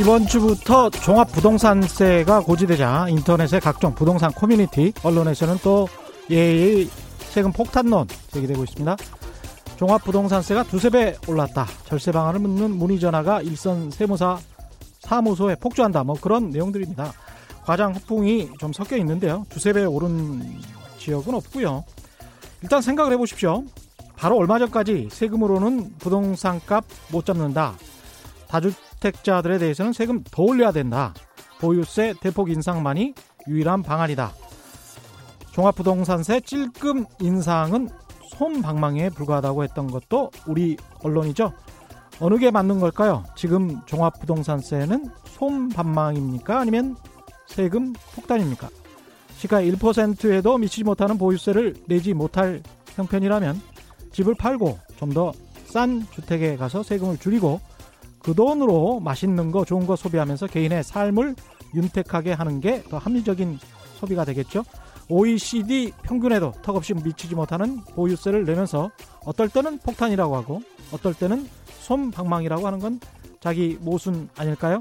이번 0.00 0.26
주부터 0.26 0.88
종합부동산세가 0.88 2.40
고지되자 2.40 3.08
인터넷의 3.10 3.60
각종 3.60 3.94
부동산 3.94 4.32
커뮤니티, 4.32 4.94
언론에서는 5.02 5.58
또 5.62 5.88
예의 6.30 6.88
세금 7.18 7.52
폭탄론 7.52 8.08
제기되고 8.30 8.64
있습니다. 8.64 8.96
종합부동산세가 9.76 10.62
두세 10.62 10.88
배 10.88 11.16
올랐다. 11.28 11.66
절세 11.84 12.12
방안을 12.12 12.40
묻는 12.40 12.70
문의 12.70 12.98
전화가 12.98 13.42
일선 13.42 13.90
세무사 13.90 14.38
사무소에 15.00 15.56
폭주한다. 15.56 16.02
뭐 16.04 16.16
그런 16.18 16.48
내용들입니다. 16.48 17.12
과장 17.64 17.94
후풍이 17.94 18.52
좀 18.58 18.72
섞여 18.72 18.96
있는데요. 18.96 19.44
두세 19.50 19.74
배 19.74 19.84
오른 19.84 20.62
지역은 20.96 21.34
없고요. 21.34 21.84
일단 22.62 22.80
생각을 22.80 23.12
해보십시오. 23.12 23.64
바로 24.16 24.38
얼마 24.38 24.58
전까지 24.58 25.10
세금으로는 25.12 25.96
부동산 25.98 26.58
값 26.64 26.86
못 27.12 27.26
잡는다. 27.26 27.74
다주 28.48 28.72
택자들에 29.00 29.58
대해서는 29.58 29.92
세금 29.92 30.22
더 30.30 30.42
올려야 30.42 30.72
된다. 30.72 31.14
보유세 31.60 32.14
대폭 32.20 32.50
인상만이 32.50 33.14
유일한 33.48 33.82
방안이다. 33.82 34.32
종합부동산세 35.52 36.40
찔끔 36.40 37.04
인상은 37.20 37.88
솜방망이에 38.36 39.10
불과하다고 39.10 39.64
했던 39.64 39.90
것도 39.90 40.30
우리 40.46 40.76
언론이죠. 41.02 41.52
어느 42.20 42.38
게 42.38 42.50
맞는 42.50 42.80
걸까요? 42.80 43.24
지금 43.36 43.80
종합부동산세는 43.86 45.10
솜방망입니까? 45.24 46.60
아니면 46.60 46.96
세금 47.46 47.92
폭탄입니까? 48.14 48.68
시가 49.36 49.62
1%에도 49.62 50.58
미치지 50.58 50.84
못하는 50.84 51.18
보유세를 51.18 51.74
내지 51.86 52.14
못할 52.14 52.62
형편이라면 52.94 53.60
집을 54.12 54.34
팔고 54.34 54.78
좀 54.98 55.12
더 55.12 55.32
싼 55.70 56.04
주택에 56.10 56.56
가서 56.56 56.82
세금을 56.82 57.18
줄이고 57.18 57.60
그 58.22 58.34
돈으로 58.34 59.00
맛있는 59.00 59.50
거 59.50 59.64
좋은 59.64 59.86
거 59.86 59.96
소비하면서 59.96 60.46
개인의 60.48 60.84
삶을 60.84 61.34
윤택하게 61.74 62.32
하는 62.32 62.60
게 62.60 62.82
더 62.90 62.98
합리적인 62.98 63.58
소비가 63.96 64.24
되겠죠. 64.24 64.64
OECD 65.08 65.92
평균에도 66.02 66.52
턱없이 66.62 66.94
미치지 66.94 67.34
못하는 67.34 67.78
보유세를 67.94 68.44
내면서 68.44 68.90
어떨 69.24 69.48
때는 69.48 69.78
폭탄이라고 69.78 70.36
하고 70.36 70.60
어떨 70.92 71.14
때는 71.14 71.48
솜방망이라고 71.80 72.66
하는 72.66 72.78
건 72.78 73.00
자기 73.40 73.76
모순 73.80 74.28
아닐까요? 74.36 74.78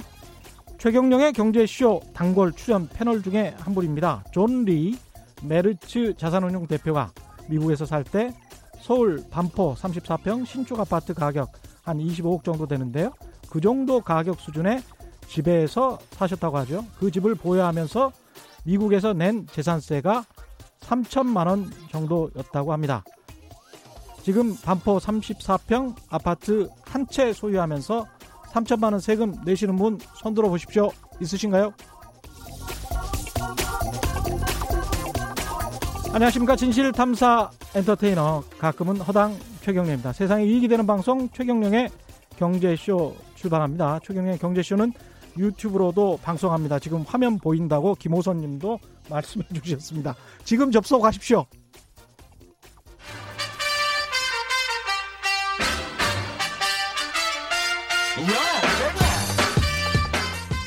최경영의 0.77 1.33
경제쇼 1.33 2.01
단골 2.13 2.53
출연 2.53 2.87
패널 2.89 3.21
중에 3.23 3.55
한 3.59 3.73
분입니다. 3.73 4.23
존 4.31 4.65
리 4.65 4.97
메르츠 5.43 6.15
자산운용 6.17 6.67
대표가 6.67 7.11
미국에서 7.47 7.85
살 7.85 8.03
때 8.03 8.33
서울 8.81 9.23
반포 9.29 9.75
34평 9.75 10.45
신축 10.45 10.79
아파트 10.79 11.13
가격 11.13 11.51
한 11.83 11.97
25억 11.97 12.43
정도 12.43 12.65
되는데요. 12.67 13.11
그 13.49 13.61
정도 13.61 14.01
가격 14.01 14.39
수준의 14.39 14.81
집에서 15.27 15.99
사셨다고 16.11 16.57
하죠. 16.59 16.85
그 16.99 17.11
집을 17.11 17.35
보유하면서 17.35 18.11
미국에서 18.65 19.13
낸 19.13 19.47
재산세가 19.51 20.23
3천만 20.81 21.47
원 21.47 21.71
정도였다고 21.91 22.73
합니다. 22.73 23.03
지금 24.23 24.55
반포 24.57 24.97
34평 24.97 25.95
아파트 26.09 26.69
한 26.85 27.07
채 27.09 27.31
소유하면서 27.33 28.05
3천만 28.51 28.91
원 28.91 28.99
세금 28.99 29.35
내시는 29.45 29.75
분 29.75 29.99
손들어 30.15 30.49
보십시오. 30.49 30.89
있으신가요? 31.21 31.73
안녕하십니까 36.11 36.55
진실탐사 36.55 37.51
엔터테이너 37.75 38.43
가끔은 38.57 38.97
허당 39.01 39.37
최경련입니다. 39.61 40.11
세상에 40.13 40.43
이익이 40.45 40.67
되는 40.67 40.87
방송 40.87 41.29
최경령의 41.29 41.89
경제쇼 42.39 43.15
출발합니다. 43.35 43.99
최경령의 43.99 44.39
경제쇼는 44.39 44.93
유튜브로도 45.37 46.19
방송합니다. 46.23 46.79
지금 46.79 47.03
화면 47.05 47.37
보인다고 47.37 47.95
김호선 47.95 48.37
님도 48.37 48.79
말씀해 49.09 49.45
주셨습니다. 49.61 50.15
지금 50.45 50.71
접속하십시오. 50.71 51.45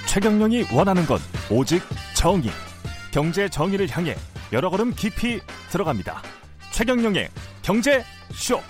최경령이 0.06 0.66
원하는 0.75 1.06
건 1.06 1.19
오직 1.50 1.83
정의. 2.15 2.50
경제 3.12 3.49
정의를 3.49 3.89
향해 3.91 4.15
여러 4.53 4.69
걸음 4.69 4.93
깊이 4.94 5.41
들어갑니다. 5.71 6.21
최경령의 6.72 7.28
경제 7.62 8.03
쇼. 8.33 8.60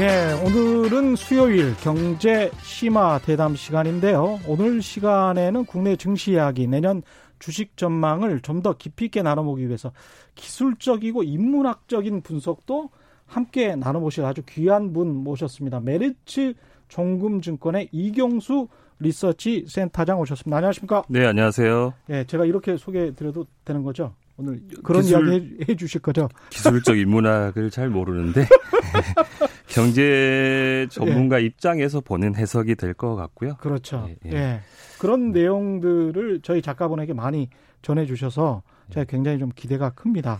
네, 0.00 0.32
오늘은 0.32 1.14
수요일 1.14 1.76
경제 1.76 2.50
심화 2.62 3.18
대담 3.18 3.54
시간인데요. 3.54 4.40
오늘 4.48 4.80
시간에는 4.80 5.66
국내 5.66 5.94
증시 5.94 6.32
이야기, 6.32 6.66
내년 6.66 7.02
주식 7.38 7.76
전망을 7.76 8.40
좀 8.40 8.62
더 8.62 8.78
깊이 8.78 9.04
있게 9.04 9.20
나눠보기 9.20 9.66
위해서 9.66 9.92
기술적이고 10.36 11.22
인문학적인 11.22 12.22
분석도 12.22 12.88
함께 13.26 13.76
나눠보실 13.76 14.24
아주 14.24 14.40
귀한 14.48 14.94
분 14.94 15.14
모셨습니다. 15.16 15.80
메리츠 15.80 16.54
종금증권의 16.88 17.90
이경수 17.92 18.68
리서치 19.00 19.66
센터장 19.68 20.18
오셨습니다. 20.18 20.56
안녕하십니까? 20.56 21.02
네, 21.10 21.26
안녕하세요. 21.26 21.92
네, 22.06 22.24
제가 22.24 22.46
이렇게 22.46 22.78
소개해 22.78 23.14
드려도 23.14 23.44
되는 23.66 23.82
거죠? 23.82 24.14
오늘 24.40 24.60
그런 24.82 25.02
기술, 25.02 25.28
이야기 25.28 25.56
해, 25.60 25.64
해, 25.68 25.76
주실 25.76 26.00
거죠? 26.00 26.28
기술적 26.48 26.96
인문학을 26.96 27.70
잘 27.70 27.90
모르는데 27.90 28.46
경제 29.68 30.86
전문가 30.90 31.40
예. 31.40 31.46
입장에서 31.46 32.00
보는 32.00 32.34
해석이 32.34 32.74
될 32.76 32.94
것 32.94 33.14
같고요. 33.16 33.56
그렇죠. 33.60 34.06
예, 34.08 34.16
예. 34.30 34.36
예. 34.36 34.60
그런 34.98 35.32
내용들을 35.32 36.40
저희 36.42 36.60
작가분에게 36.62 37.12
많이 37.12 37.48
전해 37.82 38.04
주셔서 38.06 38.62
제가 38.90 39.04
굉장히 39.04 39.38
좀 39.38 39.50
기대가 39.54 39.90
큽니다. 39.90 40.38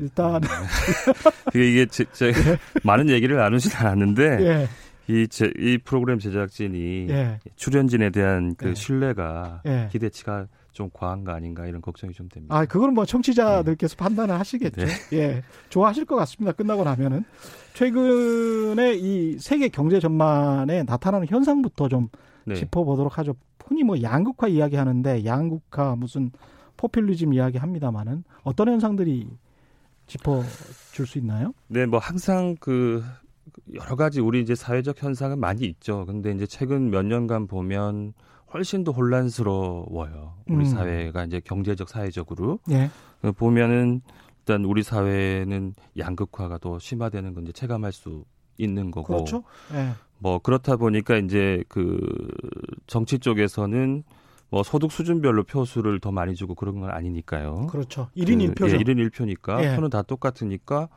일단 0.00 0.40
이게 1.54 1.86
제, 1.86 2.04
제 2.12 2.28
예. 2.28 2.32
많은 2.84 3.08
얘기를 3.10 3.36
나누진 3.36 3.72
않았는데 3.76 4.22
예. 4.40 4.68
이, 5.12 5.26
제, 5.28 5.50
이 5.58 5.78
프로그램 5.78 6.18
제작진이 6.18 7.06
예. 7.10 7.38
출연진에 7.56 8.10
대한 8.10 8.54
그 8.56 8.70
예. 8.70 8.74
신뢰가 8.74 9.62
예. 9.66 9.88
기대치가 9.90 10.46
좀 10.78 10.90
과한 10.92 11.24
거 11.24 11.32
아닌가 11.32 11.66
이런 11.66 11.82
걱정이 11.82 12.12
좀 12.12 12.28
됩니다. 12.28 12.56
아, 12.56 12.64
그거는 12.64 12.94
뭐 12.94 13.04
청취자들께서 13.04 13.96
네. 13.96 13.98
판단을 13.98 14.38
하시겠죠. 14.38 14.86
네. 14.86 14.92
예. 15.12 15.42
좋아하실 15.70 16.04
것 16.04 16.14
같습니다. 16.14 16.52
끝나고 16.52 16.84
나면은. 16.84 17.24
최근에 17.74 18.94
이 18.94 19.38
세계 19.40 19.68
경제 19.70 19.98
전반에 19.98 20.84
나타나는 20.84 21.26
현상부터 21.26 21.88
좀 21.88 22.08
네. 22.44 22.54
짚어보도록 22.54 23.18
하죠. 23.18 23.34
흔히 23.66 23.82
뭐 23.82 24.00
양극화 24.00 24.46
이야기 24.46 24.76
하는데 24.76 25.24
양극화 25.24 25.96
무슨 25.96 26.30
포퓰리즘 26.76 27.34
이야기 27.34 27.58
합니다만은 27.58 28.22
어떤 28.44 28.68
현상들이 28.68 29.28
짚어줄 30.06 31.08
수 31.08 31.18
있나요? 31.18 31.54
네, 31.66 31.86
뭐 31.86 31.98
항상 31.98 32.54
그 32.60 33.02
여러 33.74 33.96
가지 33.96 34.20
우리 34.20 34.40
이제 34.40 34.54
사회적 34.54 35.02
현상은 35.02 35.40
많이 35.40 35.64
있죠. 35.64 36.06
근데 36.06 36.30
이제 36.30 36.46
최근 36.46 36.90
몇 36.90 37.04
년간 37.04 37.48
보면 37.48 38.14
훨씬 38.52 38.84
더 38.84 38.92
혼란스러워요. 38.92 40.34
우리 40.48 40.56
음. 40.56 40.64
사회가 40.64 41.24
이제 41.24 41.40
경제적 41.40 41.88
사회적으로 41.88 42.58
예. 42.70 42.90
그 43.20 43.32
보면은 43.32 44.00
일단 44.40 44.64
우리 44.64 44.82
사회는 44.82 45.74
양극화가 45.98 46.58
더 46.58 46.78
심화되는 46.78 47.34
건 47.34 47.44
이제 47.44 47.52
체감할 47.52 47.92
수 47.92 48.24
있는 48.56 48.90
거고. 48.90 49.14
그렇죠. 49.14 49.44
예. 49.74 49.90
뭐 50.18 50.38
그렇다 50.38 50.76
보니까 50.76 51.16
이제 51.16 51.62
그 51.68 51.98
정치 52.86 53.18
쪽에서는 53.18 54.02
뭐 54.50 54.62
소득 54.62 54.90
수준별로 54.90 55.44
표수를 55.44 56.00
더 56.00 56.10
많이 56.10 56.34
주고 56.34 56.54
그런 56.54 56.80
건 56.80 56.90
아니니까요. 56.90 57.66
그렇죠. 57.66 58.08
1인 58.16 58.54
그, 58.56 58.64
1표죠. 58.64 58.72
예, 58.72 58.78
1인 58.78 59.10
1표니까 59.10 59.62
예. 59.62 59.74
표는 59.74 59.90
다 59.90 60.02
똑같으니까 60.02 60.88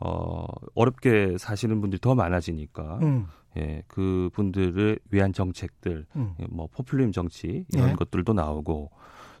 어, 0.00 0.46
어렵게 0.74 1.36
사시는 1.38 1.80
분들이 1.80 2.00
더 2.00 2.14
많아지니까, 2.14 2.98
음. 3.02 3.26
예, 3.56 3.82
그 3.88 4.30
분들을 4.34 4.98
위한 5.10 5.32
정책들, 5.32 6.06
음. 6.16 6.34
예, 6.40 6.46
뭐, 6.50 6.68
포퓰리즘 6.72 7.12
정치, 7.12 7.64
이런 7.72 7.90
예. 7.90 7.92
것들도 7.94 8.32
나오고, 8.32 8.90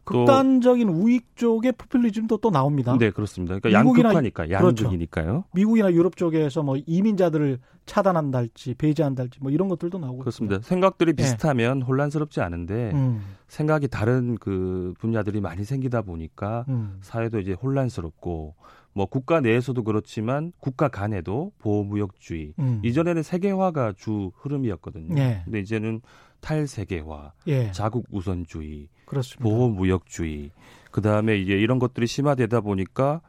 극단적인 0.08 0.88
우익 0.88 1.36
쪽의 1.36 1.72
포퓰리즘도 1.72 2.38
또 2.38 2.50
나옵니다. 2.50 2.96
네, 2.98 3.10
그렇습니다. 3.10 3.58
그러니까 3.58 3.78
양극화니까, 3.78 4.50
양극이니까요. 4.50 5.26
그렇죠. 5.26 5.44
미국이나 5.52 5.92
유럽 5.92 6.16
쪽에서 6.16 6.62
뭐 6.62 6.78
이민자들을 6.86 7.58
차단한달지, 7.84 8.74
배제한달지, 8.74 9.38
뭐 9.42 9.50
이런 9.50 9.68
것들도 9.68 9.98
나오고 9.98 10.18
그렇습니다. 10.20 10.56
있습니다. 10.56 10.66
생각들이 10.66 11.10
예. 11.10 11.12
비슷하면 11.12 11.80
네. 11.80 11.84
혼란스럽지 11.84 12.40
않은데 12.40 12.92
음. 12.94 13.22
생각이 13.48 13.88
다른 13.88 14.36
그 14.36 14.94
분야들이 14.98 15.42
많이 15.42 15.64
생기다 15.64 16.00
보니까 16.00 16.64
음. 16.68 16.98
사회도 17.02 17.40
이제 17.40 17.52
혼란스럽고 17.52 18.54
뭐 18.98 19.06
국가 19.06 19.40
내에서도 19.40 19.80
그렇지만 19.84 20.52
국가 20.58 20.88
간에도 20.88 21.52
보호무역주의 21.60 22.54
음. 22.58 22.80
이전에는 22.84 23.22
세계화가 23.22 23.92
주 23.92 24.32
흐름이었거든요. 24.34 25.14
네. 25.14 25.42
근데 25.44 25.60
이제는 25.60 26.00
탈세계화, 26.40 27.32
예. 27.46 27.70
자국 27.70 28.06
우선주의, 28.10 28.88
그렇습니다. 29.04 29.48
보호무역주의, 29.48 30.50
그 30.90 31.00
다음에 31.00 31.38
이제 31.38 31.52
이런 31.52 31.78
것들이 31.78 32.08
심화되다 32.08 32.60
보니까 32.60 33.20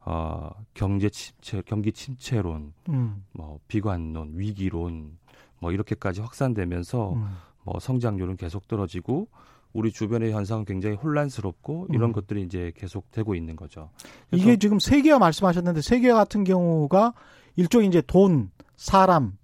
어, 0.00 0.48
경제 0.72 1.10
침체, 1.10 1.60
경기 1.66 1.92
침체론, 1.92 2.72
음. 2.88 3.22
뭐 3.32 3.60
비관론, 3.68 4.32
위기론, 4.32 5.18
뭐 5.58 5.72
이렇게까지 5.72 6.22
확산되면서 6.22 7.12
음. 7.12 7.28
뭐 7.64 7.78
성장률은 7.78 8.38
계속 8.38 8.66
떨어지고 8.66 9.28
우리 9.72 9.92
주변의 9.92 10.32
현상은 10.32 10.64
굉장히 10.64 10.96
혼란스럽고 10.96 11.88
이런 11.90 12.10
음. 12.10 12.12
것들이 12.12 12.42
이제 12.42 12.72
계속되고 12.76 13.34
있는 13.34 13.54
거죠. 13.56 13.90
이게 14.32 14.56
지금 14.56 14.78
세계화 14.78 15.18
말씀하셨는데 15.18 15.82
세계화 15.82 16.16
같은 16.16 16.44
경우가 16.44 17.14
일종의 17.56 17.88
이제 17.88 18.02
돈, 18.06 18.50
사람, 18.76 19.36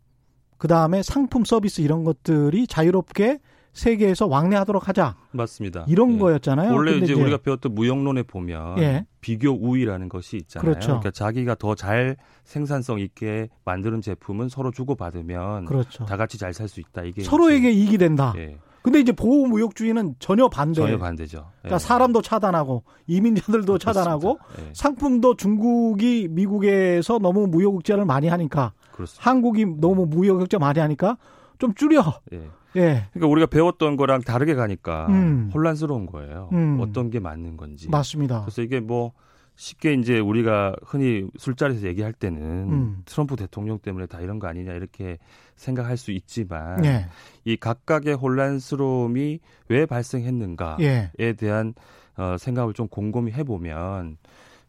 그 0.57 0.69
다음에 0.69 1.03
상품 1.03 1.45
서비스 1.45 1.81
이런 1.83 2.05
것들이 2.05 2.67
자유롭게 2.67 3.41
세계에서 3.75 4.27
왕래하도록 4.29 4.89
하자. 4.89 5.17
맞습니다. 5.33 5.85
이런 5.89 6.15
예. 6.15 6.19
거였잖아요. 6.19 6.73
원래 6.73 6.93
이제, 6.93 7.13
이제, 7.13 7.13
우리가 7.13 7.39
배웠던 7.39 7.75
무역론에 7.75 8.23
보면 8.23 8.79
예. 8.79 9.05
비교 9.21 9.51
우위라는 9.51 10.09
것이 10.09 10.37
있잖아요. 10.37 10.71
그렇죠. 10.71 10.87
그러니까 10.87 11.11
자기가 11.11 11.57
더 11.57 11.75
잘 11.75 12.17
생산성 12.45 13.01
있게 13.01 13.49
만드는 13.65 14.01
제품은 14.01 14.49
서로 14.49 14.71
주고받으면 14.71 15.65
그렇죠. 15.65 16.05
다 16.07 16.17
같이 16.17 16.39
잘 16.39 16.55
살 16.55 16.69
수 16.69 16.79
있다. 16.81 17.03
이게 17.03 17.23
서로에게 17.25 17.73
이익이 17.73 17.99
된다. 17.99 18.33
예. 18.37 18.59
근데 18.85 19.01
이제 19.01 19.13
보호무역주의는 19.13 20.17
전혀 20.19 20.47
반대. 20.47 20.83
전혀 20.83 20.99
반대죠. 20.99 21.47
그러니까 21.63 21.77
예. 21.77 21.79
사람도 21.79 22.21
차단하고 22.21 22.85
이민자들도 23.07 23.79
차단하고 23.79 24.39
예. 24.59 24.71
상품도 24.75 25.37
중국이 25.37 26.29
미국에서 26.31 27.19
너무 27.19 27.47
무역 27.47 27.77
흑자를 27.77 28.05
많이 28.05 28.29
하니까 28.29 28.75
그렇습니다. 28.93 29.31
한국이 29.31 29.65
너무 29.79 30.05
무역 30.05 30.39
흑자 30.43 30.59
많이 30.59 30.81
하니까 30.81 31.17
좀 31.59 31.73
줄여. 31.73 32.21
예. 32.35 32.43
예. 32.77 33.07
그러니까 33.15 33.27
우리가 33.27 33.47
배웠던 33.47 33.97
거랑 33.97 34.21
다르게 34.21 34.55
가니까 34.55 35.07
음. 35.09 35.51
혼란스러운 35.55 36.05
거예요. 36.05 36.51
음. 36.53 36.77
어떤 36.83 37.09
게 37.09 37.21
맞는 37.21 37.57
건지. 37.57 37.89
맞습니다. 37.89 38.43
그래서 38.43 38.61
이게 38.61 38.81
뭐 38.81 39.13
쉽게 39.57 39.95
이제 39.95 40.19
우리가 40.19 40.75
흔히 40.83 41.27
술자리에서 41.39 41.87
얘기할 41.87 42.13
때는 42.13 42.43
음. 42.43 43.03
트럼프 43.05 43.37
대통령 43.37 43.79
때문에 43.79 44.07
다 44.07 44.21
이런 44.21 44.39
거 44.39 44.49
아니냐 44.49 44.73
이렇게 44.73 45.19
생각할 45.55 45.97
수 45.97 46.11
있지만 46.11 46.85
예. 46.85 47.07
이 47.45 47.57
각각의 47.57 48.15
혼란스러움이 48.15 49.39
왜 49.69 49.87
발생했는가에 49.87 51.11
예. 51.19 51.33
대한 51.35 51.75
어, 52.17 52.37
생각을 52.39 52.75
좀 52.75 52.89
곰곰이 52.89 53.33
해보면 53.33 54.17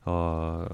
어, 0.05 0.65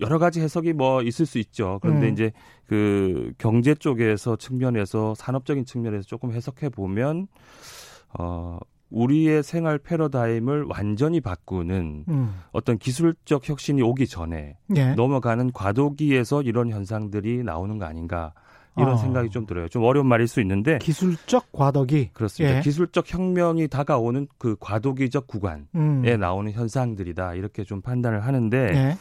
여러 0.00 0.18
가지 0.18 0.40
해석이 0.40 0.72
뭐 0.72 1.02
있을 1.02 1.26
수 1.26 1.38
있죠. 1.38 1.78
그런데 1.82 2.08
음. 2.08 2.12
이제 2.12 2.32
그 2.66 3.32
경제 3.38 3.74
쪽에서 3.74 4.36
측면에서 4.36 5.14
산업적인 5.14 5.64
측면에서 5.64 6.04
조금 6.04 6.32
해석해 6.32 6.68
보면 6.70 7.26
어 8.18 8.58
우리의 8.90 9.42
생활 9.42 9.78
패러다임을 9.78 10.64
완전히 10.68 11.20
바꾸는 11.20 12.04
음. 12.08 12.34
어떤 12.52 12.78
기술적 12.78 13.48
혁신이 13.48 13.82
오기 13.82 14.06
전에 14.08 14.56
예. 14.76 14.94
넘어가는 14.94 15.52
과도기에서 15.52 16.42
이런 16.42 16.70
현상들이 16.70 17.44
나오는 17.44 17.78
거 17.78 17.84
아닌가 17.84 18.32
이런 18.76 18.94
어. 18.94 18.96
생각이 18.96 19.30
좀 19.30 19.46
들어요. 19.46 19.68
좀 19.68 19.84
어려운 19.84 20.06
말일 20.06 20.26
수 20.28 20.40
있는데 20.40 20.78
기술적 20.78 21.52
과도기 21.52 22.10
그렇습니다. 22.12 22.58
예. 22.58 22.60
기술적 22.60 23.12
혁명이 23.12 23.68
다가오는 23.68 24.26
그 24.38 24.56
과도기적 24.58 25.26
구간에 25.26 25.64
음. 25.74 26.02
나오는 26.18 26.50
현상들이다 26.50 27.34
이렇게 27.34 27.64
좀 27.64 27.80
판단을 27.80 28.20
하는데 28.20 28.56
예. 28.74 28.96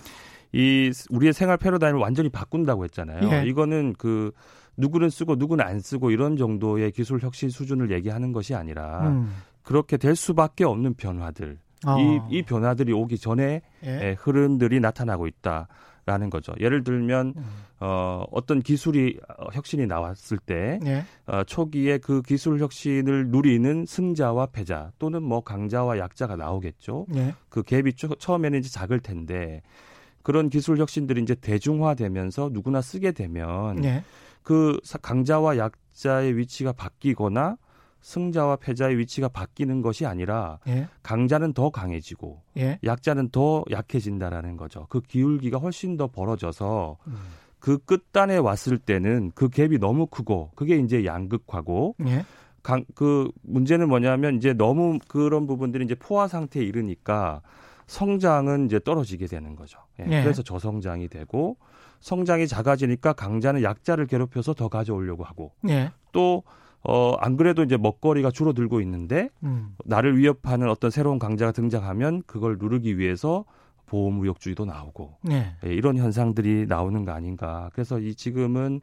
이 0.51 0.91
우리의 1.09 1.33
생활 1.33 1.57
패러다임을 1.57 1.99
완전히 1.99 2.29
바꾼다고 2.29 2.83
했잖아요. 2.85 3.31
예. 3.31 3.47
이거는 3.47 3.95
그 3.97 4.31
누구는 4.77 5.09
쓰고 5.09 5.35
누구는 5.35 5.65
안 5.65 5.79
쓰고 5.79 6.11
이런 6.11 6.37
정도의 6.37 6.91
기술 6.91 7.19
혁신 7.21 7.49
수준을 7.49 7.91
얘기하는 7.91 8.31
것이 8.31 8.55
아니라 8.55 9.07
음. 9.09 9.31
그렇게 9.69 9.97
될 9.97 10.15
수밖에 10.15 10.65
없는 10.65 10.95
변화들. 10.95 11.59
아. 11.85 11.95
이, 11.99 12.37
이 12.37 12.41
변화들이 12.41 12.91
오기 12.91 13.19
전에 13.19 13.61
예. 13.85 14.15
흐름들이 14.17 14.79
나타나고 14.79 15.27
있다. 15.27 15.67
라는 16.07 16.31
거죠. 16.31 16.53
예를 16.59 16.83
들면 16.83 17.33
음. 17.37 17.45
어, 17.79 18.23
어떤 18.31 18.63
기술이 18.63 19.19
어, 19.37 19.45
혁신이 19.53 19.85
나왔을 19.85 20.39
때 20.39 20.79
예. 20.85 21.05
어, 21.27 21.43
초기에 21.43 21.99
그 21.99 22.23
기술 22.23 22.59
혁신을 22.59 23.27
누리는 23.27 23.85
승자와 23.85 24.47
패자 24.47 24.91
또는 24.97 25.21
뭐 25.21 25.41
강자와 25.41 25.99
약자가 25.99 26.35
나오겠죠. 26.35 27.05
예. 27.13 27.35
그 27.49 27.61
갭이 27.61 27.95
처, 27.95 28.07
처음에는 28.07 28.57
이제 28.57 28.69
작을 28.69 29.01
텐데 29.01 29.61
그런 30.23 30.49
기술 30.49 30.79
혁신들이 30.79 31.21
이제 31.21 31.35
대중화되면서 31.35 32.49
누구나 32.53 32.81
쓰게 32.81 33.11
되면 33.11 33.83
예. 33.83 34.03
그 34.41 34.79
강자와 35.03 35.59
약자의 35.59 36.37
위치가 36.37 36.71
바뀌거나 36.71 37.57
승자와 38.01 38.57
패자의 38.57 38.97
위치가 38.97 39.27
바뀌는 39.27 39.81
것이 39.81 40.05
아니라 40.05 40.59
예. 40.67 40.87
강자는 41.03 41.53
더 41.53 41.69
강해지고 41.69 42.41
예. 42.57 42.79
약자는 42.83 43.29
더 43.29 43.63
약해진다라는 43.69 44.57
거죠. 44.57 44.87
그 44.89 45.01
기울기가 45.01 45.57
훨씬 45.57 45.97
더 45.97 46.07
벌어져서 46.07 46.97
음. 47.07 47.15
그 47.59 47.77
끝단에 47.77 48.37
왔을 48.37 48.77
때는 48.77 49.31
그 49.35 49.49
갭이 49.49 49.79
너무 49.79 50.07
크고 50.07 50.51
그게 50.55 50.77
이제 50.77 51.05
양극화고 51.05 51.95
예. 52.07 52.25
강, 52.63 52.85
그 52.95 53.29
문제는 53.41 53.89
뭐냐면 53.89 54.37
이제 54.37 54.53
너무 54.53 54.99
그런 55.07 55.45
부분들이 55.45 55.83
이제 55.83 55.95
포화 55.95 56.27
상태에 56.27 56.63
이르니까 56.63 57.41
성장은 57.87 58.67
이제 58.67 58.79
떨어지게 58.79 59.27
되는 59.27 59.55
거죠. 59.55 59.79
예. 59.99 60.05
예. 60.09 60.23
그래서 60.23 60.41
저성장이 60.41 61.09
되고 61.09 61.57
성장이 61.99 62.47
작아지니까 62.47 63.13
강자는 63.13 63.63
약자를 63.63 64.07
괴롭혀서 64.07 64.53
더 64.53 64.69
가져오려고 64.69 65.23
하고 65.23 65.51
예. 65.67 65.91
또 66.11 66.43
어, 66.83 67.13
안 67.19 67.37
그래도 67.37 67.63
이제 67.63 67.77
먹거리가 67.77 68.31
줄어들고 68.31 68.81
있는데, 68.81 69.29
음. 69.43 69.75
나를 69.85 70.17
위협하는 70.17 70.69
어떤 70.69 70.91
새로운 70.91 71.19
강자가 71.19 71.51
등장하면 71.51 72.23
그걸 72.25 72.57
누르기 72.57 72.97
위해서 72.97 73.45
보호무역주의도 73.87 74.65
나오고, 74.65 75.17
예. 75.31 75.55
예, 75.65 75.73
이런 75.73 75.97
현상들이 75.97 76.67
나오는 76.67 77.03
거 77.05 77.11
아닌가. 77.11 77.69
그래서 77.73 77.99
이 77.99 78.15
지금은 78.15 78.81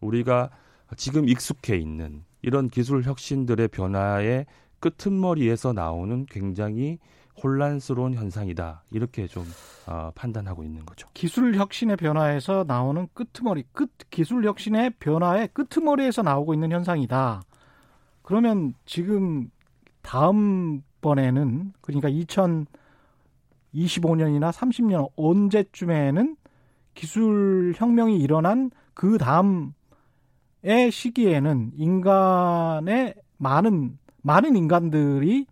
우리가 0.00 0.50
지금 0.96 1.28
익숙해 1.28 1.76
있는 1.76 2.24
이런 2.42 2.68
기술 2.68 3.02
혁신들의 3.02 3.68
변화의 3.68 4.46
끄트머리에서 4.80 5.72
나오는 5.72 6.26
굉장히 6.26 6.98
혼란스러운 7.42 8.14
현상이다 8.14 8.84
이렇게 8.90 9.26
좀 9.26 9.44
어, 9.86 10.10
판단하고 10.14 10.64
있는 10.64 10.86
거죠. 10.86 11.08
기술 11.14 11.56
혁신의 11.56 11.96
변화에서 11.96 12.64
나오는 12.66 13.08
끄트머리, 13.12 13.64
끝 13.72 13.90
기술 14.10 14.44
혁신의 14.44 14.94
변화의 15.00 15.48
끄트머리에서 15.52 16.22
나오고 16.22 16.54
있는 16.54 16.70
현상이다. 16.72 17.42
그러면 18.22 18.74
지금 18.86 19.50
다음 20.02 20.82
번에는 21.00 21.72
그러니까 21.80 22.08
2025년이나 22.08 24.50
30년 24.50 25.10
언제쯤에는 25.16 26.36
기술 26.94 27.74
혁명이 27.76 28.18
일어난 28.18 28.70
그 28.94 29.18
다음의 29.18 29.72
시기에는 30.90 31.72
인간의 31.76 33.14
많은 33.36 33.98
많은 34.22 34.56
인간들이 34.56 35.46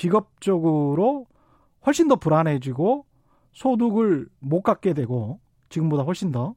직업적으로 0.00 1.26
훨씬 1.86 2.08
더 2.08 2.16
불안해지고 2.16 3.04
소득을 3.52 4.28
못 4.38 4.62
갖게 4.62 4.94
되고 4.94 5.40
지금보다 5.68 6.04
훨씬 6.04 6.32
더 6.32 6.54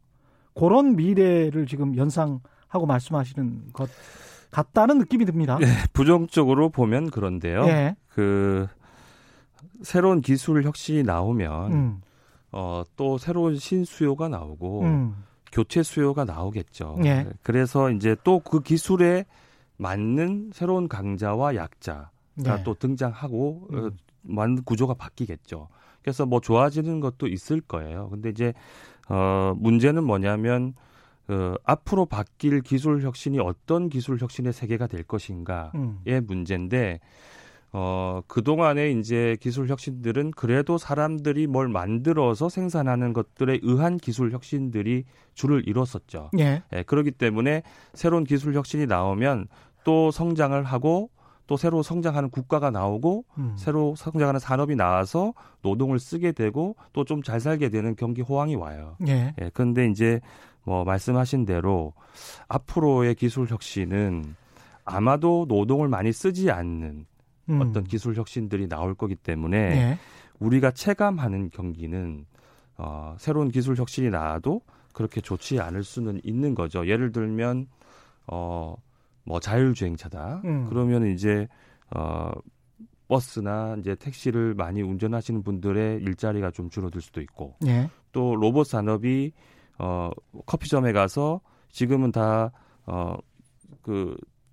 그런 0.56 0.96
미래를 0.96 1.66
지금 1.68 1.98
연상하고 1.98 2.86
말씀하시는 2.88 3.74
것 3.74 3.90
같다는 4.50 4.98
느낌이 5.00 5.26
듭니다. 5.26 5.58
네, 5.60 5.68
부정적으로 5.92 6.70
보면 6.70 7.10
그런데요. 7.10 7.66
네. 7.66 7.98
그 8.08 8.66
새로운 9.82 10.22
기술 10.22 10.64
혁신이 10.64 11.04
나오면 11.04 11.74
음. 11.74 12.02
어, 12.54 12.84
또 12.96 13.18
새로운 13.18 13.58
신수요가 13.58 14.30
나오고 14.30 14.82
음. 14.84 15.24
교체 15.52 15.84
수요가 15.84 16.24
나오겠죠. 16.24 16.98
네. 17.02 17.28
그래서 17.42 17.90
이제 17.90 18.16
또 18.24 18.40
그 18.40 18.62
기술에 18.62 19.26
맞는 19.76 20.52
새로운 20.54 20.88
강자와 20.88 21.56
약자 21.56 22.13
네. 22.36 22.64
또 22.64 22.74
등장하고 22.74 23.68
음. 23.72 23.78
어, 23.78 23.92
많은 24.22 24.64
구조가 24.64 24.96
바뀌겠죠. 24.96 25.68
그래서 26.02 26.26
뭐 26.26 26.40
좋아지는 26.40 27.00
것도 27.00 27.28
있을 27.28 27.62
거예요. 27.62 28.10
근데 28.10 28.30
이제 28.30 28.54
어 29.10 29.54
문제는 29.58 30.04
뭐냐면 30.04 30.74
그 31.28 31.56
앞으로 31.64 32.06
바뀔 32.06 32.62
기술 32.62 33.02
혁신이 33.02 33.40
어떤 33.40 33.90
기술 33.90 34.20
혁신의 34.20 34.54
세계가 34.54 34.88
될 34.88 35.04
것인가의 35.04 35.72
음. 35.76 36.02
문제인데 36.26 37.00
어 37.72 38.22
그동안에 38.28 38.92
이제 38.92 39.36
기술 39.40 39.68
혁신들은 39.70 40.32
그래도 40.32 40.78
사람들이 40.78 41.48
뭘 41.48 41.70
만들어서 41.70 42.50
생산하는 42.50 43.14
것들에 43.14 43.60
의한 43.64 43.98
기술 43.98 44.32
혁신들이 44.32 45.06
줄을 45.34 45.68
이뤘었죠. 45.68 46.32
예. 46.40 46.62
예 46.72 46.84
그렇기 46.84 47.12
때문에 47.12 47.64
새로운 47.94 48.26
기술 48.26 48.54
혁신이 48.54 48.86
나오면 48.86 49.48
또 49.86 50.12
성장을 50.12 50.62
하고 50.64 51.10
또 51.48 51.58
새로 51.58 51.84
성장하는 51.84 52.30
국가가 52.30 52.72
나오고 52.72 53.26
음. 53.38 53.54
새로 53.58 53.96
성장하는 53.96 54.40
산업이 54.40 54.76
나와서 54.76 55.34
노동을 55.62 56.00
쓰게 56.00 56.32
되고 56.32 56.76
또 56.94 57.04
좀 57.04 57.22
잘 57.22 57.40
살게 57.40 57.70
되는 57.70 57.96
경기 57.96 58.22
호황이 58.22 58.56
와요. 58.56 58.96
예. 59.08 59.34
예. 59.42 59.52
그런데 59.54 59.88
이제 59.88 60.22
뭐 60.64 60.84
말씀하신 60.86 61.46
대로 61.46 61.94
앞으로의 62.48 63.16
기술 63.16 63.48
혁신은 63.48 64.36
아마도 64.86 65.46
노동을 65.48 65.88
많이 65.90 66.12
쓰지 66.14 66.52
않는 66.52 67.06
음. 67.50 67.62
어떤 67.62 67.84
기술 67.84 68.16
혁신들이 68.16 68.70
나올 68.70 68.96
거기 68.96 69.16
때문에 69.16 69.58
예. 69.58 70.00
우리가 70.40 70.72
체감하는 70.72 71.50
경기는 71.52 72.26
어, 72.78 73.16
새로운 73.20 73.50
기술 73.52 73.76
혁신이 73.76 74.10
나와도 74.10 74.62
그렇게 74.94 75.22
좋지 75.22 75.60
않을 75.60 75.84
수는 75.84 76.22
있는 76.24 76.56
거죠. 76.56 76.88
예를 76.88 77.12
들면 77.12 77.68
어 78.28 78.76
뭐 79.26 79.40
자율주행차다. 79.40 80.42
음. 80.46 80.66
그러면 80.70 81.08
이제 81.08 81.48
어 81.96 82.32
버스나 83.08 83.76
이제 83.80 83.96
택시를 83.96 84.54
많이 84.56 84.82
운전하시는 84.82 85.44
분들의 85.44 86.02
일자리가 86.02 86.52
좀 86.52 86.70
줄어들 86.70 87.02
수도 87.02 87.22
있고 87.22 87.56
예. 87.66 87.90
또 88.12 88.36
로봇 88.36 88.68
산업이 88.68 89.34
어 89.78 90.10
커피점에 90.46 90.94
가서 90.94 91.42
지금은 91.70 92.12
다어그 92.12 92.56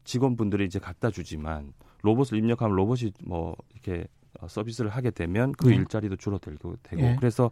직원분들이 0.04 0.64
이제 0.64 0.78
갖다 0.78 1.10
주지만 1.10 1.72
로봇을 2.02 2.38
입력하면 2.38 2.76
로봇이 2.76 3.12
뭐 3.24 3.56
이렇게 3.72 4.06
어, 4.40 4.48
서비스를 4.48 4.90
하게 4.90 5.10
되면 5.10 5.52
그 5.52 5.68
네. 5.68 5.76
일자리도 5.76 6.16
줄어들고 6.16 6.76
되고 6.82 7.02
네. 7.02 7.16
그래서 7.18 7.50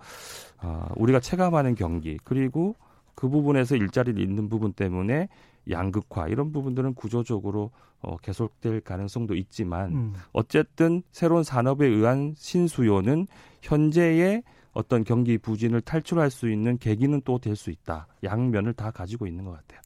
어, 0.63 0.89
우리가 0.97 1.21
체감하는 1.21 1.75
경기 1.75 2.19
그리고 2.25 2.77
그 3.19 3.29
부분에서 3.29 3.75
일자리를 3.75 4.23
잃는 4.23 4.49
부분 4.49 4.73
때문에 4.73 5.29
양극화 5.69 6.29
이런 6.29 6.53
부분들은 6.53 6.95
구조적으로 6.95 7.73
어, 8.01 8.17
계속될 8.19 8.83
가능성도 8.83 9.35
있지만 9.35 9.93
음. 9.93 10.15
어쨌든 10.33 11.03
새로운 11.11 11.43
산업에 11.43 11.85
의한 11.85 12.35
신수요는 12.37 13.27
현재의 13.61 14.45
어떤 14.73 15.03
경기 15.03 15.37
부진을 15.37 15.81
탈출할 15.81 16.31
수 16.31 16.49
있는 16.49 16.79
계기는 16.79 17.23
또 17.23 17.41
될 17.41 17.57
수 17.57 17.73
있다. 17.73 18.07
양면을 18.23 18.73
다 18.75 18.93
가지고 18.93 19.27
있는 19.27 19.45
것 19.45 19.51
같아요. 19.51 19.81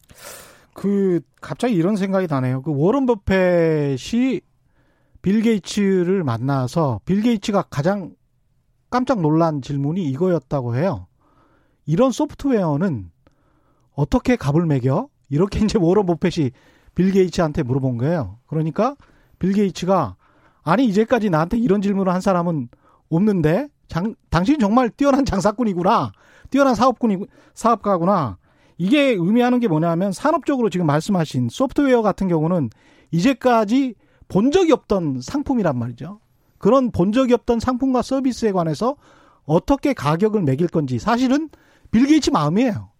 그 0.75 1.23
갑자기 1.41 1.75
이런 1.75 1.97
생각이 1.97 2.27
나네요. 2.29 2.61
그 2.61 2.71
워런 2.75 3.07
버펫이 3.07 4.43
빌 5.23 5.41
게이츠를 5.41 6.23
만나서 6.23 7.01
빌 7.07 7.23
게이츠가 7.23 7.63
가장 7.71 8.15
깜짝 8.91 9.23
놀란 9.23 9.63
질문이 9.63 10.05
이거였다고 10.11 10.77
해요. 10.77 11.07
이런 11.87 12.11
소프트웨어는 12.11 13.12
어떻게 13.95 14.37
값을 14.37 14.67
매겨? 14.67 15.09
이렇게 15.29 15.61
이제 15.65 15.79
워런 15.79 16.07
버펫이 16.07 16.51
빌 16.95 17.11
게이츠한테 17.11 17.63
물어본 17.63 17.99
거예요. 17.99 18.39
그러니까 18.47 18.97
빌 19.39 19.53
게이츠가 19.53 20.17
아니 20.63 20.85
이제까지 20.87 21.31
나한테 21.31 21.59
이런 21.59 21.83
질문을 21.83 22.13
한 22.13 22.21
사람은 22.21 22.69
없는데 23.11 23.69
장, 23.89 24.15
당신 24.31 24.59
정말 24.59 24.91
뛰어난 24.91 25.25
장사꾼이구나. 25.25 26.13
뛰어난 26.51 26.75
사업꾼이 26.75 27.19
사업가구나. 27.55 28.39
이게 28.79 29.11
의미하는 29.11 29.61
게 29.61 29.69
뭐냐면 29.69 30.13
산업적으로 30.13 30.71
지금 30.71 30.87
말씀하신 30.87 31.49
소프트웨어 31.51 32.03
같은 32.03 32.29
경우는 32.29 32.71
이제까지 33.11 33.95
본 34.29 34.51
적이 34.51 34.73
없던 34.73 35.21
상품이란 35.21 35.79
말이죠. 35.79 36.21
그런 36.59 36.91
본 36.91 37.13
적이 37.13 37.35
없던 37.35 37.61
상품과 37.61 38.03
서비스에 38.03 38.53
관해서 38.53 38.97
어떻게 39.45 39.93
가격을 39.93 40.43
매길 40.43 40.69
건지 40.69 40.99
사실은 40.99 41.51
빌 41.91 42.07
게이츠 42.07 42.31
마음이에요. 42.31 42.92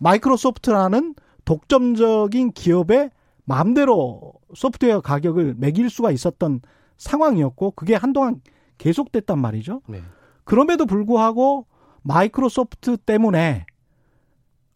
마이크로소프트라는 0.00 1.14
독점적인 1.44 2.52
기업의 2.52 3.10
마음대로 3.44 4.32
소프트웨어 4.54 5.00
가격을 5.00 5.54
매길 5.58 5.88
수가 5.88 6.10
있었던 6.10 6.60
상황이었고 6.98 7.72
그게 7.72 7.94
한동안 7.94 8.40
계속됐단 8.78 9.38
말이죠. 9.38 9.82
네. 9.88 10.02
그럼에도 10.44 10.86
불구하고 10.86 11.66
마이크로소프트 12.02 12.98
때문에 12.98 13.66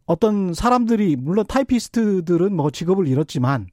어떤 0.07 0.53
사람들이 0.53 1.17
물론 1.17 1.45
타이피스트들은 1.47 2.55
뭐 2.55 2.71
직업을 2.71 3.09
잃었지만 3.09 3.67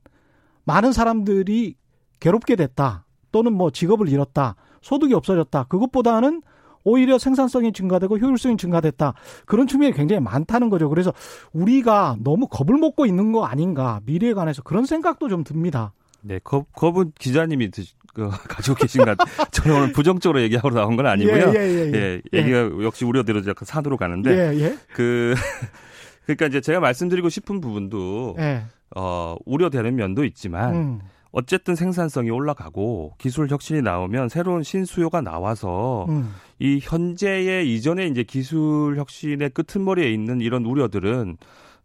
많은 0.63 0.93
사람들이 0.93 1.75
괴롭게 2.19 2.55
됐다. 2.55 3.05
또는 3.31 3.53
뭐 3.53 3.71
직업을 3.71 4.09
잃었다. 4.09 4.55
소득이 4.81 5.13
없어졌다. 5.13 5.63
그것보다는 5.65 6.41
오히려 6.83 7.17
생산성이 7.17 7.73
증가되고 7.73 8.17
효율성이 8.17 8.57
증가됐다. 8.57 9.13
그런 9.45 9.67
측면이 9.67 9.93
굉장히 9.93 10.21
많다는 10.21 10.69
거죠. 10.69 10.89
그래서 10.89 11.13
우리가 11.53 12.17
너무 12.19 12.47
겁을 12.47 12.77
먹고 12.77 13.05
있는 13.05 13.31
거 13.31 13.45
아닌가. 13.45 14.01
미래에 14.05 14.33
관해서 14.33 14.61
그런 14.61 14.85
생각도 14.85 15.29
좀 15.29 15.43
듭니다. 15.43 15.93
네, 16.21 16.39
겁, 16.43 16.71
겁은 16.73 17.13
기자님이 17.17 17.71
드, 17.71 17.83
그, 18.13 18.29
가지고 18.47 18.75
계신 18.75 19.03
것. 19.03 19.17
저는 19.51 19.77
오늘 19.77 19.91
부정적으로 19.91 20.41
얘기하러 20.41 20.73
나온 20.73 20.95
건 20.95 21.07
아니고요. 21.07 21.53
예, 21.55 21.59
예, 21.59 21.91
예, 21.91 21.91
예. 21.93 22.21
예 22.33 22.39
얘기가 22.39 22.83
역시 22.83 23.05
우려대로 23.05 23.39
약간 23.47 23.65
산으로 23.65 23.97
가는데. 23.97 24.31
예, 24.31 24.59
예. 24.59 24.77
그, 24.93 25.33
그러니까 26.25 26.47
이제 26.47 26.61
제가 26.61 26.79
말씀드리고 26.79 27.29
싶은 27.29 27.61
부분도, 27.61 28.35
예. 28.39 28.63
어, 28.95 29.35
우려되는 29.45 29.95
면도 29.95 30.23
있지만, 30.25 30.75
음. 30.75 30.99
어쨌든 31.31 31.75
생산성이 31.75 32.29
올라가고 32.29 33.15
기술 33.17 33.49
혁신이 33.49 33.81
나오면 33.81 34.29
새로운 34.29 34.63
신수요가 34.63 35.21
나와서 35.21 36.05
음. 36.09 36.33
이 36.59 36.79
현재의 36.81 37.73
이전에 37.73 38.07
이제 38.07 38.23
기술 38.23 38.97
혁신의 38.97 39.51
끄트머리에 39.51 40.11
있는 40.11 40.41
이런 40.41 40.65
우려들은 40.65 41.37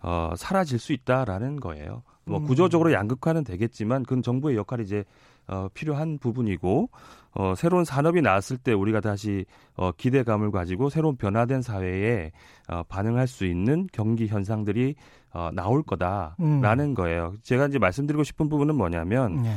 어, 0.03 0.33
사라질 0.37 0.79
수 0.79 0.93
있다라는 0.93 1.61
거예요. 1.61 2.03
뭐 2.25 2.41
음. 2.41 2.47
구조적으로 2.47 2.93
양극화는 2.93 3.45
되겠지만 3.45 4.03
그건 4.03 4.23
정부의 4.23 4.57
역할이 4.57 4.83
이제 4.83 5.05
어, 5.49 5.69
필요한 5.75 6.19
부분이고 6.19 6.91
어, 7.33 7.55
새로운 7.55 7.85
산업이 7.85 8.23
나왔을 8.23 8.57
때 8.57 8.73
우리가 8.73 9.01
다시 9.01 9.45
어, 9.75 9.93
기대감을 9.93 10.51
가지고 10.51 10.89
새로운 10.89 11.17
변화된 11.17 11.63
사회에 11.63 12.33
어, 12.69 12.83
반응할 12.89 13.27
수 13.27 13.45
있는 13.45 13.87
경기 13.93 14.27
현상들이 14.27 14.95
어, 15.33 15.51
나올 15.53 15.83
거다라는 15.83 16.85
음. 16.85 16.95
거예요. 16.95 17.35
제가 17.43 17.67
이제 17.67 17.79
말씀드리고 17.79 18.25
싶은 18.25 18.49
부분은 18.49 18.75
뭐냐면 18.75 19.43
네. 19.43 19.55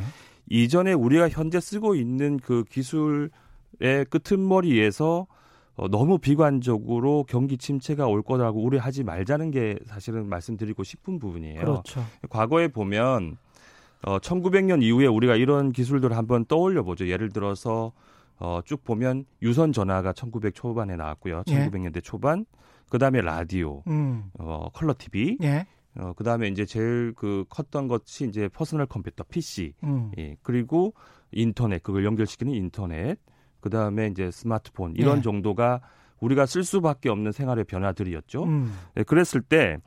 이전에 0.50 0.92
우리가 0.94 1.30
현재 1.30 1.60
쓰고 1.60 1.96
있는 1.96 2.38
그 2.38 2.66
기술의 2.70 3.30
끄트머리에서 4.10 5.28
어, 5.76 5.88
너무 5.88 6.18
비관적으로 6.18 7.24
경기 7.30 7.58
침체가 7.58 8.08
올 8.08 8.22
거라고 8.22 8.62
우려하지 8.62 9.04
말자는 9.06 9.52
게 9.52 9.80
사실은 9.86 10.28
말씀드리고 10.28 10.84
싶은 10.84 11.18
부분이에요. 11.18 11.62
그렇죠. 11.62 12.04
과거에 12.30 12.68
보면 12.68 13.38
어, 14.04 14.20
1900년 14.20 14.82
이후에 14.82 15.08
우리가 15.08 15.36
이런 15.36 15.72
기술들을 15.72 16.16
한번 16.16 16.46
떠올려 16.46 16.84
보죠. 16.84 17.08
예를 17.08 17.30
들어서 17.30 17.92
어, 18.38 18.62
쭉 18.64 18.84
보면 18.84 19.26
유선 19.42 19.74
전화가 19.74 20.14
1900 20.14 20.56
초반에 20.56 20.96
나왔고요. 20.96 21.44
1900년대 21.44 21.98
예. 21.98 22.02
초반. 22.02 22.46
그다음에 22.90 23.22
라디오, 23.22 23.84
음. 23.88 24.32
어, 24.40 24.70
컬러 24.74 24.96
TV. 24.98 25.38
예. 25.44 25.66
어, 25.96 26.14
그다음에 26.14 26.48
이제 26.48 26.66
제일 26.66 27.14
그 27.16 27.46
컸던 27.50 27.88
것이 27.88 28.28
이제 28.28 28.48
퍼스널 28.48 28.86
컴퓨터 28.86 29.24
PC. 29.26 29.74
음. 29.84 30.12
예. 30.18 30.38
그리고 30.42 30.94
인터넷 31.32 31.84
그걸 31.84 32.06
연결시키는 32.06 32.54
인터넷. 32.54 33.18
그다음에 33.60 34.08
이제 34.08 34.32
스마트폰 34.32 34.94
이런 34.96 35.18
예. 35.18 35.22
정도가 35.22 35.82
우리가 36.22 36.46
쓸 36.46 36.64
수밖에 36.64 37.10
없는 37.10 37.32
생활의 37.32 37.66
변화들이었죠. 37.66 38.44
음. 38.44 38.74
예, 38.98 39.04
그랬을 39.04 39.42
때 39.42 39.78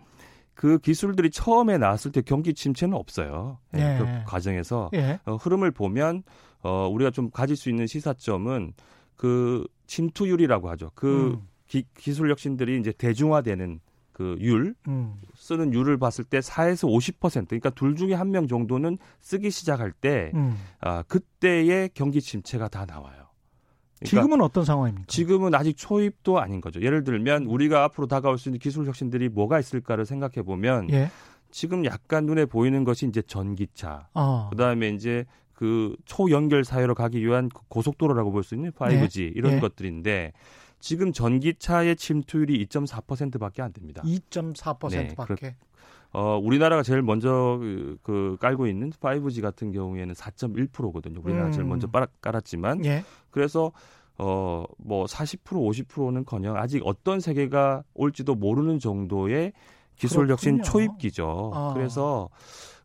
그 0.54 0.78
기술들이 0.78 1.30
처음에 1.30 1.78
나왔을 1.78 2.12
때 2.12 2.22
경기 2.22 2.54
침체는 2.54 2.96
없어요. 2.96 3.58
예. 3.74 3.96
그 3.98 4.30
과정에서 4.30 4.90
예. 4.94 5.18
어, 5.24 5.36
흐름을 5.36 5.70
보면 5.70 6.22
어, 6.62 6.88
우리가 6.88 7.10
좀 7.10 7.30
가질 7.30 7.56
수 7.56 7.68
있는 7.70 7.86
시사점은 7.86 8.74
그 9.16 9.66
침투율이라고 9.86 10.68
하죠. 10.70 10.90
그 10.94 11.32
음. 11.34 11.48
기, 11.66 11.84
기술 11.96 12.30
혁신들이 12.30 12.78
이제 12.78 12.92
대중화되는 12.92 13.80
그 14.12 14.36
율, 14.40 14.74
음. 14.88 15.14
쓰는 15.34 15.72
율을 15.72 15.96
봤을 15.98 16.22
때 16.24 16.38
4에서 16.40 16.86
50%, 16.86 17.48
그러니까 17.48 17.70
둘 17.70 17.96
중에 17.96 18.12
한 18.12 18.30
명 18.30 18.46
정도는 18.46 18.98
쓰기 19.20 19.50
시작할 19.50 19.90
때, 19.90 20.30
음. 20.34 20.54
아, 20.80 21.02
그때의 21.04 21.90
경기 21.94 22.20
침체가 22.20 22.68
다 22.68 22.84
나와요. 22.84 23.22
그러니까 24.02 24.22
지금은 24.22 24.40
어떤 24.40 24.64
상황입니까? 24.64 25.06
지금은 25.08 25.54
아직 25.54 25.76
초입도 25.76 26.40
아닌 26.40 26.60
거죠. 26.60 26.80
예를 26.82 27.04
들면 27.04 27.44
우리가 27.44 27.84
앞으로 27.84 28.06
다가올 28.06 28.38
수 28.38 28.48
있는 28.48 28.58
기술 28.58 28.86
혁신들이 28.86 29.28
뭐가 29.28 29.58
있을까를 29.58 30.06
생각해 30.06 30.42
보면 30.42 30.90
예. 30.90 31.10
지금 31.50 31.84
약간 31.84 32.26
눈에 32.26 32.46
보이는 32.46 32.82
것이 32.84 33.06
이제 33.06 33.20
전기차, 33.22 34.08
어. 34.14 34.48
그다음에 34.50 34.88
이제 34.90 35.24
그 35.52 35.94
초연결 36.06 36.64
사회로 36.64 36.94
가기 36.94 37.24
위한 37.24 37.48
그 37.48 37.60
고속도로라고 37.68 38.32
볼 38.32 38.42
수 38.42 38.54
있는 38.54 38.72
5G 38.72 39.20
예. 39.22 39.32
이런 39.34 39.52
예. 39.54 39.60
것들인데 39.60 40.32
지금 40.80 41.12
전기차의 41.12 41.94
침투율이 41.96 42.66
2.4%밖에 42.66 43.62
안 43.62 43.72
됩니다. 43.72 44.02
2.4%밖에. 44.04 45.34
네, 45.46 45.56
어, 46.12 46.38
우리나라가 46.42 46.82
제일 46.82 47.02
먼저 47.02 47.58
그, 47.60 47.96
그 48.02 48.36
깔고 48.40 48.66
있는 48.66 48.90
5G 48.90 49.40
같은 49.40 49.72
경우에는 49.72 50.14
4.1%거든요. 50.14 51.20
우리나라가 51.22 51.50
음. 51.50 51.52
제일 51.52 51.64
먼저 51.64 51.86
빨아, 51.86 52.06
깔았지만. 52.20 52.84
예. 52.84 53.02
그래서 53.30 53.72
어, 54.18 54.64
뭐 54.78 55.06
40% 55.06 55.38
50%는 55.42 56.24
커녕 56.24 56.56
아직 56.56 56.82
어떤 56.84 57.20
세계가 57.20 57.82
올지도 57.94 58.34
모르는 58.34 58.78
정도의 58.78 59.52
기술 59.96 60.28
혁신 60.28 60.62
초입기죠. 60.62 61.52
아. 61.54 61.72
그래서 61.74 62.28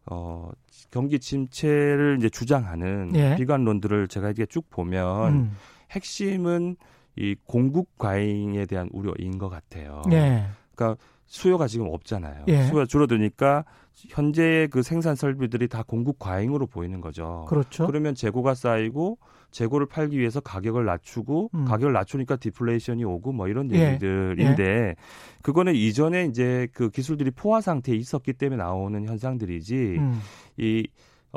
어, 0.05 0.49
경기 0.89 1.19
침체를 1.19 2.17
이제 2.19 2.29
주장하는 2.29 3.11
예. 3.15 3.35
비관론들을 3.35 4.07
제가 4.07 4.31
이게 4.31 4.45
쭉 4.45 4.69
보면 4.69 5.33
음. 5.33 5.57
핵심은 5.91 6.77
이 7.17 7.35
공급 7.45 7.97
과잉에 7.97 8.65
대한 8.65 8.89
우려인 8.93 9.37
것 9.37 9.49
같아요. 9.49 10.01
예. 10.11 10.45
그러니까 10.75 11.01
수요가 11.27 11.67
지금 11.67 11.87
없잖아요. 11.89 12.45
예. 12.47 12.63
수요가 12.63 12.85
줄어드니까 12.85 13.65
현재의 14.09 14.69
그 14.69 14.81
생산 14.81 15.15
설비들이 15.15 15.67
다 15.67 15.83
공급 15.85 16.19
과잉으로 16.19 16.67
보이는 16.67 17.01
거죠. 17.01 17.45
그렇죠. 17.49 17.85
그러면 17.85 18.15
재고가 18.15 18.55
쌓이고 18.55 19.17
재고를 19.51 19.87
팔기 19.87 20.17
위해서 20.17 20.39
가격을 20.39 20.85
낮추고 20.85 21.51
음. 21.53 21.65
가격을 21.65 21.93
낮추니까 21.93 22.37
디플레이션이 22.37 23.03
오고 23.03 23.33
뭐 23.33 23.47
이런 23.47 23.71
예. 23.73 23.89
얘기들인데 23.89 24.63
예. 24.63 24.95
그거는 25.41 25.75
이전에 25.75 26.25
이제 26.25 26.67
그 26.73 26.89
기술들이 26.89 27.31
포화 27.31 27.61
상태에 27.61 27.95
있었기 27.95 28.33
때문에 28.33 28.61
나오는 28.61 29.05
현상들이지 29.05 29.75
음. 29.75 30.19
이 30.57 30.87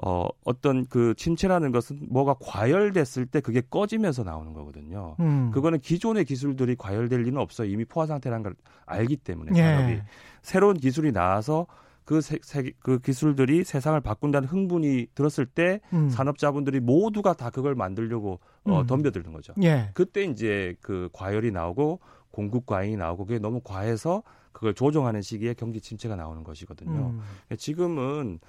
어, 0.02 0.26
어떤 0.44 0.86
그 0.86 1.14
침체라는 1.14 1.72
것은 1.72 2.06
뭐가 2.08 2.36
과열됐을 2.40 3.26
때 3.26 3.40
그게 3.40 3.60
꺼지면서 3.60 4.24
나오는 4.24 4.52
거거든요. 4.52 5.16
음. 5.20 5.50
그거는 5.52 5.80
기존의 5.80 6.24
기술들이 6.24 6.74
과열될 6.76 7.22
리는 7.22 7.38
없어요. 7.38 7.68
이미 7.68 7.84
포화 7.84 8.06
상태라는 8.06 8.42
걸 8.42 8.54
알기 8.86 9.16
때문에 9.16 9.52
산업이. 9.54 9.92
예. 9.92 10.02
새로운 10.42 10.76
기술이 10.78 11.12
나와서 11.12 11.66
그, 12.06 12.20
세, 12.20 12.38
세, 12.42 12.72
그 12.80 12.98
기술들이 12.98 13.62
세상을 13.62 14.00
바꾼다는 14.00 14.48
흥분이 14.48 15.08
들었을 15.14 15.46
때 15.46 15.80
음. 15.92 16.08
산업자분들이 16.08 16.80
모두가 16.80 17.34
다 17.34 17.50
그걸 17.50 17.74
만들려고 17.74 18.40
어, 18.64 18.80
음. 18.80 18.86
덤벼드는 18.86 19.32
거죠. 19.32 19.52
예. 19.62 19.90
그때 19.94 20.24
이제 20.24 20.74
그 20.80 21.08
과열이 21.12 21.50
나오고 21.52 22.00
공급 22.30 22.64
과잉이 22.66 22.96
나오고 22.96 23.26
그게 23.26 23.38
너무 23.38 23.60
과해서 23.62 24.22
그걸 24.52 24.74
조정하는 24.74 25.22
시기에 25.22 25.54
경기 25.54 25.80
침체가 25.80 26.16
나오는 26.16 26.42
것이거든요. 26.42 27.14
음. 27.14 27.20
지금은 27.56 28.40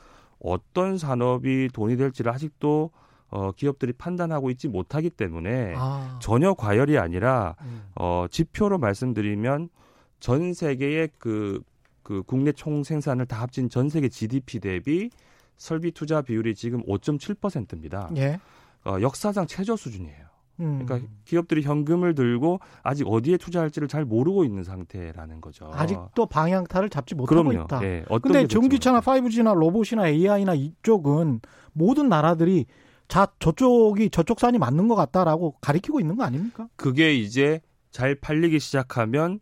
어떤 0.43 0.97
산업이 0.97 1.69
돈이 1.73 1.97
될지를 1.97 2.31
아직도 2.31 2.91
어, 3.29 3.51
기업들이 3.53 3.93
판단하고 3.93 4.49
있지 4.51 4.67
못하기 4.67 5.11
때문에 5.11 5.73
아. 5.77 6.19
전혀 6.21 6.53
과열이 6.53 6.97
아니라 6.97 7.55
음. 7.61 7.83
어, 7.95 8.25
지표로 8.29 8.77
말씀드리면 8.77 9.69
전 10.19 10.53
세계의 10.53 11.11
그, 11.17 11.61
그 12.03 12.23
국내 12.23 12.51
총 12.51 12.83
생산을 12.83 13.25
다 13.25 13.41
합친 13.41 13.69
전 13.69 13.89
세계 13.89 14.09
GDP 14.09 14.59
대비 14.59 15.09
설비 15.55 15.91
투자 15.91 16.21
비율이 16.21 16.55
지금 16.55 16.83
5.7%입니다. 16.83 18.09
예. 18.17 18.39
어, 18.83 18.97
역사상 18.99 19.47
최저 19.47 19.75
수준이에요. 19.75 20.30
음. 20.61 20.85
그러니까 20.85 21.09
기업들이 21.25 21.61
현금을 21.63 22.15
들고 22.15 22.59
아직 22.83 23.07
어디에 23.07 23.37
투자할지를 23.37 23.87
잘 23.87 24.05
모르고 24.05 24.45
있는 24.45 24.63
상태라는 24.63 25.41
거죠. 25.41 25.69
아직도 25.73 26.27
방향타를 26.27 26.89
잡지 26.89 27.15
못하고 27.15 27.43
그럼요. 27.43 27.65
있다. 27.65 27.79
네. 27.79 28.05
근데 28.21 28.47
전기차나 28.47 29.01
5G나 29.01 29.55
로봇이나 29.55 30.07
AI나 30.07 30.53
이쪽은 30.53 31.41
모든 31.73 32.09
나라들이 32.09 32.65
자 33.07 33.27
저쪽이 33.39 34.09
저쪽 34.09 34.39
산이 34.39 34.57
맞는 34.57 34.87
것 34.87 34.95
같다라고 34.95 35.55
가리키고 35.59 35.99
있는 35.99 36.15
거 36.15 36.23
아닙니까? 36.23 36.67
그게 36.75 37.13
이제 37.13 37.59
잘 37.89 38.15
팔리기 38.15 38.59
시작하면 38.59 39.39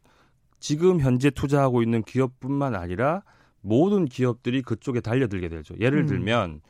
지금 0.60 1.00
현재 1.00 1.30
투자하고 1.30 1.84
있는 1.84 2.02
기업뿐만 2.04 2.76
아니라 2.76 3.22
모든 3.62 4.06
기업들이 4.06 4.62
그쪽에 4.62 5.02
달려들게 5.02 5.50
되죠. 5.50 5.76
예를 5.80 6.00
음. 6.00 6.08
들면 6.08 6.62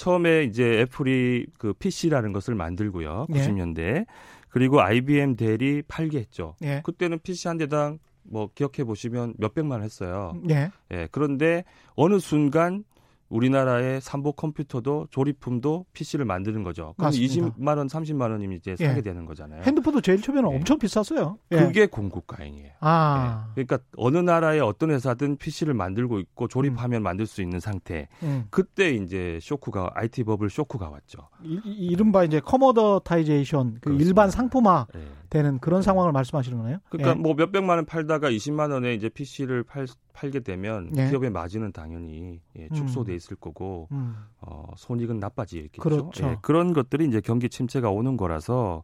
처음에 0.00 0.44
이제 0.44 0.80
애플이 0.80 1.44
그 1.58 1.74
PC라는 1.74 2.32
것을 2.32 2.54
만들고요. 2.54 3.26
90년대. 3.28 3.78
예. 3.80 4.06
그리고 4.48 4.80
IBM 4.80 5.36
델이 5.36 5.82
팔게 5.88 6.18
했죠. 6.18 6.54
예. 6.62 6.80
그때는 6.82 7.18
PC 7.18 7.48
한 7.48 7.58
대당 7.58 7.98
뭐 8.22 8.48
기억해 8.54 8.84
보시면 8.84 9.34
몇백만 9.36 9.80
원 9.80 9.82
했어요. 9.82 10.32
예. 10.48 10.70
예. 10.90 11.06
그런데 11.10 11.64
어느 11.96 12.18
순간 12.18 12.82
우리나라의 13.30 14.00
삼보 14.00 14.32
컴퓨터도 14.32 15.06
조립품도 15.10 15.86
PC를 15.92 16.24
만드는 16.24 16.62
거죠. 16.64 16.94
그럼 16.96 17.06
맞습니다. 17.06 17.34
20만 17.34 17.78
원, 17.78 17.86
30만 17.86 18.30
원이면 18.32 18.58
이제 18.58 18.76
사게 18.76 18.98
예. 18.98 19.02
되는 19.02 19.24
거잖아요. 19.24 19.62
핸드폰도 19.62 20.00
제일 20.00 20.20
처음에는 20.20 20.50
예. 20.50 20.56
엄청 20.56 20.78
비쌌어요. 20.78 21.38
예. 21.52 21.58
그게 21.58 21.86
공급 21.86 22.26
과잉이에요. 22.26 22.72
아. 22.80 23.46
예. 23.56 23.64
그러니까 23.64 23.78
어느 23.96 24.18
나라의 24.18 24.60
어떤 24.60 24.90
회사든 24.90 25.36
PC를 25.36 25.74
만들고 25.74 26.18
있고 26.18 26.48
조립하면 26.48 27.00
음. 27.00 27.02
만들 27.04 27.26
수 27.26 27.40
있는 27.40 27.60
상태. 27.60 28.08
음. 28.22 28.46
그때 28.50 28.90
이제 28.90 29.38
쇼크가 29.40 29.92
IT 29.94 30.24
버블 30.24 30.50
쇼크가 30.50 30.90
왔죠. 30.90 31.28
이, 31.42 31.94
른바 31.96 32.24
이제 32.24 32.40
commoditization 32.40 33.78
그 33.80 33.92
일반 33.94 34.30
상품화 34.30 34.88
예. 34.96 35.00
되는 35.30 35.60
그런 35.60 35.80
네. 35.80 35.84
상황을 35.84 36.12
말씀하시는 36.12 36.58
거네요. 36.58 36.78
그러니까 36.90 37.14
뭐 37.14 37.34
몇백만 37.34 37.78
원 37.78 37.86
팔다가 37.86 38.30
20만 38.30 38.72
원에 38.72 38.94
이제 38.94 39.08
PC를 39.08 39.62
팔 39.62 39.86
팔게 40.12 40.40
되면 40.40 40.90
예. 40.96 41.08
기업의 41.08 41.30
마진은 41.30 41.72
당연히 41.72 42.40
예, 42.56 42.68
축소돼 42.68 43.12
음. 43.12 43.16
있을 43.16 43.36
거고 43.36 43.88
음. 43.92 44.16
어, 44.40 44.72
손익은 44.76 45.18
나빠지겠죠. 45.18 45.82
그렇죠. 45.82 46.26
예, 46.26 46.36
그런 46.42 46.72
것들이 46.72 47.06
이제 47.06 47.20
경기 47.20 47.48
침체가 47.48 47.90
오는 47.90 48.16
거라서 48.16 48.82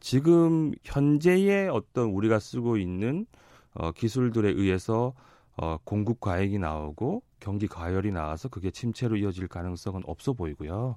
지금 0.00 0.72
현재의 0.84 1.68
어떤 1.68 2.10
우리가 2.10 2.38
쓰고 2.38 2.76
있는 2.76 3.26
어, 3.74 3.92
기술들에 3.92 4.50
의해서 4.50 5.14
어, 5.56 5.76
공급 5.84 6.20
과잉이 6.20 6.58
나오고 6.58 7.22
경기 7.40 7.66
과열이 7.66 8.12
나와서 8.12 8.48
그게 8.48 8.70
침체로 8.70 9.16
이어질 9.16 9.48
가능성은 9.48 10.02
없어 10.06 10.32
보이고요. 10.32 10.96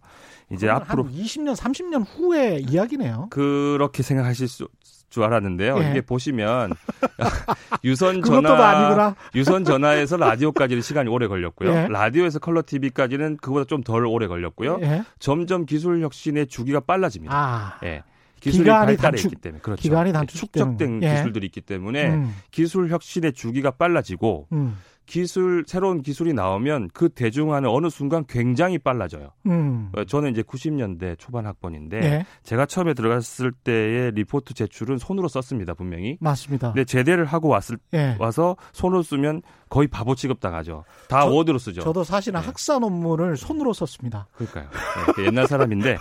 이제 0.51 0.69
앞으로 0.69 1.05
20년, 1.05 1.55
30년 1.55 2.05
후의 2.07 2.63
이야기네요. 2.63 3.27
그렇게 3.29 4.03
생각하실 4.03 4.47
수, 4.47 4.67
줄 5.12 5.24
알았는데요. 5.24 5.78
예. 5.84 5.91
이게 5.91 6.02
보시면 6.02 6.74
유선 7.84 8.24
전화 8.24 9.15
유선 9.36 9.63
전화에서 9.65 10.17
라디오까지는 10.17 10.82
시간이 10.82 11.10
오래 11.10 11.28
걸렸고요. 11.28 11.69
예. 11.69 11.88
라디오에서 11.89 12.39
컬러 12.39 12.63
TV까지는 12.65 13.38
그보다 13.41 13.65
좀 13.65 13.82
덜 13.84 14.06
오래 14.06 14.28
걸렸고요. 14.28 14.80
예. 14.82 15.04
점점 15.19 15.65
기술 15.65 16.02
혁신의 16.02 16.47
주기가 16.47 16.80
빨라집니다. 16.80 17.36
아. 17.36 17.78
예. 17.84 18.04
기술이 18.39 18.69
발달해 18.69 18.97
단축, 18.97 19.34
있기 19.34 19.41
때문에 19.41 19.62
그렇죠. 19.62 19.82
기간이 19.82 20.13
단축 20.13 20.39
축적된 20.39 21.04
예. 21.04 21.15
기술들이 21.15 21.45
있기 21.47 21.62
때문에 21.62 22.10
음. 22.10 22.36
기술 22.50 22.89
혁신의 22.89 23.34
주기가 23.34 23.71
빨라지고 23.71 24.47
음. 24.54 24.78
기술 25.12 25.65
새로운 25.67 26.02
기술이 26.02 26.32
나오면 26.32 26.91
그 26.93 27.10
대중화는 27.10 27.67
어느 27.67 27.89
순간 27.89 28.24
굉장히 28.30 28.78
빨라져요. 28.78 29.32
음. 29.45 29.91
어, 29.93 30.06
저는 30.06 30.32
이제 30.32 30.41
90년대 30.41 31.19
초반 31.19 31.45
학번인데 31.45 32.00
네. 32.00 32.26
제가 32.43 32.65
처음에 32.65 32.93
들어갔을 32.93 33.52
때의 33.52 34.12
리포트 34.12 34.54
제출은 34.54 35.00
손으로 35.00 35.28
썼습니다 35.28 35.74
분명히. 35.74 36.15
맞습니다. 36.21 36.71
근데 36.71 36.86
제대를 36.86 37.26
하고 37.26 37.50
왔을 37.50 37.78
네. 37.91 38.15
와서 38.19 38.56
손으로 38.71 39.04
쓰면 39.04 39.41
거의 39.67 39.89
바보 39.89 40.15
취급당하죠. 40.15 40.86
다 41.10 41.24
저, 41.24 41.30
워드로 41.30 41.58
쓰죠. 41.58 41.82
저도 41.82 42.06
사실은 42.06 42.39
네. 42.39 42.45
학사 42.45 42.80
논문을 42.80 43.36
손으로 43.36 43.74
썼습니다. 43.74 44.30
그러니까요. 44.36 44.69
네, 44.69 45.13
그 45.13 45.26
옛날 45.26 45.45
사람인데 45.45 45.97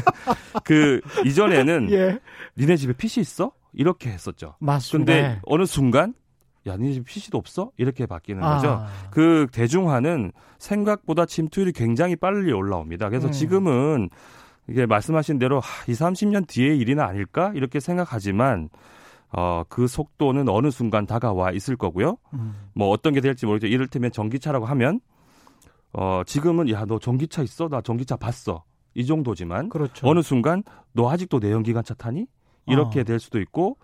그 0.64 1.02
이전에는 1.26 1.90
예. 1.90 2.18
니네 2.56 2.76
집에 2.76 2.94
PC 2.94 3.20
있어? 3.20 3.52
이렇게 3.74 4.08
했었죠. 4.08 4.54
맞습니다. 4.58 5.12
근데 5.12 5.40
어느 5.44 5.66
순간 5.66 6.14
야, 6.68 6.76
니네 6.76 6.92
집 6.92 7.04
PC도 7.04 7.38
없어? 7.38 7.70
이렇게 7.76 8.06
바뀌는 8.06 8.42
아. 8.42 8.56
거죠. 8.56 8.84
그 9.10 9.46
대중화는 9.52 10.32
생각보다 10.58 11.26
침투율이 11.26 11.72
굉장히 11.72 12.16
빨리 12.16 12.52
올라옵니다. 12.52 13.08
그래서 13.08 13.28
음. 13.28 13.32
지금은 13.32 14.10
이게 14.68 14.86
말씀하신 14.86 15.38
대로 15.38 15.60
하, 15.60 15.84
2, 15.90 15.94
30년 15.94 16.46
뒤의 16.46 16.78
일이나 16.78 17.06
아닐까? 17.06 17.52
이렇게 17.54 17.80
생각하지만 17.80 18.68
어, 19.30 19.62
그 19.68 19.86
속도는 19.86 20.48
어느 20.48 20.70
순간 20.70 21.06
다가와 21.06 21.52
있을 21.52 21.76
거고요. 21.76 22.16
음. 22.34 22.54
뭐 22.74 22.88
어떤 22.90 23.12
게 23.12 23.20
될지 23.20 23.46
모르죠. 23.46 23.66
이를테면 23.66 24.12
전기차라고 24.12 24.66
하면 24.66 25.00
어, 25.92 26.22
지금은 26.26 26.70
야, 26.70 26.84
너 26.86 26.98
전기차 26.98 27.42
있어? 27.42 27.68
나 27.68 27.80
전기차 27.80 28.16
봤어. 28.16 28.64
이 28.94 29.06
정도지만 29.06 29.68
그렇죠. 29.68 30.06
어느 30.08 30.22
순간 30.22 30.62
너 30.92 31.10
아직도 31.10 31.38
내연기관차 31.38 31.94
타니? 31.94 32.26
이렇게 32.66 33.00
어. 33.00 33.04
될 33.04 33.18
수도 33.18 33.40
있고 33.40 33.78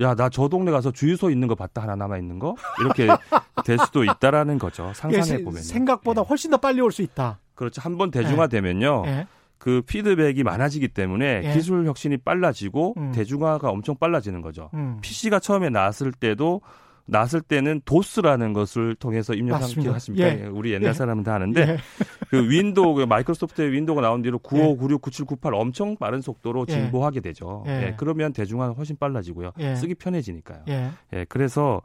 야, 0.00 0.14
나 0.14 0.28
저 0.28 0.48
동네 0.48 0.70
가서 0.70 0.90
주유소 0.90 1.30
있는 1.30 1.48
거 1.48 1.54
봤다 1.54 1.82
하나 1.82 1.96
남아 1.96 2.18
있는 2.18 2.38
거 2.38 2.54
이렇게 2.80 3.06
될 3.64 3.78
수도 3.78 4.04
있다라는 4.04 4.58
거죠. 4.58 4.92
상상해 4.94 5.42
보면 5.42 5.62
생각보다 5.62 6.22
예. 6.22 6.26
훨씬 6.28 6.50
더 6.50 6.56
빨리 6.58 6.80
올 6.80 6.90
수 6.92 7.02
있다. 7.02 7.38
그렇죠. 7.54 7.80
한 7.80 7.96
번 7.96 8.10
대중화되면요. 8.10 9.02
예. 9.06 9.10
예. 9.10 9.26
그 9.58 9.80
피드백이 9.86 10.44
많아지기 10.44 10.88
때문에 10.88 11.40
예. 11.44 11.52
기술 11.54 11.86
혁신이 11.86 12.18
빨라지고 12.18 12.94
음. 12.98 13.12
대중화가 13.12 13.70
엄청 13.70 13.96
빨라지는 13.96 14.42
거죠. 14.42 14.68
음. 14.74 14.98
PC가 15.00 15.38
처음에 15.40 15.70
나왔을 15.70 16.12
때도 16.12 16.60
나왔을 17.06 17.40
때는 17.40 17.80
도스라는 17.84 18.52
것을 18.52 18.94
통해서 18.96 19.32
입력한 19.34 19.68
기억하십니까? 19.68 20.28
예. 20.28 20.46
우리 20.46 20.72
옛날 20.72 20.88
예. 20.88 20.92
사람은 20.92 21.22
다 21.22 21.34
아는데 21.34 21.60
예. 21.60 21.76
그 22.30 22.48
윈도우 22.48 22.94
그 22.94 23.02
마이크로소프트의 23.04 23.72
윈도우가 23.72 24.02
나온 24.02 24.22
뒤로 24.22 24.38
95, 24.38 24.76
96, 24.76 25.02
97, 25.02 25.24
98 25.26 25.54
엄청 25.54 25.96
빠른 25.96 26.20
속도로 26.20 26.66
예. 26.68 26.72
진보하게 26.72 27.20
되죠. 27.20 27.64
예. 27.66 27.70
예. 27.70 27.94
그러면 27.96 28.32
대중화는 28.32 28.74
훨씬 28.74 28.96
빨라지고요. 28.96 29.52
쓰기 29.76 29.94
편해지니까요. 29.94 30.62
예. 30.68 31.24
그래서 31.28 31.80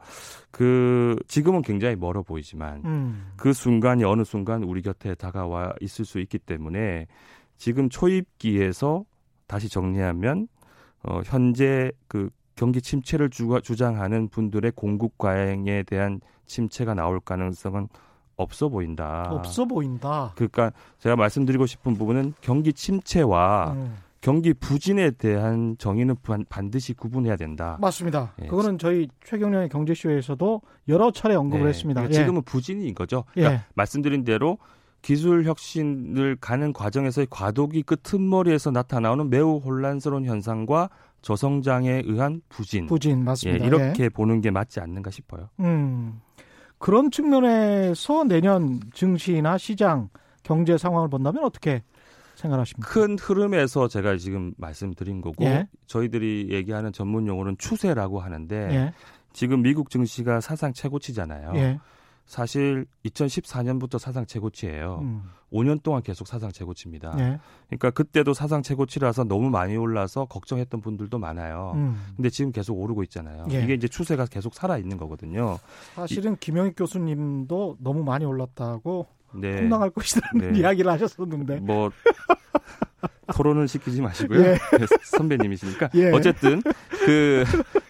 그 0.50 1.16
지금은 1.28 1.62
굉장히 1.62 1.96
멀어 1.96 2.22
보이지만 2.22 2.82
음. 2.84 3.32
그 3.36 3.52
순간이 3.52 4.04
어느 4.04 4.24
순간 4.24 4.62
우리 4.62 4.82
곁에 4.82 5.14
다가와 5.14 5.74
있을 5.80 6.04
수 6.04 6.18
있기 6.20 6.38
때문에 6.38 7.06
지금 7.56 7.88
초입기에서 7.88 9.04
다시 9.46 9.68
정리하면 9.68 10.48
어 11.04 11.20
현재 11.24 11.92
그 12.08 12.28
경기 12.62 12.80
침체를 12.80 13.28
주, 13.28 13.60
주장하는 13.60 14.28
분들의 14.28 14.70
공급 14.76 15.18
과잉에 15.18 15.82
대한 15.82 16.20
침체가 16.46 16.94
나올 16.94 17.18
가능성은 17.18 17.88
없어 18.36 18.68
보인다. 18.68 19.26
없어 19.32 19.64
보인다. 19.64 20.30
그러니까 20.36 20.70
제가 21.00 21.16
말씀드리고 21.16 21.66
싶은 21.66 21.94
부분은 21.94 22.34
경기 22.40 22.72
침체와 22.72 23.72
음. 23.72 23.96
경기 24.20 24.54
부진에 24.54 25.10
대한 25.10 25.74
정의는 25.76 26.14
반드시 26.48 26.94
구분해야 26.94 27.34
된다. 27.34 27.78
맞습니다. 27.80 28.32
예. 28.40 28.46
그거는 28.46 28.78
저희 28.78 29.08
최경련의 29.24 29.68
경제쇼에서도 29.68 30.62
여러 30.86 31.10
차례 31.10 31.34
언급을 31.34 31.64
예. 31.64 31.68
했습니다. 31.70 32.00
그러니까 32.00 32.16
예. 32.16 32.22
지금은 32.22 32.42
부진인 32.42 32.94
거죠. 32.94 33.24
그러니까 33.32 33.54
예. 33.54 33.60
말씀드린 33.74 34.22
대로 34.22 34.58
기술 35.02 35.46
혁신을 35.46 36.36
가는 36.40 36.72
과정에서의 36.72 37.26
과도기 37.28 37.82
끄트머리에서 37.82 38.70
나타나오는 38.70 39.28
매우 39.30 39.56
혼란스러운 39.58 40.26
현상과 40.26 40.90
저성장에 41.22 42.02
의한 42.04 42.42
부진. 42.48 42.86
부진 42.86 43.24
맞습니다. 43.24 43.64
예, 43.64 43.66
이렇게 43.66 44.08
보는 44.08 44.40
게 44.40 44.50
맞지 44.50 44.80
않는가 44.80 45.10
싶어요. 45.10 45.48
음. 45.60 46.20
그런 46.78 47.10
측면에서 47.10 48.24
내년 48.24 48.80
증시나 48.92 49.56
시장 49.56 50.08
경제 50.42 50.76
상황을 50.76 51.08
본다면 51.08 51.44
어떻게 51.44 51.82
생각하십니까? 52.34 52.88
큰 52.88 53.16
흐름에서 53.18 53.86
제가 53.86 54.16
지금 54.16 54.52
말씀드린 54.56 55.20
거고 55.20 55.44
예. 55.44 55.68
저희들이 55.86 56.48
얘기하는 56.50 56.92
전문 56.92 57.28
용어는 57.28 57.56
추세라고 57.58 58.18
하는데 58.18 58.56
예. 58.56 58.92
지금 59.32 59.62
미국 59.62 59.90
증시가 59.90 60.40
사상 60.40 60.72
최고치잖아요. 60.72 61.52
예. 62.22 62.32
사실 62.32 62.86
2014년부터 63.04 63.98
사상 63.98 64.26
최고치예요. 64.26 65.00
음. 65.02 65.22
5년 65.52 65.82
동안 65.82 66.02
계속 66.02 66.26
사상 66.26 66.50
최고치입니다. 66.50 67.14
예. 67.18 67.38
그러니까 67.66 67.90
그때도 67.90 68.32
사상 68.32 68.62
최고치라서 68.62 69.24
너무 69.24 69.50
많이 69.50 69.76
올라서 69.76 70.24
걱정했던 70.24 70.80
분들도 70.80 71.18
많아요. 71.18 71.72
음. 71.74 72.06
근데 72.16 72.30
지금 72.30 72.52
계속 72.52 72.74
오르고 72.80 73.02
있잖아요. 73.04 73.46
예. 73.50 73.62
이게 73.62 73.74
이제 73.74 73.86
추세가 73.86 74.24
계속 74.24 74.54
살아 74.54 74.78
있는 74.78 74.96
거거든요. 74.96 75.58
사실은 75.94 76.34
이, 76.34 76.36
김영익 76.40 76.74
교수님도 76.76 77.76
너무 77.80 78.02
많이 78.02 78.24
올랐다고 78.24 79.06
네. 79.34 79.60
폭락할 79.62 79.90
것이라는 79.90 80.52
네. 80.52 80.58
이야기를 80.60 80.90
하셨었는데. 80.90 81.56
뭐 81.60 81.90
토론을 83.34 83.66
시키지 83.68 84.02
마시고요. 84.02 84.40
예. 84.40 84.58
선배님이시니까. 85.04 85.90
예. 85.94 86.10
어쨌든 86.10 86.60
그 87.06 87.44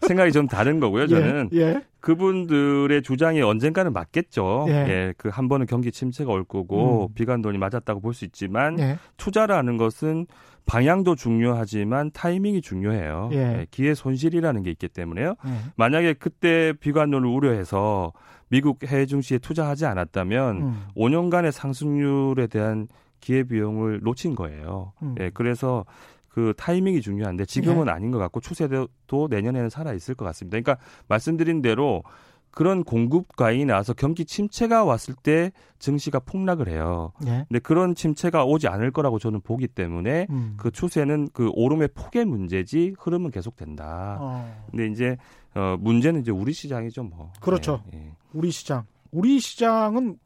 생각이 0.07 0.31
좀 0.33 0.46
다른 0.46 0.78
거고요. 0.78 1.07
저는 1.09 1.50
예. 1.52 1.61
예. 1.61 1.83
그분들의 2.00 3.02
주장이 3.02 3.40
언젠가는 3.42 3.92
맞겠죠. 3.92 4.66
예. 4.68 4.72
예. 4.72 5.14
그 5.16 5.28
한 5.33 5.48
번은 5.48 5.66
경기 5.66 5.90
침체가 5.90 6.31
올 6.33 6.44
거고 6.44 7.09
음. 7.09 7.14
비관론이 7.14 7.59
맞았다고 7.59 8.00
볼 8.00 8.12
수 8.14 8.24
있지만 8.26 8.78
예. 8.78 8.98
투자라는 9.16 9.78
것은 9.78 10.26
방향도 10.64 11.14
중요하지만 11.16 12.11
타이밍이 12.12 12.62
중요해요. 12.62 13.31
예. 13.33 13.37
예 13.37 13.66
기회 13.70 13.94
손실이라는 13.94 14.62
게 14.62 14.70
있기 14.70 14.88
때문에요. 14.88 15.35
만약에 15.77 16.14
그때 16.14 16.72
비관론을 16.81 17.29
우려해서 17.29 18.12
미국 18.48 18.85
해외 18.85 19.07
증시에 19.07 19.38
투자하지 19.38 19.87
않았다면 19.87 20.57
음. 20.57 20.87
5년간의 20.94 21.53
상승률에 21.53 22.48
대한 22.48 22.87
기회 23.20 23.44
비용을 23.44 24.01
놓친 24.03 24.35
거예요. 24.35 24.92
음. 25.03 25.14
예, 25.20 25.31
그래서 25.33 25.87
그 26.29 26.53
타이밍이 26.57 27.01
중요한데 27.01 27.46
지금은 27.46 27.87
예. 27.87 27.90
아닌 27.90 28.11
것 28.11 28.18
같고 28.18 28.40
추세도 28.40 29.29
내년에는 29.31 29.70
살아 29.70 29.94
있을 29.94 30.14
것 30.14 30.25
같습니다. 30.27 30.61
그러니까 30.61 30.85
말씀드린 31.09 31.62
대로 31.62 32.03
그런 32.52 32.84
공급 32.84 33.34
과잉이 33.36 33.64
나와서 33.64 33.94
경기 33.94 34.24
침체가 34.24 34.84
왔을 34.84 35.14
때 35.14 35.52
증시가 35.78 36.18
폭락을 36.20 36.68
해요. 36.68 37.12
예. 37.26 37.44
근데 37.48 37.58
그런 37.58 37.94
침체가 37.94 38.44
오지 38.44 38.68
않을 38.68 38.92
거라고 38.92 39.18
저는 39.18 39.40
보기 39.40 39.66
때문에 39.68 40.26
음. 40.30 40.54
그 40.58 40.70
추세는 40.70 41.30
그 41.32 41.50
오름의 41.54 41.88
폭의 41.94 42.26
문제지 42.26 42.94
흐름은 42.98 43.30
계속 43.30 43.56
된다. 43.56 44.18
어. 44.20 44.64
근데 44.70 44.86
이제 44.88 45.16
어 45.54 45.76
문제는 45.80 46.20
이제 46.20 46.30
우리 46.30 46.52
시장이죠, 46.52 47.02
뭐. 47.04 47.32
그렇죠. 47.40 47.82
예, 47.94 47.98
예. 47.98 48.12
우리 48.32 48.50
시장. 48.50 48.84
우리 49.10 49.40
시장은 49.40 50.18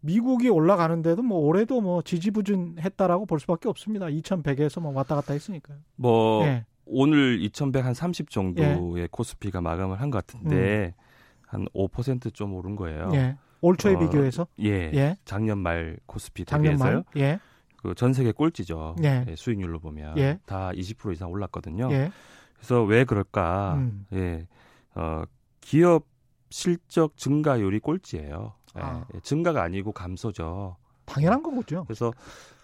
미국이 0.00 0.48
올라가는데도 0.48 1.22
뭐 1.22 1.38
올해도 1.40 1.80
뭐 1.82 2.00
지지부진했다라고 2.02 3.26
볼 3.26 3.38
수밖에 3.38 3.68
없습니다. 3.68 4.06
2,100에서 4.06 4.80
뭐 4.80 4.92
왔다 4.92 5.14
갔다 5.14 5.34
했으니까요. 5.34 5.76
뭐 5.96 6.44
예. 6.46 6.64
오늘 6.86 7.38
2,100한30 7.40 8.30
정도의 8.30 9.02
예. 9.02 9.08
코스피가 9.10 9.60
마감을 9.60 10.00
한 10.00 10.10
것 10.10 10.26
같은데 10.26 10.94
음. 10.96 11.09
한 11.50 11.66
5%좀 11.74 12.54
오른 12.54 12.76
거예요. 12.76 13.10
예. 13.14 13.36
올 13.60 13.76
초에 13.76 13.94
어, 13.94 13.98
비교해서? 13.98 14.46
예. 14.60 14.90
예. 14.94 15.16
작년 15.24 15.58
말 15.58 15.98
코스피 16.06 16.44
작년 16.44 16.72
대비해서요. 16.76 16.94
말? 16.94 17.04
예. 17.16 17.38
그 17.82 17.94
전 17.94 18.12
세계 18.12 18.30
꼴찌죠. 18.32 18.96
예. 19.02 19.24
예. 19.28 19.36
수익률로 19.36 19.80
보면 19.80 20.16
예. 20.18 20.38
다 20.46 20.70
20% 20.72 21.12
이상 21.12 21.30
올랐거든요. 21.30 21.88
예. 21.92 22.10
그래서 22.56 22.82
왜 22.84 23.04
그럴까? 23.04 23.74
음. 23.78 24.06
예. 24.12 24.46
어, 24.94 25.22
기업 25.60 26.06
실적 26.50 27.16
증가율이 27.16 27.80
꼴찌예요. 27.80 28.52
예, 28.76 28.80
아. 28.80 29.04
예, 29.14 29.20
증가가 29.20 29.62
아니고 29.62 29.92
감소죠. 29.92 30.76
당연한 31.06 31.42
거죠. 31.42 31.84
그래서 31.84 32.12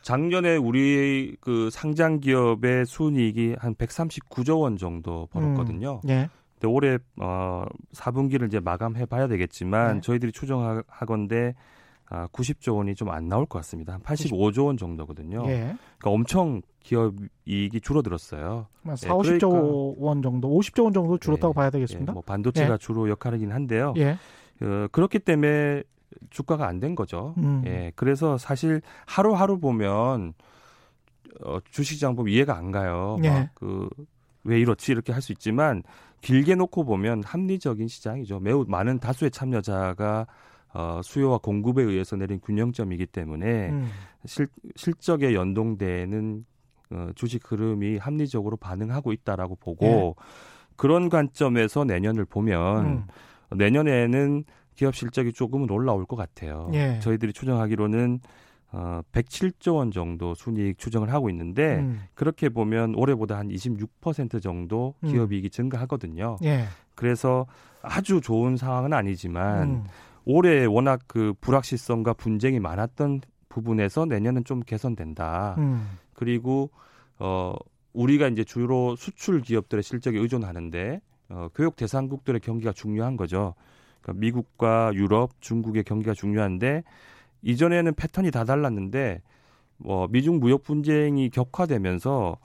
작년에 0.02 0.56
우리 0.56 1.36
그 1.40 1.68
상장 1.70 2.20
기업의 2.20 2.86
순이익이 2.86 3.56
한 3.58 3.74
139조 3.74 4.60
원 4.60 4.76
정도 4.76 5.26
벌었거든요. 5.32 6.00
음, 6.04 6.08
예. 6.10 6.28
근데 6.66 6.74
올해 6.74 6.98
어 7.20 7.64
4분기를 7.94 8.46
이제 8.48 8.60
마감해 8.60 9.06
봐야 9.06 9.28
되겠지만 9.28 9.96
예. 9.96 10.00
저희들이 10.00 10.32
추정하건데 10.32 11.54
아, 12.08 12.26
90조 12.28 12.76
원이 12.76 12.94
좀 12.94 13.08
안 13.10 13.28
나올 13.28 13.46
것 13.46 13.58
같습니다. 13.60 13.94
한 13.94 14.00
85조 14.02 14.66
원 14.66 14.76
정도거든요. 14.76 15.44
예. 15.46 15.74
그러니까 15.98 16.10
엄청 16.10 16.62
기업 16.80 17.14
이익이 17.46 17.80
줄어들었어요. 17.80 18.66
4, 18.84 18.94
50조 18.94 19.22
그러니까, 19.24 19.48
원 19.98 20.22
정도, 20.22 20.48
50조 20.56 20.84
원 20.84 20.92
정도 20.92 21.18
줄었다고 21.18 21.50
예, 21.50 21.54
봐야 21.54 21.70
되겠습니다. 21.70 22.12
예, 22.12 22.14
뭐 22.14 22.22
반도체가 22.22 22.74
예. 22.74 22.78
주로 22.78 23.08
역할이긴 23.08 23.50
한데요. 23.52 23.92
예. 23.96 24.16
어, 24.62 24.86
그렇기 24.92 25.18
때문에 25.20 25.82
주가가 26.30 26.66
안 26.68 26.78
된 26.80 26.94
거죠. 26.94 27.34
음. 27.38 27.62
예. 27.66 27.90
그래서 27.96 28.38
사실 28.38 28.82
하루하루 29.06 29.58
보면 29.58 30.34
어, 31.44 31.58
주식시장 31.70 32.14
보면 32.14 32.32
이해가 32.32 32.56
안 32.56 32.70
가요. 32.70 33.18
예. 33.24 33.50
그왜 33.54 34.60
이렇지 34.60 34.92
이렇게 34.92 35.12
할 35.12 35.20
수 35.22 35.32
있지만 35.32 35.82
길게 36.26 36.56
놓고 36.56 36.84
보면 36.84 37.22
합리적인 37.22 37.86
시장이죠. 37.86 38.40
매우 38.40 38.64
많은 38.66 38.98
다수의 38.98 39.30
참여자가 39.30 40.26
어, 40.74 41.00
수요와 41.04 41.38
공급에 41.38 41.84
의해서 41.84 42.16
내린 42.16 42.40
균형점이기 42.40 43.06
때문에 43.06 43.70
음. 43.70 43.88
실, 44.24 44.48
실적에 44.74 45.34
연동되는 45.34 46.44
어, 46.90 47.08
주식 47.14 47.48
흐름이 47.48 47.98
합리적으로 47.98 48.56
반응하고 48.56 49.12
있다라고 49.12 49.54
보고 49.54 49.86
예. 49.86 50.24
그런 50.74 51.08
관점에서 51.08 51.84
내년을 51.84 52.24
보면 52.24 52.86
음. 52.86 53.56
내년에는 53.56 54.42
기업 54.74 54.96
실적이 54.96 55.32
조금은 55.32 55.70
올라올 55.70 56.06
것 56.06 56.16
같아요. 56.16 56.68
예. 56.74 56.98
저희들이 56.98 57.34
추정하기로는 57.34 58.18
어, 58.72 59.00
107조 59.12 59.76
원 59.76 59.90
정도 59.90 60.34
순이익 60.34 60.78
추정을 60.78 61.12
하고 61.12 61.30
있는데 61.30 61.78
음. 61.78 62.02
그렇게 62.14 62.48
보면 62.48 62.94
올해보다 62.96 63.38
한 63.38 63.48
26% 63.48 64.42
정도 64.42 64.94
음. 65.04 65.08
기업 65.08 65.32
이익이 65.32 65.50
증가하거든요. 65.50 66.38
예. 66.44 66.64
그래서 66.94 67.46
아주 67.82 68.20
좋은 68.20 68.56
상황은 68.56 68.92
아니지만 68.92 69.62
음. 69.68 69.84
올해 70.24 70.64
워낙 70.64 71.00
그 71.06 71.34
불확실성과 71.40 72.14
분쟁이 72.14 72.58
많았던 72.58 73.20
부분에서 73.48 74.04
내년은 74.06 74.44
좀 74.44 74.60
개선된다. 74.60 75.54
음. 75.58 75.98
그리고 76.12 76.70
어 77.18 77.54
우리가 77.92 78.28
이제 78.28 78.44
주로 78.44 78.96
수출 78.96 79.40
기업들의 79.40 79.82
실적에 79.82 80.18
의존하는데 80.18 81.00
어 81.28 81.48
교육 81.54 81.76
대상국들의 81.76 82.40
경기가 82.40 82.72
중요한 82.72 83.16
거죠. 83.16 83.54
그러니까 84.02 84.20
미국과 84.20 84.90
유럽, 84.94 85.30
중국의 85.40 85.84
경기가 85.84 86.12
중요한데 86.12 86.82
이전에는 87.46 87.94
패턴이 87.94 88.32
다 88.32 88.44
달랐는데 88.44 89.22
뭐 89.78 90.08
미중 90.10 90.40
무역 90.40 90.64
분쟁이 90.64 91.30
격화되면서 91.30 92.38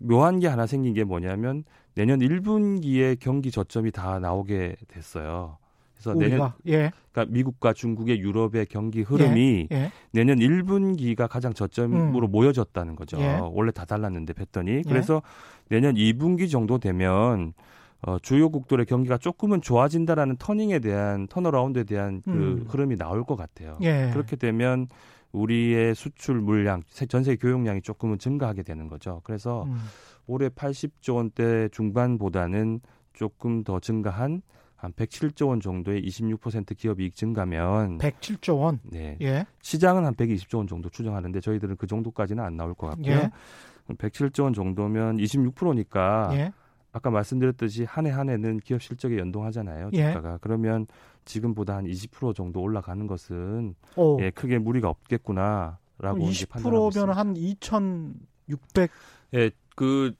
묘한 0.00 0.40
게 0.40 0.46
하나 0.46 0.66
생긴 0.66 0.92
게 0.92 1.04
뭐냐면 1.04 1.64
내년 1.94 2.20
1분기에 2.20 3.18
경기 3.18 3.50
저점이 3.50 3.92
다 3.92 4.18
나오게 4.18 4.76
됐어요. 4.88 5.56
그래서 5.94 6.10
우리가? 6.14 6.34
내년 6.34 6.52
예. 6.66 6.92
그러니까 7.10 7.32
미국과 7.32 7.72
중국의 7.72 8.20
유럽의 8.20 8.66
경기 8.66 9.00
흐름이 9.00 9.68
예. 9.72 9.74
예. 9.74 9.92
내년 10.10 10.38
1분기가 10.38 11.26
가장 11.28 11.54
저점으로 11.54 12.26
음. 12.26 12.30
모여졌다는 12.30 12.94
거죠. 12.94 13.18
예. 13.18 13.40
원래 13.40 13.70
다 13.70 13.86
달랐는데 13.86 14.34
패턴이. 14.34 14.70
예. 14.70 14.82
그래서 14.86 15.22
내년 15.70 15.94
2분기 15.94 16.50
정도 16.50 16.76
되면 16.76 17.54
어, 18.02 18.18
주요국들의 18.18 18.86
경기가 18.86 19.18
조금은 19.18 19.62
좋아진다라는 19.62 20.36
터닝에 20.36 20.78
대한 20.78 21.26
턴어라운드에 21.28 21.84
대한 21.84 22.22
그 22.24 22.30
음. 22.30 22.64
흐름이 22.68 22.96
나올 22.96 23.24
것 23.24 23.36
같아요. 23.36 23.78
예. 23.82 24.10
그렇게 24.12 24.36
되면 24.36 24.86
우리의 25.32 25.94
수출 25.94 26.40
물량, 26.40 26.82
전 27.08 27.24
세계 27.24 27.36
교역량이 27.36 27.82
조금은 27.82 28.18
증가하게 28.18 28.62
되는 28.62 28.88
거죠. 28.88 29.20
그래서 29.24 29.64
음. 29.64 29.78
올해 30.26 30.48
80조 30.48 31.16
원대 31.16 31.68
중반보다는 31.70 32.80
조금 33.12 33.64
더 33.64 33.80
증가한 33.80 34.42
한 34.76 34.92
107조 34.92 35.48
원 35.48 35.60
정도의 35.60 36.02
26% 36.02 36.76
기업 36.76 37.00
이익 37.00 37.14
증가면 37.14 37.98
107조 37.98 38.60
원. 38.60 38.80
네. 38.84 39.16
예. 39.22 39.46
시장은 39.62 40.04
한 40.04 40.14
120조 40.14 40.58
원 40.58 40.66
정도 40.66 40.90
추정하는데 40.90 41.40
저희들은 41.40 41.76
그 41.76 41.86
정도까지는 41.86 42.44
안 42.44 42.56
나올 42.56 42.74
것 42.74 42.88
같고요. 42.88 43.14
예. 43.14 43.30
107조 43.94 44.44
원 44.44 44.52
정도면 44.52 45.16
26%니까 45.16 46.30
예. 46.32 46.52
아까 46.96 47.10
말씀드렸듯이 47.10 47.84
한 47.84 48.06
해 48.06 48.10
한 48.10 48.30
해는 48.30 48.58
기업 48.60 48.80
실적에 48.82 49.18
연동하잖아요. 49.18 49.90
예. 49.92 50.08
주가가. 50.12 50.34
예. 50.34 50.38
그러면 50.40 50.86
지금보다 51.26 51.76
한 51.76 51.84
20% 51.84 52.34
정도 52.34 52.60
올라가는 52.60 53.06
것은 53.06 53.74
예, 54.20 54.30
크게 54.30 54.58
무리가 54.58 54.88
없겠구나라고 54.88 56.18
이제 56.28 56.46
판단하고 56.46 56.88
있습니다. 56.88 57.12
20%면 57.12 57.16
한 57.16 57.36
2,600. 57.36 58.90
예, 59.34 59.50
그 59.74 60.14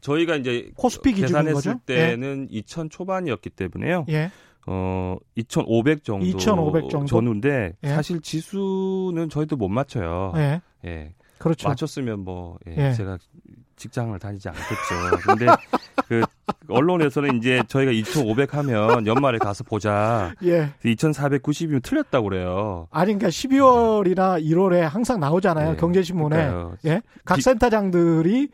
저희가 0.00 0.36
이제 0.36 0.70
코스피 0.76 1.12
계산했을 1.14 1.72
거죠? 1.74 1.80
때는 1.86 2.48
예. 2.50 2.56
2000 2.58 2.90
초반이었기 2.90 3.50
때문에요. 3.50 4.04
예. 4.10 4.30
어, 4.66 5.16
2,500 5.36 6.04
정도, 6.04 6.24
2,500 6.26 6.90
정도? 6.90 7.06
전후인데 7.06 7.76
예. 7.82 7.88
사실 7.88 8.20
지수는 8.20 9.28
저희도 9.30 9.56
못 9.56 9.68
맞춰요. 9.68 10.32
예. 10.36 10.60
예. 10.84 11.14
그렇죠. 11.38 11.68
맞췄으면 11.68 12.20
뭐 12.20 12.58
예, 12.68 12.88
예. 12.88 12.92
제가 12.92 13.16
직장을 13.80 14.16
다니지 14.18 14.48
않겠죠. 14.48 15.16
근데 15.26 15.46
그 16.06 16.22
언론에서는 16.68 17.38
이제 17.38 17.62
저희가 17.66 17.90
2,500 17.90 18.54
하면 18.54 19.06
연말에 19.06 19.38
가서 19.38 19.64
보자. 19.64 20.34
예. 20.44 20.70
2,490이면 20.84 21.82
틀렸다고 21.82 22.28
그래요. 22.28 22.86
아니 22.90 23.14
그러니까 23.14 23.28
12월이나 23.28 24.44
1월에 24.44 24.80
항상 24.80 25.18
나오잖아요. 25.18 25.72
예. 25.72 25.76
경제신문에. 25.76 26.36
그러니까요. 26.36 26.76
예. 26.84 27.00
각 27.24 27.36
기, 27.36 27.42
센터장들이 27.42 28.50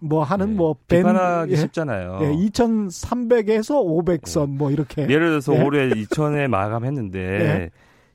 뭐 0.00 0.22
하는 0.22 0.50
네. 0.50 0.54
뭐 0.54 0.76
비판하기 0.88 1.52
예. 1.52 1.56
쉽잖아요. 1.56 2.18
예, 2.22 2.26
2,300에서 2.46 3.84
500선 3.84 4.46
네. 4.48 4.56
뭐 4.56 4.70
이렇게. 4.70 5.02
예를 5.02 5.28
들어서 5.28 5.54
예. 5.54 5.62
올해 5.62 5.90
2,000에 5.90 6.48
마감했는데 6.48 7.18
예. 7.18 7.70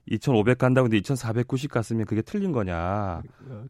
2,500 0.09 0.57
간다고 0.57 0.85
근데 0.85 0.97
2,490 0.97 1.71
갔으면 1.71 2.05
그게 2.05 2.21
틀린 2.21 2.51
거냐. 2.51 3.21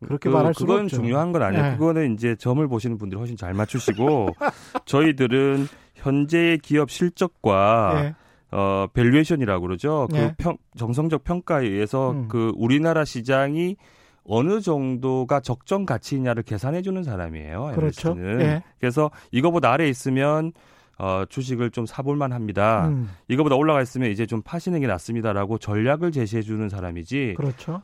그렇게 0.05 0.29
그, 0.29 0.35
말할 0.35 0.53
수가 0.53 0.73
그건 0.73 0.87
중요한 0.87 1.31
건 1.31 1.43
아니에요. 1.43 1.65
예. 1.65 1.71
그거는 1.77 2.13
이제 2.13 2.35
점을 2.35 2.65
보시는 2.67 2.97
분들이 2.97 3.19
훨씬 3.19 3.37
잘 3.37 3.53
맞추시고 3.53 4.29
저희들은 4.85 5.67
현재의 5.95 6.57
기업 6.59 6.89
실적과 6.89 7.93
예. 8.03 8.15
어 8.55 8.87
valuation이라고 8.93 9.61
그러죠. 9.61 10.07
그 10.11 10.17
예. 10.17 10.35
평, 10.37 10.57
정성적 10.77 11.23
평가에 11.23 11.65
의해서 11.65 12.11
음. 12.11 12.27
그 12.27 12.51
우리나라 12.55 13.05
시장이 13.05 13.77
어느 14.25 14.61
정도가 14.61 15.39
적정 15.41 15.85
가치냐를 15.85 16.43
계산해 16.43 16.81
주는 16.81 17.03
사람이에요. 17.03 17.73
그렇죠. 17.75 18.15
예. 18.17 18.63
그래서 18.79 19.11
이거보다 19.31 19.71
아래 19.71 19.87
있으면 19.87 20.53
어, 20.97 21.23
주식을 21.27 21.71
좀 21.71 21.85
사볼만 21.85 22.31
합니다. 22.33 22.87
음. 22.87 23.09
이거보다 23.27 23.55
올라가 23.55 23.81
있으면 23.81 24.11
이제 24.11 24.25
좀 24.25 24.41
파시는 24.41 24.79
게 24.81 24.87
낫습니다라고 24.87 25.57
전략을 25.57 26.11
제시해 26.11 26.41
주는 26.41 26.69
사람이지. 26.69 27.35
그렇죠. 27.37 27.81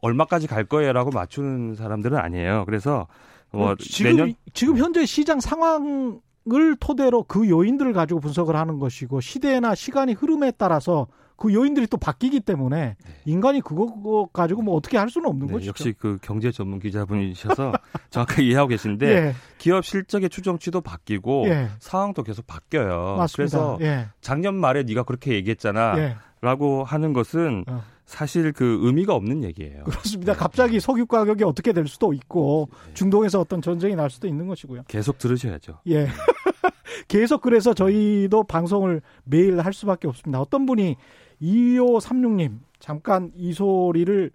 얼마까지 0.00 0.46
갈 0.46 0.64
거예요라고 0.64 1.10
맞추는 1.10 1.74
사람들은 1.74 2.18
아니에요. 2.18 2.64
그래서 2.66 3.06
뭐 3.50 3.74
지금 3.76 4.10
내년 4.10 4.34
지금 4.52 4.76
현재 4.76 5.06
시장 5.06 5.40
상황을 5.40 6.76
토대로 6.78 7.22
그 7.24 7.48
요인들을 7.48 7.92
가지고 7.92 8.20
분석을 8.20 8.54
하는 8.54 8.78
것이고 8.78 9.20
시대나 9.20 9.74
시간이 9.74 10.12
흐름에 10.12 10.52
따라서 10.52 11.06
그 11.38 11.54
요인들이 11.54 11.86
또 11.86 11.96
바뀌기 11.96 12.40
때문에 12.40 12.96
네. 13.02 13.14
인간이 13.24 13.60
그거 13.60 14.28
가지고 14.32 14.62
뭐 14.62 14.74
어떻게 14.74 14.98
할 14.98 15.08
수는 15.08 15.28
없는 15.28 15.46
네, 15.46 15.52
거죠. 15.52 15.68
역시 15.68 15.94
그 15.96 16.18
경제 16.20 16.50
전문 16.50 16.80
기자분이셔서 16.80 17.72
정확하게 18.10 18.42
이해하고 18.42 18.68
계신데 18.68 19.06
예. 19.08 19.34
기업 19.56 19.84
실적의 19.84 20.30
추정치도 20.30 20.80
바뀌고 20.80 21.44
예. 21.46 21.68
상황도 21.78 22.24
계속 22.24 22.44
바뀌어요. 22.48 23.16
맞습니다. 23.18 23.36
그래서 23.36 23.78
예. 23.82 24.08
작년 24.20 24.56
말에 24.56 24.82
네가 24.82 25.04
그렇게 25.04 25.34
얘기했잖아라고 25.34 26.00
예. 26.00 26.84
하는 26.84 27.12
것은 27.12 27.64
어. 27.68 27.82
사실 28.08 28.54
그 28.54 28.78
의미가 28.80 29.14
없는 29.14 29.44
얘기예요. 29.44 29.84
그렇습니다. 29.84 30.32
네. 30.32 30.38
갑자기 30.38 30.80
석유 30.80 31.04
가격이 31.04 31.44
어떻게 31.44 31.74
될 31.74 31.86
수도 31.86 32.14
있고 32.14 32.70
네. 32.86 32.94
중동에서 32.94 33.38
어떤 33.38 33.60
전쟁이 33.60 33.94
날 33.94 34.08
수도 34.08 34.26
있는 34.26 34.48
것이고요. 34.48 34.84
계속 34.88 35.18
들으셔야죠. 35.18 35.80
예. 35.88 36.08
계속 37.06 37.42
그래서 37.42 37.74
저희도 37.74 38.44
방송을 38.44 39.02
매일 39.24 39.60
할 39.60 39.74
수밖에 39.74 40.08
없습니다. 40.08 40.40
어떤 40.40 40.64
분이 40.64 40.96
2536님, 41.42 42.60
잠깐 42.80 43.30
이 43.36 43.52
소리를 43.52 44.30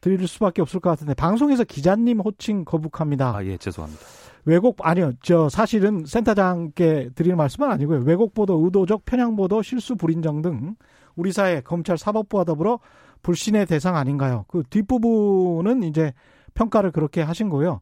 드릴 0.00 0.26
수밖에 0.26 0.60
없을 0.60 0.80
것 0.80 0.90
같은데, 0.90 1.14
방송에서 1.14 1.62
기자님 1.62 2.18
호칭 2.18 2.64
거북합니다. 2.64 3.36
아, 3.36 3.44
예, 3.44 3.56
죄송합니다. 3.56 4.04
왜곡, 4.46 4.76
아니요, 4.80 5.12
저 5.22 5.48
사실은 5.48 6.04
센터장께 6.06 7.10
드리는 7.14 7.36
말씀은 7.36 7.70
아니고요. 7.70 8.00
왜곡 8.00 8.34
보도, 8.34 8.62
의도적 8.64 9.04
편향 9.04 9.36
보도, 9.36 9.62
실수 9.62 9.96
불인정 9.96 10.42
등 10.42 10.76
우리 11.16 11.32
사회 11.32 11.60
검찰 11.60 11.96
사법부와 11.96 12.44
더불어 12.44 12.80
불신의 13.22 13.66
대상 13.66 13.96
아닌가요? 13.96 14.44
그 14.48 14.62
뒷부분은 14.68 15.82
이제 15.84 16.12
평가를 16.54 16.90
그렇게 16.92 17.22
하신 17.22 17.48
거고요. 17.48 17.80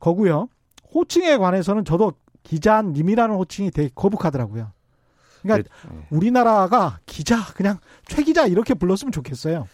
거고요. 0.00 0.48
호칭에 0.94 1.36
관해서는 1.36 1.84
저도 1.84 2.14
기자님이라는 2.42 3.34
호칭이 3.34 3.70
되게 3.70 3.90
거북하더라고요. 3.94 4.72
그러니까 5.42 5.68
네. 5.90 6.06
우리나라가 6.10 6.98
기자 7.06 7.44
그냥 7.54 7.78
최 8.06 8.22
기자 8.22 8.46
이렇게 8.46 8.74
불렀으면 8.74 9.12
좋겠어요. 9.12 9.68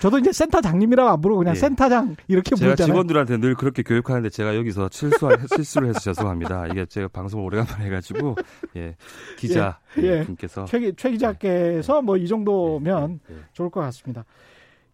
저도 0.00 0.18
이제 0.18 0.32
센터장님이라고 0.32 1.10
안 1.10 1.20
부르고 1.20 1.40
그냥 1.40 1.54
네. 1.54 1.60
센터장 1.60 2.16
이렇게 2.28 2.54
제가 2.54 2.70
부르잖아요. 2.70 2.92
직원들한테 2.92 3.38
늘 3.38 3.54
그렇게 3.54 3.82
교육하는데 3.82 4.30
제가 4.30 4.56
여기서 4.56 4.88
실수 4.92 5.28
실수를 5.54 5.88
해서 5.88 5.98
죄송합니다. 6.00 6.68
이게 6.68 6.86
제가 6.86 7.08
방송을 7.08 7.44
오래간만에 7.46 7.86
해가지고 7.86 8.36
예 8.76 8.96
기자 9.36 9.80
예, 9.98 10.20
예. 10.20 10.24
분께서 10.24 10.64
최, 10.66 10.92
최 10.92 11.10
기자께서 11.10 12.02
뭐 12.02 12.20
이 12.20 12.26
정도면 12.28 13.20
예, 13.30 13.34
예. 13.34 13.38
좋을 13.52 13.70
것 13.70 13.80
같습니다. 13.80 14.24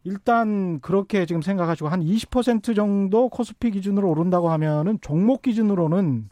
일단 0.05 0.79
그렇게 0.81 1.27
지금 1.27 1.43
생각하시고 1.43 1.89
한 1.89 2.01
20% 2.01 2.77
정도 2.77 3.29
코스피 3.29 3.73
기준으로 3.73 4.09
오른다고 4.09 4.51
하면은 4.51 4.99
종목 5.01 5.43
기준으로는 5.43 6.31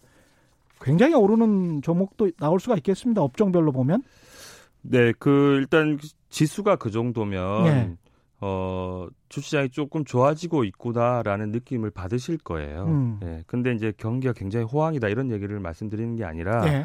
굉장히 0.81 1.15
오르는 1.15 1.83
종목도 1.83 2.31
나올 2.39 2.61
수가 2.61 2.77
있겠습니다. 2.77 3.23
업종별로 3.23 3.73
보면. 3.73 4.03
네, 4.83 5.13
그 5.19 5.57
일단 5.59 5.99
지수가 6.29 6.77
그 6.77 6.91
정도면 6.91 7.65
네. 7.65 7.97
어, 8.47 9.09
주시장이 9.31 9.71
조금 9.71 10.05
좋아지고 10.05 10.65
있구나라는 10.65 11.51
느낌을 11.51 11.91
받으실 11.91 12.37
거예요. 12.37 12.85
음. 12.85 13.19
네, 13.19 13.43
근데 13.47 13.73
이제 13.73 13.91
경기가 13.97 14.35
굉장히 14.35 14.67
호황이다 14.67 15.09
이런 15.09 15.31
얘기를 15.31 15.59
말씀드리는 15.61 16.15
게 16.17 16.25
아니라 16.25 16.63
네. 16.63 16.85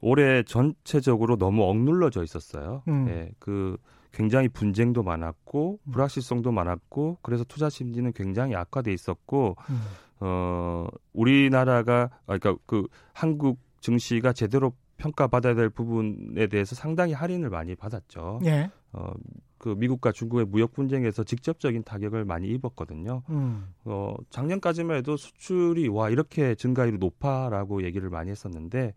올해 0.00 0.42
전체적으로 0.44 1.36
너무 1.36 1.64
억눌러져 1.64 2.22
있었어요. 2.22 2.84
음. 2.88 3.04
네, 3.04 3.32
그 3.38 3.76
굉장히 4.12 4.48
분쟁도 4.48 5.02
많았고 5.02 5.80
음. 5.82 5.92
불확실성도 5.92 6.52
많았고 6.52 7.18
그래서 7.20 7.44
투자 7.44 7.68
심리는 7.68 8.10
굉장히 8.14 8.56
악화돼 8.56 8.90
있었고 8.90 9.56
음. 9.68 9.80
어, 10.20 10.86
우리나라가, 11.12 12.08
아, 12.26 12.38
그러니까 12.38 12.56
그 12.64 12.86
한국 13.12 13.58
증시가 13.80 14.32
제대로 14.32 14.72
평가받아야 14.96 15.54
될 15.54 15.70
부분에 15.70 16.46
대해서 16.46 16.74
상당히 16.74 17.12
할인을 17.12 17.50
많이 17.50 17.74
받았죠. 17.74 18.40
예. 18.44 18.70
어, 18.92 19.12
그 19.58 19.70
미국과 19.70 20.12
중국의 20.12 20.46
무역 20.46 20.72
분쟁에서 20.72 21.24
직접적인 21.24 21.84
타격을 21.84 22.24
많이 22.24 22.48
입었거든요. 22.48 23.22
음. 23.30 23.66
어, 23.84 24.14
작년까지만 24.30 24.98
해도 24.98 25.16
수출이 25.16 25.88
와 25.88 26.10
이렇게 26.10 26.54
증가율이 26.54 26.98
높아라고 26.98 27.82
얘기를 27.82 28.10
많이 28.10 28.30
했었는데 28.30 28.94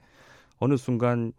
어느 0.60 0.78
순간 0.78 1.34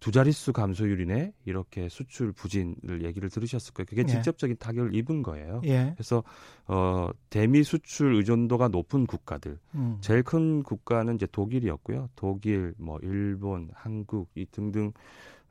두 0.00 0.10
자릿수 0.10 0.54
감소율이네 0.54 1.34
이렇게 1.44 1.88
수출 1.90 2.32
부진을 2.32 3.04
얘기를 3.04 3.28
들으셨을 3.28 3.74
거예요. 3.74 3.86
그게 3.86 4.02
예. 4.02 4.06
직접적인 4.06 4.56
타격을 4.58 4.94
입은 4.94 5.22
거예요. 5.22 5.60
예. 5.64 5.92
그래서 5.94 6.24
어 6.66 7.10
대미 7.28 7.62
수출 7.62 8.14
의존도가 8.14 8.68
높은 8.68 9.06
국가들 9.06 9.58
음. 9.74 9.98
제일 10.00 10.22
큰 10.22 10.62
국가는 10.62 11.14
이제 11.14 11.26
독일이었고요. 11.30 12.08
독일, 12.16 12.72
뭐 12.78 12.98
일본, 13.02 13.68
한국 13.74 14.30
이 14.34 14.46
등등 14.50 14.92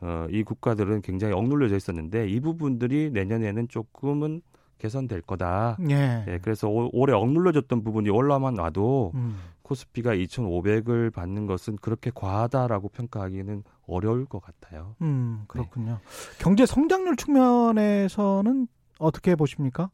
어, 0.02 0.26
이 0.32 0.44
국가들은 0.44 1.02
굉장히 1.02 1.34
억눌려져 1.34 1.76
있었는데 1.76 2.28
이 2.30 2.40
부분들이 2.40 3.12
내년에는 3.12 3.68
조금은 3.68 4.42
개선될 4.80 5.22
거다. 5.22 5.78
예. 5.90 6.26
예 6.28 6.40
그래서 6.42 6.68
오, 6.70 6.90
올해 6.94 7.14
억눌려졌던 7.14 7.84
부분이 7.84 8.10
올라만 8.10 8.58
와도 8.58 9.12
음. 9.14 9.38
코스피가 9.62 10.16
2,500을 10.16 11.14
받는 11.14 11.46
것은 11.46 11.76
그렇게 11.76 12.12
과하다라고 12.16 12.90
평가하기는 12.90 13.64
어려울 13.90 14.26
것 14.26 14.42
같아요. 14.42 14.96
음, 15.02 15.44
그렇군요. 15.48 15.94
네. 15.94 15.98
경제 16.40 16.66
성장률 16.66 17.16
측면에서는 17.16 18.68
어떻게 19.00 19.36
보십니까? 19.36 19.90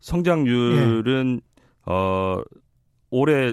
성장률은 0.00 1.40
예. 1.40 1.90
어 1.90 2.42
올해 3.10 3.52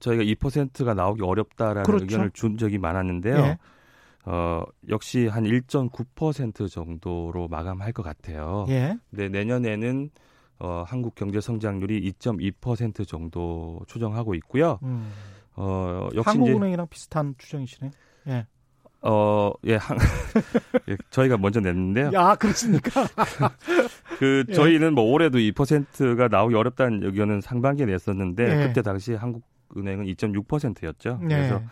저희가 0.00 0.22
2%가 0.24 0.94
나오기 0.94 1.22
어렵다라는 1.22 1.82
그렇죠. 1.82 2.04
의견을 2.04 2.30
준 2.32 2.56
적이 2.56 2.78
많았는데요. 2.78 3.36
예. 3.36 3.58
어, 4.24 4.62
역시 4.88 5.26
한 5.26 5.44
1.9% 5.44 6.70
정도로 6.70 7.48
마감할 7.48 7.92
것 7.92 8.02
같아요. 8.02 8.66
예. 8.68 8.96
근데 9.10 9.28
내년에는 9.28 10.10
어, 10.58 10.84
한국 10.86 11.14
경제 11.14 11.40
성장률이 11.40 12.12
2.2% 12.12 13.08
정도 13.08 13.80
추정하고 13.86 14.34
있고요. 14.34 14.78
음. 14.82 15.10
어, 15.56 16.08
역시 16.14 16.38
한국은행이랑 16.38 16.86
비슷한 16.88 17.34
추정이시네. 17.38 17.90
예. 18.28 18.46
어, 19.02 19.52
예, 19.64 19.76
한, 19.76 19.96
예, 20.88 20.96
저희가 21.10 21.38
먼저 21.38 21.60
냈는데요. 21.60 22.10
야, 22.12 22.34
그렇습니까? 22.34 23.06
그, 24.18 24.44
예. 24.48 24.52
저희는 24.52 24.94
뭐 24.94 25.04
올해도 25.04 25.38
2%가 25.38 26.28
나오기 26.28 26.54
어렵다는 26.54 27.02
의견은 27.04 27.40
상반기에 27.40 27.86
냈었는데, 27.86 28.62
예. 28.62 28.66
그때 28.66 28.82
당시 28.82 29.14
한국은행은 29.14 30.04
2.6%였죠. 30.06 31.20
예. 31.22 31.26
그래서 31.26 31.62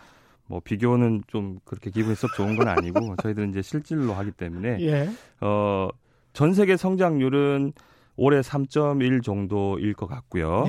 뭐 0.47 0.59
비교는 0.59 1.23
좀 1.27 1.59
그렇게 1.65 1.91
기분이 1.91 2.15
썩 2.15 2.33
좋은 2.33 2.55
건 2.55 2.67
아니고, 2.67 3.15
저희들은 3.21 3.49
이제 3.49 3.61
실질로 3.61 4.13
하기 4.13 4.31
때문에, 4.31 4.77
예. 4.81 5.09
어, 5.41 5.89
전 6.33 6.53
세계 6.53 6.77
성장률은 6.77 7.73
올해 8.15 8.41
3.1 8.41 9.23
정도일 9.23 9.93
것 9.93 10.07
같고요. 10.07 10.65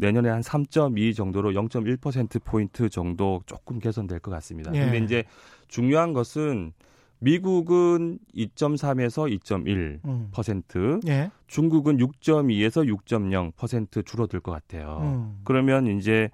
예. 0.00 0.06
내년에 0.06 0.28
한 0.28 0.40
3.2 0.40 1.14
정도로 1.14 1.52
0.1% 1.52 2.42
포인트 2.44 2.88
정도 2.88 3.42
조금 3.46 3.78
개선될 3.78 4.20
것 4.20 4.30
같습니다. 4.32 4.72
예. 4.74 4.80
근데 4.80 4.98
이제 4.98 5.24
중요한 5.68 6.12
것은 6.12 6.72
미국은 7.20 8.18
2.3에서 8.34 9.40
2.1%, 9.40 10.76
음. 10.76 11.00
예. 11.06 11.30
중국은 11.46 11.98
6.2에서 11.98 12.88
6.0% 13.06 14.06
줄어들 14.06 14.40
것 14.40 14.52
같아요. 14.52 15.00
음. 15.02 15.40
그러면 15.44 15.86
이제 15.86 16.30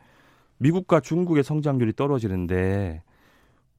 미국과 0.59 1.01
중국의 1.01 1.43
성장률이 1.43 1.95
떨어지는데 1.95 3.03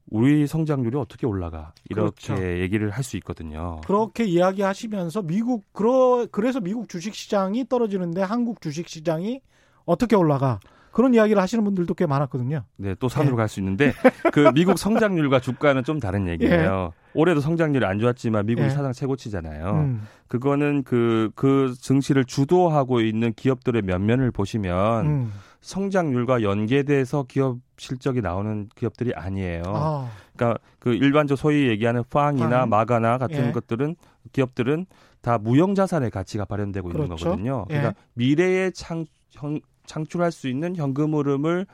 우리 0.09 0.47
성장률이 0.47 0.97
어떻게 0.97 1.25
올라가 1.27 1.73
이렇게 1.89 2.33
그렇죠. 2.33 2.61
얘기를 2.61 2.89
할 2.91 3.03
수 3.03 3.17
있거든요. 3.17 3.81
그렇게 3.85 4.25
이야기하시면서 4.25 5.21
미국 5.23 5.65
그러 5.73 6.27
그래서 6.31 6.59
미국 6.59 6.87
주식 6.89 7.15
시장이 7.15 7.67
떨어지는데 7.67 8.21
한국 8.21 8.61
주식 8.61 8.87
시장이 8.87 9.41
어떻게 9.87 10.15
올라가? 10.15 10.59
그런 10.91 11.13
이야기를 11.13 11.41
하시는 11.41 11.63
분들도 11.63 11.93
꽤 11.93 12.05
많았거든요. 12.07 12.63
네, 12.75 12.95
또 12.99 13.07
산으로 13.07 13.33
예. 13.33 13.37
갈수 13.37 13.59
있는데 13.59 13.93
그 14.33 14.51
미국 14.53 14.79
성장률과 14.79 15.39
주가는 15.39 15.83
좀 15.83 15.99
다른 15.99 16.27
얘기예요. 16.27 16.91
예. 16.91 17.09
올해도 17.13 17.39
성장률이 17.39 17.85
안 17.85 17.99
좋았지만 17.99 18.45
미국이 18.47 18.65
예. 18.65 18.69
사상 18.69 18.93
최고치잖아요. 18.93 19.71
음. 19.71 20.07
그거는 20.27 20.83
그, 20.83 21.29
그 21.35 21.73
증시를 21.79 22.25
주도하고 22.25 23.01
있는 23.01 23.31
기업들의 23.33 23.83
면면을 23.83 24.31
보시면 24.31 25.05
음. 25.05 25.33
성장률과 25.61 26.41
연계돼서 26.41 27.25
기업 27.27 27.57
실적이 27.77 28.21
나오는 28.21 28.67
기업들이 28.75 29.13
아니에요. 29.13 29.63
아. 29.67 30.09
그러니까 30.35 30.59
그 30.79 30.93
일반적 30.93 31.37
소위 31.37 31.67
얘기하는 31.67 32.03
빵이나 32.09 32.65
마가나 32.65 33.19
같은 33.19 33.47
예. 33.47 33.51
것들은 33.51 33.95
기업들은 34.31 34.87
다 35.21 35.37
무형 35.37 35.75
자산의 35.75 36.09
가치가 36.09 36.45
발현되고 36.45 36.89
그렇죠. 36.89 37.03
있는 37.03 37.17
거거든요. 37.17 37.65
그러니까 37.67 37.89
예. 37.89 37.93
미래의 38.13 38.71
창 38.73 39.05
형, 39.31 39.59
창출할 39.87 40.31
수 40.31 40.47
있는 40.47 40.75
현금 40.75 41.15
흐름을 41.15 41.65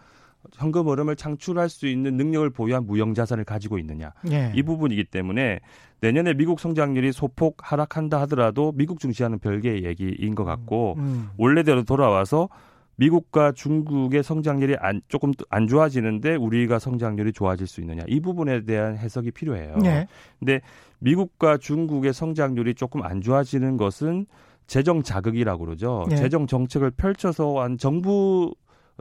현금 0.53 0.87
흐름을 0.87 1.15
창출할 1.15 1.69
수 1.69 1.87
있는 1.87 2.17
능력을 2.17 2.49
보유한 2.49 2.85
무형 2.85 3.13
자산을 3.13 3.43
가지고 3.43 3.77
있느냐 3.79 4.13
예. 4.31 4.51
이 4.55 4.63
부분이기 4.63 5.05
때문에 5.05 5.59
내년에 6.01 6.33
미국 6.33 6.59
성장률이 6.59 7.13
소폭 7.13 7.57
하락한다 7.59 8.19
하더라도 8.21 8.73
미국 8.75 8.99
중시하는 8.99 9.39
별개의 9.39 9.85
얘기인 9.85 10.35
것 10.35 10.43
같고 10.43 10.95
음, 10.97 11.01
음. 11.01 11.29
원래대로 11.37 11.83
돌아와서 11.83 12.49
미국과 12.95 13.53
중국의 13.53 14.21
성장률이 14.21 14.75
안, 14.79 15.01
조금 15.07 15.31
안 15.49 15.67
좋아지는데 15.67 16.35
우리가 16.35 16.77
성장률이 16.77 17.33
좋아질 17.33 17.65
수 17.65 17.81
있느냐 17.81 18.03
이 18.07 18.19
부분에 18.19 18.65
대한 18.65 18.97
해석이 18.97 19.31
필요해요. 19.31 19.77
예. 19.85 20.07
근데 20.39 20.61
미국과 20.99 21.57
중국의 21.57 22.13
성장률이 22.13 22.75
조금 22.75 23.03
안 23.03 23.21
좋아지는 23.21 23.77
것은 23.77 24.25
재정 24.67 25.03
자극이라고 25.03 25.65
그러죠. 25.65 26.05
네. 26.09 26.15
재정 26.15 26.47
정책을 26.47 26.91
펼쳐서 26.91 27.61
한 27.61 27.77
정부 27.77 28.53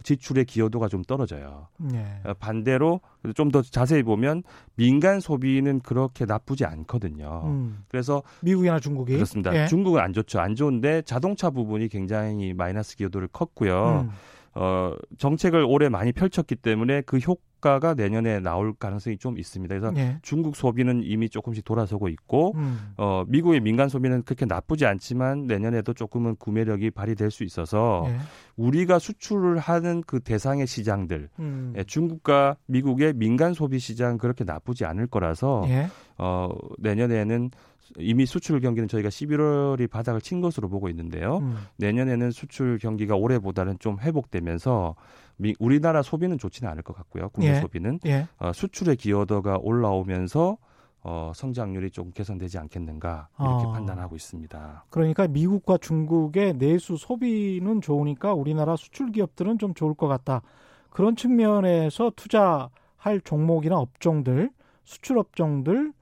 지출의 0.05 0.46
기여도가 0.46 0.88
좀 0.88 1.03
떨어져요. 1.03 1.68
네. 1.79 2.22
반대로 2.40 3.01
좀 3.35 3.51
더 3.51 3.61
자세히 3.61 4.03
보면 4.03 4.42
민간 4.75 5.20
소비는 5.20 5.81
그렇게 5.81 6.25
나쁘지 6.25 6.64
않거든요. 6.64 7.42
음. 7.44 7.85
그래서 7.88 8.22
미국이나 8.40 8.81
중국이 8.81 9.12
그렇습니다. 9.12 9.55
예. 9.55 9.66
중국은 9.66 10.01
안 10.01 10.14
좋죠. 10.14 10.40
안 10.40 10.55
좋은데 10.55 11.03
자동차 11.03 11.51
부분이 11.51 11.88
굉장히 11.88 12.55
마이너스 12.55 12.96
기여도를 12.96 13.29
컸고요. 13.29 14.09
음. 14.09 14.11
어, 14.55 14.94
정책을 15.18 15.62
올해 15.68 15.88
많이 15.90 16.12
펼쳤기 16.12 16.57
때문에 16.57 17.03
그 17.03 17.18
효과 17.18 17.40
가 17.62 17.94
내년에 17.94 18.40
나올 18.40 18.75
가능성이 18.75 19.16
좀 19.18 19.38
있습니다. 19.38 19.72
그래서 19.72 19.92
네. 19.92 20.18
중국 20.22 20.57
소비는 20.57 21.03
이미 21.05 21.29
조금씩 21.29 21.64
돌아서고 21.64 22.09
있고, 22.09 22.53
음. 22.57 22.92
어, 22.96 23.25
미국의 23.29 23.61
민간 23.61 23.88
소비는 23.88 24.25
그렇게 24.25 24.46
나쁘지 24.46 24.85
않지만 24.85 25.46
내년에도 25.46 25.94
조금은 25.94 26.37
구매력이 26.37 26.90
발휘될 26.90 27.31
수 27.31 27.44
있어서 27.44 28.05
네. 28.09 28.18
우리가 28.57 28.98
수출을 28.98 29.59
하는 29.59 30.03
그 30.07 30.18
대상의 30.18 30.66
시장들, 30.66 31.29
음. 31.38 31.72
예, 31.77 31.85
중국과 31.85 32.57
미국의 32.66 33.12
민간 33.14 33.55
소비 33.55 33.79
시장 33.79 34.18
그렇게 34.18 34.42
나쁘지 34.42 34.85
않을 34.85 35.07
거라서 35.07 35.64
네. 35.66 35.87
어, 36.18 36.51
내년에는 36.79 37.51
이미 37.98 38.27
수출 38.27 38.61
경기는 38.61 38.88
저희가 38.88 39.09
11월이 39.09 39.88
바닥을 39.90 40.20
친 40.20 40.40
것으로 40.40 40.68
보고 40.68 40.88
있는데요. 40.88 41.38
음. 41.38 41.57
내년에는 41.77 42.31
수출 42.31 42.79
경기가 42.79 43.16
올해보다는 43.16 43.79
좀 43.79 43.98
회복되면서 44.01 44.94
미, 45.36 45.54
우리나라 45.58 46.02
소비는 46.02 46.38
좋지는 46.38 46.70
않을 46.70 46.82
것 46.82 46.94
같고요. 46.96 47.30
국내 47.30 47.50
예. 47.50 47.60
소비는 47.60 48.00
예. 48.06 48.26
어, 48.38 48.52
수출의 48.52 48.96
기여도가 48.96 49.58
올라오면서 49.60 50.58
어, 51.04 51.32
성장률이 51.34 51.90
조금 51.90 52.12
개선되지 52.12 52.58
않겠는가 52.58 53.28
이렇게 53.38 53.64
어. 53.64 53.72
판단하고 53.72 54.14
있습니다. 54.14 54.84
그러니까 54.88 55.26
미국과 55.26 55.78
중국의 55.78 56.58
내수 56.58 56.96
소비는 56.96 57.80
좋으니까 57.80 58.34
우리나라 58.34 58.76
수출 58.76 59.10
기업들은 59.10 59.58
좀 59.58 59.74
좋을 59.74 59.94
것 59.94 60.06
같다. 60.06 60.42
그런 60.90 61.16
측면에서 61.16 62.12
투자할 62.14 63.20
종목이나 63.24 63.78
업종들, 63.78 64.50
수출 64.84 65.18
업종들 65.18 65.92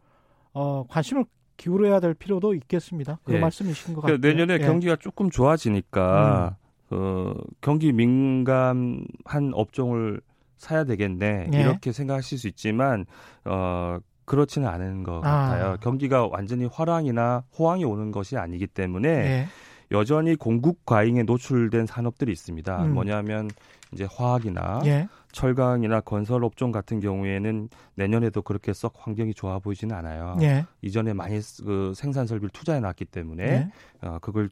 어, 0.53 0.85
관심을 0.89 1.25
기울여야 1.57 2.01
될 2.01 2.15
필요도 2.15 2.55
있겠습니다. 2.55 3.19
그 3.25 3.35
예. 3.35 3.39
말씀이신 3.39 3.95
것 3.95 4.03
그러니까 4.03 4.21
같아요. 4.27 4.35
내년에 4.35 4.63
예. 4.63 4.67
경기가 4.67 4.97
조금 4.97 5.31
좋아지니까 5.31 6.57
음. 6.61 6.70
어, 6.91 7.35
경기 7.61 7.93
민감한 7.93 9.05
업종을 9.53 10.21
사야 10.59 10.85
되겠네 10.85 11.51
예. 11.55 11.61
이렇게 11.61 11.93
생각하실 11.93 12.39
수 12.39 12.49
있지만 12.49 13.07
어, 13.45 13.99
그렇지는 14.25 14.69
않은 14.69 15.03
것 15.03 15.19
아. 15.19 15.21
같아요. 15.21 15.77
경기가 15.81 16.27
완전히 16.27 16.67
화랑이나 16.67 17.45
호황이 17.59 17.85
오는 17.85 18.13
것이 18.13 18.37
아니기 18.37 18.67
때문에 18.67 19.09
예. 19.09 19.47
여전히 19.93 20.37
공급 20.37 20.85
과잉에 20.87 21.25
노출된 21.25 21.87
산업들이 21.87 22.31
있습니다. 22.31 22.85
음. 22.85 22.95
뭐냐면 22.95 23.51
이제 23.93 24.07
화학이나 24.09 24.83
예. 24.85 25.09
철강이나 25.33 26.01
건설 26.01 26.45
업종 26.45 26.71
같은 26.71 27.01
경우에는 27.01 27.69
내년에도 27.95 28.43
그렇게 28.43 28.73
썩 28.73 28.95
환경이 28.99 29.35
좋아 29.35 29.59
보이지는 29.59 29.95
않아요. 29.97 30.37
예. 30.43 30.65
이전에 30.83 31.13
많이 31.13 31.41
그 31.65 31.93
생산 31.97 32.27
설비를 32.27 32.51
투자해 32.51 32.81
놨기 32.81 33.07
때문에 33.07 33.45
예. 33.45 33.71
어, 34.03 34.19
그걸 34.21 34.47
어, 34.47 34.49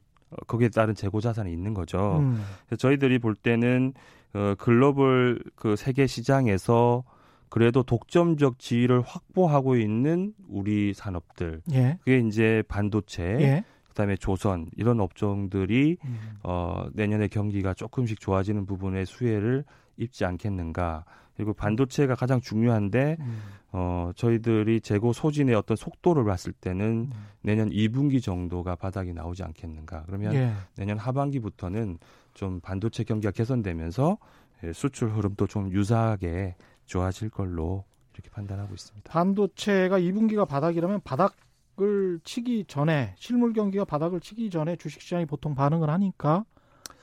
거기에 0.47 0.69
따른 0.69 0.95
재고 0.95 1.21
자산이 1.21 1.51
있는 1.51 1.73
거죠. 1.73 2.17
음. 2.19 2.43
그래서 2.67 2.77
저희들이 2.77 3.19
볼 3.19 3.35
때는 3.35 3.93
어, 4.33 4.53
글로벌 4.57 5.39
그 5.55 5.75
세계 5.75 6.07
시장에서 6.07 7.03
그래도 7.49 7.81
독점적 7.81 8.59
지위를 8.59 9.01
확보하고 9.01 9.75
있는 9.75 10.33
우리 10.47 10.93
산업들. 10.93 11.61
예. 11.73 11.97
그게 11.99 12.19
이제 12.19 12.63
반도체, 12.67 13.23
예. 13.23 13.63
그다음에 13.87 14.15
조선 14.15 14.67
이런 14.77 14.99
업종들이 14.99 15.97
음. 16.05 16.19
어, 16.43 16.85
내년에 16.93 17.27
경기가 17.27 17.73
조금씩 17.73 18.19
좋아지는 18.19 18.65
부분의 18.65 19.07
수혜를 19.07 19.65
입지 19.97 20.25
않겠는가. 20.25 21.05
그리고 21.39 21.53
반도체가 21.53 22.15
가장 22.15 22.41
중요한데 22.41 23.15
음. 23.17 23.41
어 23.71 24.11
저희들이 24.17 24.81
재고 24.81 25.13
소진의 25.13 25.55
어떤 25.55 25.77
속도를 25.77 26.25
봤을 26.25 26.51
때는 26.51 26.85
음. 26.85 27.27
내년 27.41 27.69
2분기 27.69 28.21
정도가 28.21 28.75
바닥이 28.75 29.13
나오지 29.13 29.43
않겠는가. 29.43 30.03
그러면 30.05 30.33
예. 30.33 30.51
내년 30.75 30.97
하반기부터는 30.97 31.97
좀 32.33 32.59
반도체 32.59 33.05
경기가 33.05 33.31
개선되면서 33.31 34.17
예, 34.65 34.73
수출 34.73 35.11
흐름도 35.11 35.47
좀 35.47 35.71
유사하게 35.71 36.57
좋아질 36.87 37.29
걸로 37.29 37.85
이렇게 38.15 38.29
판단하고 38.31 38.73
있습니다. 38.73 39.09
반도체가 39.09 39.97
2분기가 39.97 40.45
바닥이라면 40.45 40.99
바닥을 41.05 42.19
치기 42.25 42.65
전에 42.67 43.15
실물 43.17 43.53
경기가 43.53 43.85
바닥을 43.85 44.19
치기 44.19 44.49
전에 44.49 44.75
주식시장이 44.75 45.25
보통 45.25 45.55
반응을 45.55 45.89
하니까 45.89 46.43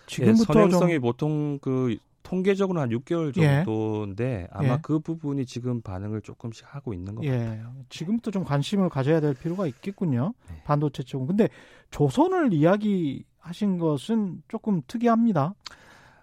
지금부터 0.05 0.43
예, 0.43 0.45
선행성이 0.45 0.93
좀... 0.97 1.01
보통 1.01 1.59
그 1.63 1.97
통계적으로 2.27 2.81
한 2.81 2.89
6개월 2.91 3.37
예. 3.37 3.63
정도인데 3.65 4.25
예. 4.25 4.49
아마 4.51 4.73
예. 4.75 4.79
그 4.83 4.99
부분이 4.99 5.47
지금 5.47 5.81
반응을 5.81 6.23
조금씩 6.23 6.67
하고 6.75 6.93
있는 6.93 7.15
것 7.15 7.25
예. 7.25 7.31
같아요. 7.31 7.73
지금부터 7.89 8.33
좀 8.33 8.43
관심을 8.43 8.89
가져야 8.89 9.21
될 9.21 9.33
필요가 9.35 9.69
있겠군요. 9.69 10.35
네. 10.51 10.61
반도체 10.65 11.05
쪽은. 11.05 11.29
근데 11.29 11.49
조선을 11.93 12.53
이야기하신 12.53 13.79
것은 13.79 14.43
조금 14.49 14.83
특이합니다. 14.89 15.55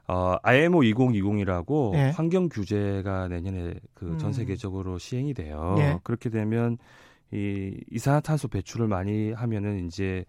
어, 0.10 0.36
IMO 0.44 0.82
2020이라고 0.82 1.96
예. 1.96 2.10
환경 2.10 2.50
규제가 2.50 3.30
내년에 3.30 3.76
그전 3.94 4.28
음. 4.28 4.34
세계적으로 4.34 4.98
시행이 4.98 5.34
돼요. 5.34 5.76
예. 5.78 6.00
그렇게 6.04 6.30
되면 6.30 6.78
이 7.32 7.80
이산화탄소 7.90 8.50
배출을 8.50 8.90
많이 8.90 9.32
하면은 9.32 9.86
이제 9.88 10.26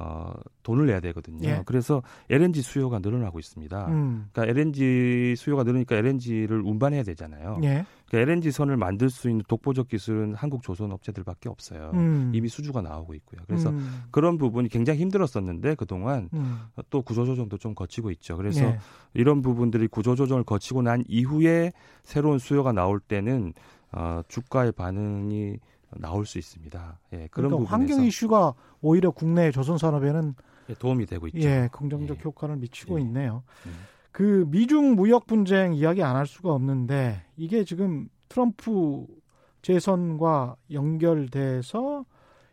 어, 0.00 0.32
돈을 0.62 0.86
내야 0.86 1.00
되거든요. 1.00 1.48
예. 1.48 1.62
그래서 1.66 2.02
LNG 2.30 2.62
수요가 2.62 3.00
늘어나고 3.00 3.40
있습니다. 3.40 3.88
음. 3.88 4.28
그러니까 4.32 4.52
LNG 4.52 5.34
수요가 5.36 5.64
늘으니까 5.64 5.96
LNG를 5.96 6.60
운반해야 6.60 7.02
되잖아요. 7.02 7.58
예. 7.64 7.84
그러니까 8.06 8.30
LNG 8.30 8.52
선을 8.52 8.76
만들 8.76 9.10
수 9.10 9.28
있는 9.28 9.42
독보적 9.48 9.88
기술은 9.88 10.34
한국 10.34 10.62
조선 10.62 10.92
업체들밖에 10.92 11.48
없어요. 11.48 11.90
음. 11.94 12.30
이미 12.32 12.48
수주가 12.48 12.80
나오고 12.80 13.14
있고요. 13.14 13.40
그래서 13.48 13.70
음. 13.70 14.04
그런 14.12 14.38
부분이 14.38 14.68
굉장히 14.68 15.00
힘들었었는데 15.00 15.74
그동안 15.74 16.28
음. 16.32 16.60
또 16.90 17.02
구조조정도 17.02 17.58
좀 17.58 17.74
거치고 17.74 18.12
있죠. 18.12 18.36
그래서 18.36 18.66
예. 18.66 18.78
이런 19.14 19.42
부분들이 19.42 19.88
구조조정을 19.88 20.44
거치고 20.44 20.82
난 20.82 21.02
이후에 21.08 21.72
새로운 22.04 22.38
수요가 22.38 22.70
나올 22.70 23.00
때는 23.00 23.52
어, 23.90 24.20
주가의 24.28 24.72
반응이 24.72 25.56
나올 25.96 26.26
수 26.26 26.38
있습니다. 26.38 26.98
예, 27.14 27.28
그런 27.30 27.50
그러니까 27.50 27.72
환경 27.72 28.04
이슈가 28.04 28.54
오히려 28.80 29.10
국내 29.10 29.50
조선 29.50 29.78
산업에는 29.78 30.34
예, 30.70 30.74
도움이 30.74 31.06
되고 31.06 31.26
있죠. 31.28 31.38
예, 31.40 31.68
긍정적 31.72 32.18
예. 32.18 32.22
효과를 32.24 32.56
미치고 32.56 32.98
예. 32.98 33.02
있네요. 33.02 33.42
음. 33.66 33.72
그 34.12 34.44
미중 34.48 34.96
무역 34.96 35.26
분쟁 35.26 35.74
이야기 35.74 36.02
안 36.02 36.16
할 36.16 36.26
수가 36.26 36.52
없는데 36.52 37.22
이게 37.36 37.64
지금 37.64 38.08
트럼프 38.28 39.06
재선과 39.62 40.56
연결돼서 40.72 42.04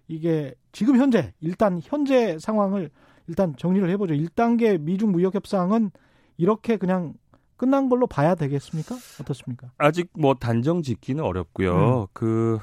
이게 0.08 0.54
지금 0.72 0.98
현재 0.98 1.34
일단 1.42 1.80
현재 1.84 2.38
상황을 2.40 2.90
일단 3.28 3.56
정리를 3.58 3.90
해보죠. 3.92 4.14
1단계 4.14 4.80
미중 4.80 5.12
무역 5.12 5.34
협상은 5.36 5.92
이렇게 6.38 6.78
그냥 6.78 7.14
끝난 7.58 7.90
걸로 7.90 8.06
봐야 8.06 8.36
되겠습니까? 8.36 8.96
어떻습니까? 9.22 9.72
아직 9.78 10.10
뭐 10.14 10.36
단정 10.36 10.82
짓기는 10.84 11.24
어렵고요. 11.24 12.02
음. 12.02 12.08
그 12.14 12.60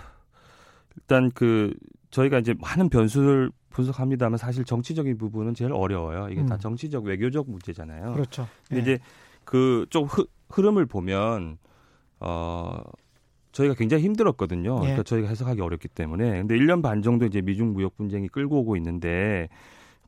일단 0.96 1.30
그 1.34 1.74
저희가 2.10 2.38
이제 2.38 2.54
많은 2.60 2.88
변수를 2.88 3.50
분석합니다만 3.70 4.38
사실 4.38 4.64
정치적인 4.64 5.18
부분은 5.18 5.54
제일 5.54 5.72
어려워요. 5.72 6.28
이게 6.30 6.42
음. 6.42 6.46
다 6.46 6.58
정치적 6.58 7.04
외교적 7.04 7.50
문제잖아요. 7.50 8.12
그렇죠. 8.12 8.46
근데 8.68 8.76
예. 8.76 8.82
이제 8.82 8.98
그좀 9.44 10.06
흐름을 10.50 10.86
보면 10.86 11.58
어 12.20 12.82
저희가 13.52 13.74
굉장히 13.74 14.04
힘들었거든요. 14.04 14.76
예. 14.76 14.80
그러니까 14.80 15.02
저희가 15.02 15.28
해석하기 15.28 15.60
어렵기 15.60 15.88
때문에. 15.88 16.30
근데 16.40 16.56
1년 16.56 16.82
반 16.82 17.02
정도 17.02 17.26
이제 17.26 17.40
미중 17.40 17.72
무역 17.72 17.96
분쟁이 17.96 18.28
끌고 18.28 18.60
오고 18.60 18.76
있는데 18.76 19.48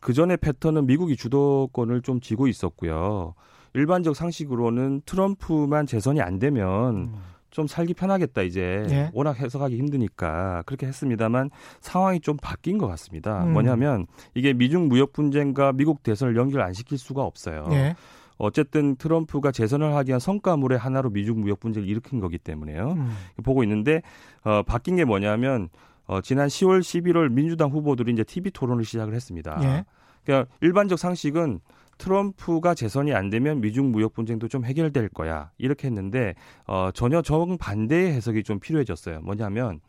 그 0.01 0.12
전에 0.12 0.37
패턴은 0.37 0.87
미국이 0.87 1.16
주도권을 1.16 2.03
좀 2.03 2.20
쥐고 2.20 2.47
있었고요. 2.47 3.35
일반적 3.74 4.14
상식으로는 4.14 5.03
트럼프만 5.05 5.87
재선이 5.87 6.20
안 6.20 6.39
되면 6.39 6.95
음. 6.97 7.14
좀 7.55 7.68
살기 7.68 7.94
편하겠다 7.94 8.42
이제 8.42 8.84
예. 8.90 9.11
워낙 9.14 9.38
해석하기 9.38 9.78
힘드니까 9.78 10.64
그렇게 10.66 10.88
했습니다만 10.88 11.50
상황이 11.80 12.18
좀 12.18 12.36
바뀐 12.36 12.78
것 12.78 12.88
같습니다. 12.88 13.44
음. 13.44 13.52
뭐냐면 13.52 14.09
이게 14.34 14.52
미중 14.52 14.88
무역 14.88 15.12
분쟁과 15.12 15.72
미국 15.72 16.02
대선을 16.02 16.34
연결 16.34 16.62
안 16.62 16.72
시킬 16.72 16.98
수가 16.98 17.22
없어요. 17.22 17.68
예. 17.70 17.94
어쨌든 18.38 18.96
트럼프가 18.96 19.52
재선을 19.52 19.94
하기 19.94 20.09
위한 20.09 20.18
성과물의 20.18 20.78
하나로 20.78 21.11
미중 21.11 21.42
무역 21.42 21.61
분쟁을 21.61 21.88
일으킨 21.88 22.18
거기 22.18 22.38
때문에요. 22.38 22.94
음. 22.98 23.14
보고 23.44 23.62
있는데 23.62 24.02
어, 24.42 24.64
바뀐 24.64 24.96
게 24.96 25.05
뭐냐면 25.05 25.68
어, 26.07 26.20
지난 26.20 26.48
10월, 26.48 26.80
11월 26.80 27.30
민주당 27.30 27.70
후보들이 27.70 28.12
이제 28.12 28.24
TV 28.24 28.50
토론을 28.50 28.84
시작을 28.84 29.14
했습니다. 29.14 29.61
예. 29.62 29.84
그러니까 30.24 30.50
일반적 30.61 30.98
상식은 30.98 31.61
트럼프가 32.05 32.74
재선이 32.74 33.14
안 33.14 33.30
되면 33.30 33.62
미중 33.62 33.90
무역 33.90 34.12
분쟁도 34.12 34.48
좀 34.48 34.66
해결될 34.66 35.09
거야 35.09 35.50
이렇게 35.57 35.88
했는데 35.88 36.34
어, 36.66 36.90
전혀 36.92 37.22
정반대의 37.22 38.12
해석이 38.12 38.42
좀 38.42 38.61
필요해졌어요. 38.61 39.20
뭐냐면 39.22 39.80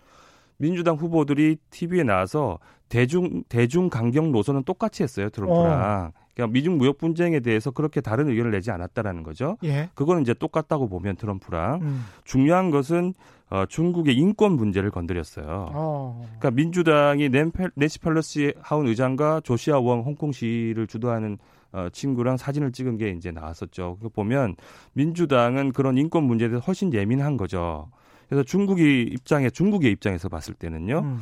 민주당 0.58 0.96
후보들이 0.96 1.58
TV에 1.72 2.04
나와서 2.04 2.60
대중 2.88 3.44
대중 3.50 3.90
강경 3.90 4.32
노선은 4.32 4.64
똑같이 4.64 5.04
했어요 5.04 5.30
트럼프랑. 5.30 6.08
어. 6.08 6.12
그러니까 6.34 6.54
미중 6.54 6.78
무역 6.78 6.98
분쟁에 6.98 7.42
대해서 7.42 7.72
그렇게 7.72 8.00
다른 8.00 8.30
의견을 8.30 8.52
내지 8.52 8.72
않았다라는 8.72 9.24
거죠. 9.24 9.58
예. 9.66 9.90
그거는 9.94 10.22
이제 10.22 10.34
똑같다고 10.34 10.88
보면 10.88 11.18
트럼프랑 11.18 11.82
음. 11.82 12.06
중요한 12.24 12.72
것은 12.72 13.14
어, 13.50 13.66
중국의 13.68 14.16
인권 14.16 14.54
문제를 14.54 14.90
건드렸어요. 14.90 15.70
어. 15.74 16.26
그러니까 16.40 16.52
민주당이 16.52 17.30
낸시 17.76 18.00
펠러시 18.00 18.54
하운 18.62 18.88
의장과 18.88 19.42
조시아 19.42 19.80
웡 19.80 20.02
홍콩시를 20.02 20.88
주도하는 20.88 21.38
어, 21.76 21.90
친구랑 21.92 22.38
사진을 22.38 22.72
찍은 22.72 22.98
게 22.98 23.10
이제 23.10 23.32
나왔었죠. 23.32 23.98
그 24.02 24.08
보면 24.08 24.56
민주당은 24.94 25.74
그런 25.74 25.98
인권 25.98 26.24
문제에 26.24 26.48
대해서 26.48 26.64
훨씬 26.66 26.94
예민한 26.94 27.36
거죠. 27.36 27.90
그래서 28.30 28.44
중국이 28.44 29.02
입장에 29.12 29.50
중국의 29.50 29.92
입장에서 29.92 30.30
봤을 30.30 30.54
때는요. 30.54 31.00
음. 31.00 31.20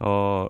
어 0.00 0.46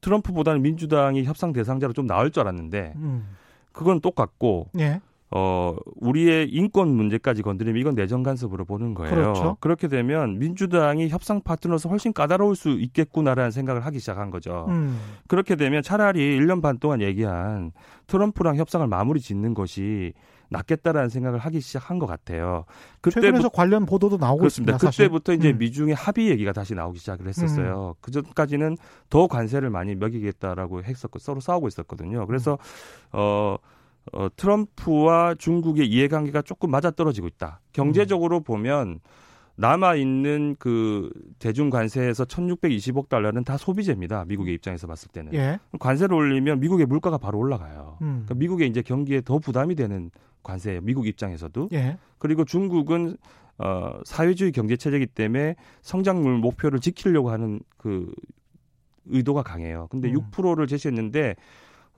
트럼프보다는 0.00 0.62
민주당이 0.62 1.24
협상 1.24 1.52
대상자로 1.52 1.92
좀 1.92 2.06
나을 2.06 2.30
줄 2.30 2.40
알았는데 2.40 2.94
음. 2.96 3.36
그건 3.72 4.00
똑같고 4.00 4.70
예. 4.78 5.00
어, 5.34 5.74
우리의 5.96 6.50
인권 6.50 6.88
문제까지 6.88 7.42
건드리면 7.42 7.80
이건 7.80 7.94
내정 7.94 8.22
간섭으로 8.22 8.66
보는 8.66 8.92
거예요. 8.92 9.14
그렇죠. 9.14 9.56
그렇게 9.60 9.88
되면 9.88 10.38
민주당이 10.38 11.08
협상 11.08 11.40
파트너로서 11.40 11.88
훨씬 11.88 12.12
까다로울 12.12 12.54
수 12.54 12.70
있겠구나라는 12.70 13.50
생각을 13.50 13.86
하기 13.86 13.98
시작한 13.98 14.30
거죠. 14.30 14.66
음. 14.68 15.00
그렇게 15.28 15.56
되면 15.56 15.82
차라리 15.82 16.38
1년 16.38 16.60
반 16.60 16.78
동안 16.78 17.00
얘기한 17.00 17.72
트럼프랑 18.08 18.56
협상을 18.56 18.86
마무리 18.86 19.20
짓는 19.20 19.54
것이 19.54 20.12
낫겠다라는 20.50 21.08
생각을 21.08 21.38
하기 21.38 21.60
시작한 21.60 21.98
것 21.98 22.06
같아요. 22.06 22.66
그때부터 23.00 23.48
관련 23.48 23.86
보도도 23.86 24.18
나오고 24.18 24.40
그렇습니다. 24.40 24.74
있습니다. 24.74 24.90
그때부터 24.90 25.32
이제 25.32 25.52
음. 25.52 25.58
미중의 25.58 25.94
합의 25.94 26.28
얘기가 26.28 26.52
다시 26.52 26.74
나오기 26.74 26.98
시작을 26.98 27.26
했었어요. 27.26 27.94
음. 27.96 27.98
그 28.02 28.10
전까지는 28.10 28.76
더 29.08 29.26
관세를 29.28 29.70
많이 29.70 29.94
매기겠다라고 29.94 30.82
했었고 30.82 31.18
서로 31.18 31.40
싸우고 31.40 31.68
있었거든요. 31.68 32.26
그래서 32.26 32.52
음. 32.52 33.08
어 33.12 33.56
어, 34.12 34.28
트럼프와 34.34 35.36
중국의 35.36 35.86
이해관계가 35.86 36.42
조금 36.42 36.70
맞아떨어지고 36.70 37.28
있다. 37.28 37.60
경제적으로 37.72 38.38
음. 38.38 38.42
보면 38.42 39.00
남아 39.56 39.96
있는 39.96 40.56
그 40.58 41.10
대중 41.38 41.70
관세에서 41.70 42.24
1,620억 42.24 43.08
달러는 43.08 43.44
다 43.44 43.56
소비재입니다. 43.56 44.24
미국의 44.24 44.54
입장에서 44.54 44.86
봤을 44.86 45.08
때는 45.12 45.34
예. 45.34 45.58
관세를 45.78 46.14
올리면 46.14 46.60
미국의 46.60 46.86
물가가 46.86 47.18
바로 47.18 47.38
올라가요. 47.38 47.98
음. 48.00 48.24
그러니까 48.24 48.34
미국의 48.34 48.68
이제 48.68 48.82
경기에 48.82 49.20
더 49.20 49.38
부담이 49.38 49.74
되는 49.74 50.10
관세예요. 50.42 50.80
미국 50.80 51.06
입장에서도. 51.06 51.68
예. 51.72 51.98
그리고 52.18 52.44
중국은 52.44 53.16
어, 53.58 54.00
사회주의 54.04 54.50
경제 54.52 54.76
체제이기 54.76 55.06
때문에 55.06 55.54
성장률 55.82 56.38
목표를 56.38 56.80
지키려고 56.80 57.30
하는 57.30 57.60
그 57.76 58.10
의도가 59.06 59.42
강해요. 59.42 59.88
근데 59.90 60.08
음. 60.10 60.30
6%를 60.30 60.66
제시했는데 60.66 61.36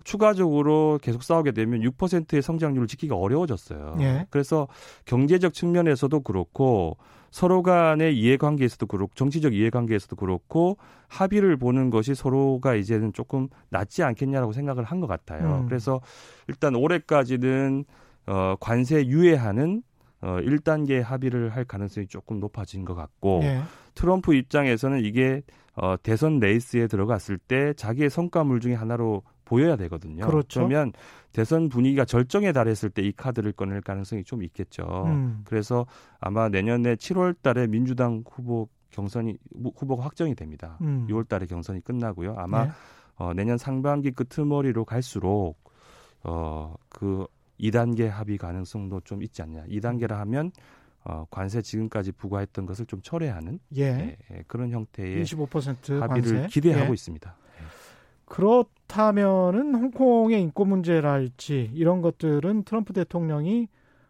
추가적으로 0.05 0.99
계속 1.03 1.23
싸우게 1.23 1.53
되면 1.53 1.81
6%의 1.81 2.43
성장률을 2.43 2.87
지키기가 2.87 3.17
어려워졌어요. 3.17 3.97
예. 4.01 4.27
그래서 4.31 4.69
경제적 5.07 5.55
측면에서도 5.55 6.21
그렇고 6.21 6.97
서로 7.31 7.63
간의 7.65 8.17
이해관계에서도 8.17 8.87
그렇고 8.87 9.13
정치적 9.17 9.55
이해관계에서도 9.55 10.15
그렇고 10.15 10.77
합의를 11.09 11.57
보는 11.57 11.91
것이 11.91 12.15
서로가 12.15 12.77
이제는 12.77 13.13
조금 13.13 13.49
낫지 13.71 14.05
않겠냐라고 14.05 14.53
생각을 14.53 14.85
한 14.85 15.01
것 15.01 15.09
같아요. 15.09 15.63
음. 15.63 15.67
그래서 15.67 16.01
일단 16.47 16.77
올해까지는 16.77 17.85
어 18.27 18.55
관세 18.61 19.05
유예하는 19.05 19.83
어 20.21 20.37
1단계 20.41 21.03
합의를 21.03 21.51
할 21.51 21.65
가능성이 21.65 22.07
조금 22.07 22.39
높아진 22.39 22.85
것 22.85 22.95
같고 22.95 23.41
예. 23.43 23.63
트럼프 23.95 24.35
입장에서는 24.35 25.05
이게 25.05 25.43
어 25.75 25.97
대선 26.03 26.39
레이스에 26.39 26.87
들어갔을 26.87 27.39
때 27.39 27.75
자기의 27.75 28.11
성과물 28.11 28.61
중에 28.61 28.75
하나로 28.75 29.23
보여야 29.45 29.77
되거든요. 29.77 30.27
그렇죠. 30.27 30.61
그러면 30.61 30.93
대선 31.33 31.69
분위기가 31.69 32.05
절정에 32.05 32.53
달했을 32.53 32.91
때 32.91 33.05
이 33.05 33.13
카드를 33.13 33.53
꺼낼 33.53 33.83
가능성이 33.83 34.25
좀 34.25 34.43
있겠죠. 34.43 35.05
음. 35.07 35.43
그래서 35.45 35.87
아마 36.19 36.49
내년에 36.49 36.97
7월 36.97 37.37
달에 37.41 37.67
민주당 37.67 38.25
후보 38.29 38.69
경선이 38.91 39.37
후보가 39.77 40.05
확정이 40.05 40.35
됩니다. 40.35 40.79
음. 40.81 41.07
6월 41.09 41.29
달에 41.29 41.47
경선이 41.47 41.83
끝나고요. 41.83 42.35
아마 42.39 42.65
네. 42.65 42.71
어, 43.17 43.35
내년 43.35 43.59
상반기 43.59 44.13
끝머리로 44.13 44.85
갈수록 44.85 45.57
어, 46.23 46.75
그 46.89 47.27
2단계 47.61 48.07
합의 48.09 48.39
가능성도 48.39 49.01
좀 49.01 49.23
있지 49.23 49.43
않냐. 49.43 49.65
2단계라 49.67 50.13
하면 50.13 50.53
어, 51.05 51.27
관세 51.31 51.61
지금까지 51.61 52.13
부과했던 52.13 52.65
것을 52.65 52.87
좀 52.87 53.03
철회하는 53.03 53.59
예. 53.77 53.83
예, 53.83 54.17
예 54.31 54.45
그런 54.47 54.71
형태의 54.71 55.23
25% 55.23 56.01
합의를 56.01 56.33
관세? 56.33 56.47
기대하고 56.49 56.89
예. 56.89 56.93
있습니다. 56.95 57.37
그렇다면은 58.27 59.75
홍콩의 59.75 60.41
인권 60.41 60.69
문제랄지 60.69 61.71
이런 61.75 62.03
것들은 62.03 62.65
트럼프 62.65 62.93
대통령이 62.93 63.69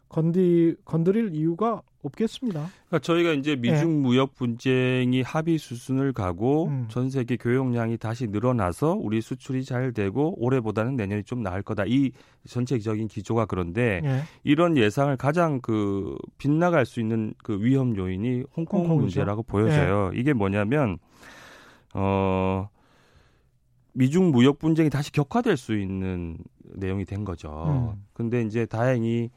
건디 0.09 0.77
건드릴 0.85 1.35
이유가 1.35 1.83
없겠습니다. 2.05 2.69
그러니까 2.89 2.99
저희가 3.01 3.33
이제 3.33 3.57
미중 3.57 3.95
네. 3.95 4.01
무역 4.01 4.35
분쟁이 4.35 5.23
합의 5.23 5.59
수순을 5.59 6.13
가고 6.13 6.67
음. 6.67 6.87
전 6.89 7.11
세계 7.11 7.37
교역량이 7.37 7.97
다시 7.97 8.27
늘어나서 8.27 8.93
우리 8.93 9.21
수출이 9.21 9.65
잘 9.65 9.93
되고 9.93 10.35
올해보다는 10.39 10.97
내년이 10.97 11.25
좀 11.25 11.43
나을 11.43 11.63
거다. 11.63 11.85
이 11.87 12.13
전체적인 12.47 13.09
기조가 13.09 13.47
그런데 13.47 14.01
네. 14.03 14.21
이런 14.45 14.77
예상을 14.77 15.17
가장 15.17 15.61
그 15.61 16.17
빗나갈 16.39 16.85
수 16.85 17.01
있는 17.01 17.33
그 17.43 17.59
위험 17.61 17.97
요인이 17.97 18.45
홍콩 18.55 18.81
홍콩이죠. 18.81 19.01
문제라고 19.03 19.43
보여져요. 19.43 20.11
네. 20.13 20.21
이게 20.21 20.33
뭐냐면 20.33 20.99
어 21.95 22.69
미중 23.95 24.31
무역 24.31 24.59
분쟁이 24.59 24.91
다시 24.91 25.11
격화될 25.13 25.57
수 25.57 25.77
있는 25.79 26.37
내용이 26.65 27.05
된 27.05 27.25
거죠. 27.25 27.95
음. 27.97 28.05
근데 28.13 28.43
이제 28.43 28.67
다행히 28.67 29.31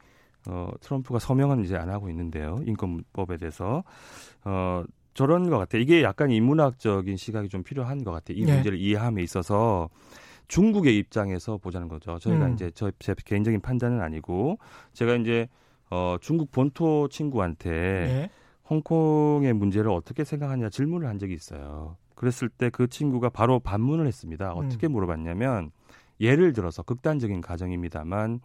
어 0.48 0.70
트럼프가 0.80 1.18
서명은 1.18 1.64
이제 1.64 1.76
안 1.76 1.90
하고 1.90 2.08
있는데요. 2.10 2.60
인권법에 2.66 3.36
대해서 3.36 3.84
어 4.44 4.84
저런 5.14 5.48
것 5.50 5.58
같아요. 5.58 5.82
이게 5.82 6.02
약간 6.02 6.30
인문학적인 6.30 7.16
시각이 7.16 7.48
좀 7.48 7.62
필요한 7.62 8.02
것 8.04 8.12
같아요. 8.12 8.36
이 8.38 8.44
네. 8.44 8.54
문제를 8.54 8.78
이해함에 8.78 9.22
있어서 9.22 9.88
중국의 10.48 10.96
입장에서 10.96 11.58
보자는 11.58 11.88
거죠. 11.88 12.18
저희가 12.18 12.46
음. 12.46 12.54
이제 12.54 12.70
저 12.72 12.90
제 12.98 13.14
개인적인 13.24 13.60
판단은 13.60 14.00
아니고 14.00 14.58
제가 14.92 15.14
이제 15.16 15.48
어 15.90 16.16
중국 16.20 16.50
본토 16.50 17.08
친구한테 17.08 17.70
네. 17.70 18.30
홍콩의 18.70 19.52
문제를 19.54 19.90
어떻게 19.90 20.24
생각하냐 20.24 20.68
질문을 20.70 21.06
한 21.08 21.18
적이 21.18 21.34
있어요. 21.34 21.96
그랬을 22.18 22.48
때 22.48 22.68
그 22.70 22.88
친구가 22.88 23.28
바로 23.30 23.60
반문을 23.60 24.06
했습니다. 24.06 24.52
어떻게 24.52 24.88
음. 24.88 24.92
물어봤냐면 24.92 25.70
예를 26.20 26.52
들어서 26.52 26.82
극단적인 26.82 27.40
가정입니다만 27.40 28.40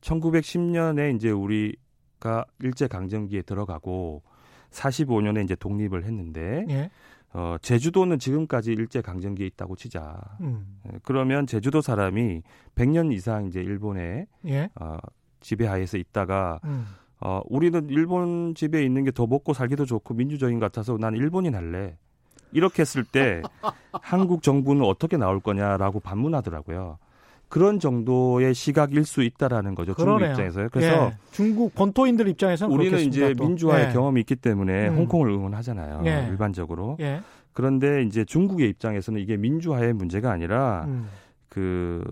1910년에 0.00 1.14
이제 1.14 1.30
우리가 1.30 2.46
일제 2.60 2.88
강점기에 2.88 3.42
들어가고 3.42 4.22
45년에 4.70 5.44
이제 5.44 5.54
독립을 5.54 6.04
했는데 6.04 6.64
예. 6.70 6.90
어, 7.34 7.56
제주도는 7.60 8.18
지금까지 8.18 8.72
일제 8.72 9.02
강점기에 9.02 9.46
있다고 9.48 9.76
치자. 9.76 10.18
음. 10.40 10.78
예, 10.86 10.98
그러면 11.02 11.46
제주도 11.46 11.80
사람이 11.82 12.42
100년 12.74 13.12
이상 13.12 13.46
이제 13.46 13.60
일본에 13.60 14.26
예. 14.46 14.70
어, 14.80 14.96
지배하에서 15.40 15.98
있다가 15.98 16.58
음. 16.64 16.86
어, 17.20 17.42
우리는 17.48 17.88
일본 17.90 18.54
집에 18.54 18.82
있는 18.82 19.04
게 19.04 19.10
더 19.10 19.26
먹고 19.26 19.52
살기도 19.52 19.84
좋고 19.84 20.14
민주적인 20.14 20.58
것 20.58 20.66
같아서 20.66 20.96
난 20.96 21.14
일본인 21.14 21.54
할래. 21.54 21.98
이렇게 22.54 22.82
했을 22.82 23.04
때 23.04 23.42
한국 23.92 24.42
정부는 24.42 24.82
어떻게 24.84 25.16
나올 25.18 25.40
거냐라고 25.40 26.00
반문하더라고요. 26.00 26.98
그런 27.48 27.78
정도의 27.78 28.54
시각일 28.54 29.04
수 29.04 29.22
있다라는 29.22 29.74
거죠. 29.74 29.94
그러네요. 29.94 30.18
중국 30.18 30.32
입장에서요. 30.32 30.68
그래서 30.72 31.06
예. 31.06 31.16
중국 31.30 31.74
본토인들 31.74 32.26
입장에서는 32.28 32.74
우리는 32.74 32.98
이제 33.00 33.34
또. 33.34 33.44
민주화의 33.44 33.88
예. 33.88 33.92
경험이 33.92 34.20
있기 34.20 34.36
때문에 34.36 34.88
음. 34.88 34.96
홍콩을 34.96 35.30
응원하잖아요. 35.30 36.02
예. 36.06 36.26
일반적으로. 36.30 36.96
예. 37.00 37.20
그런데 37.52 38.02
이제 38.02 38.24
중국의 38.24 38.68
입장에서는 38.70 39.20
이게 39.20 39.36
민주화의 39.36 39.92
문제가 39.92 40.32
아니라 40.32 40.84
음. 40.88 41.08
그 41.48 42.02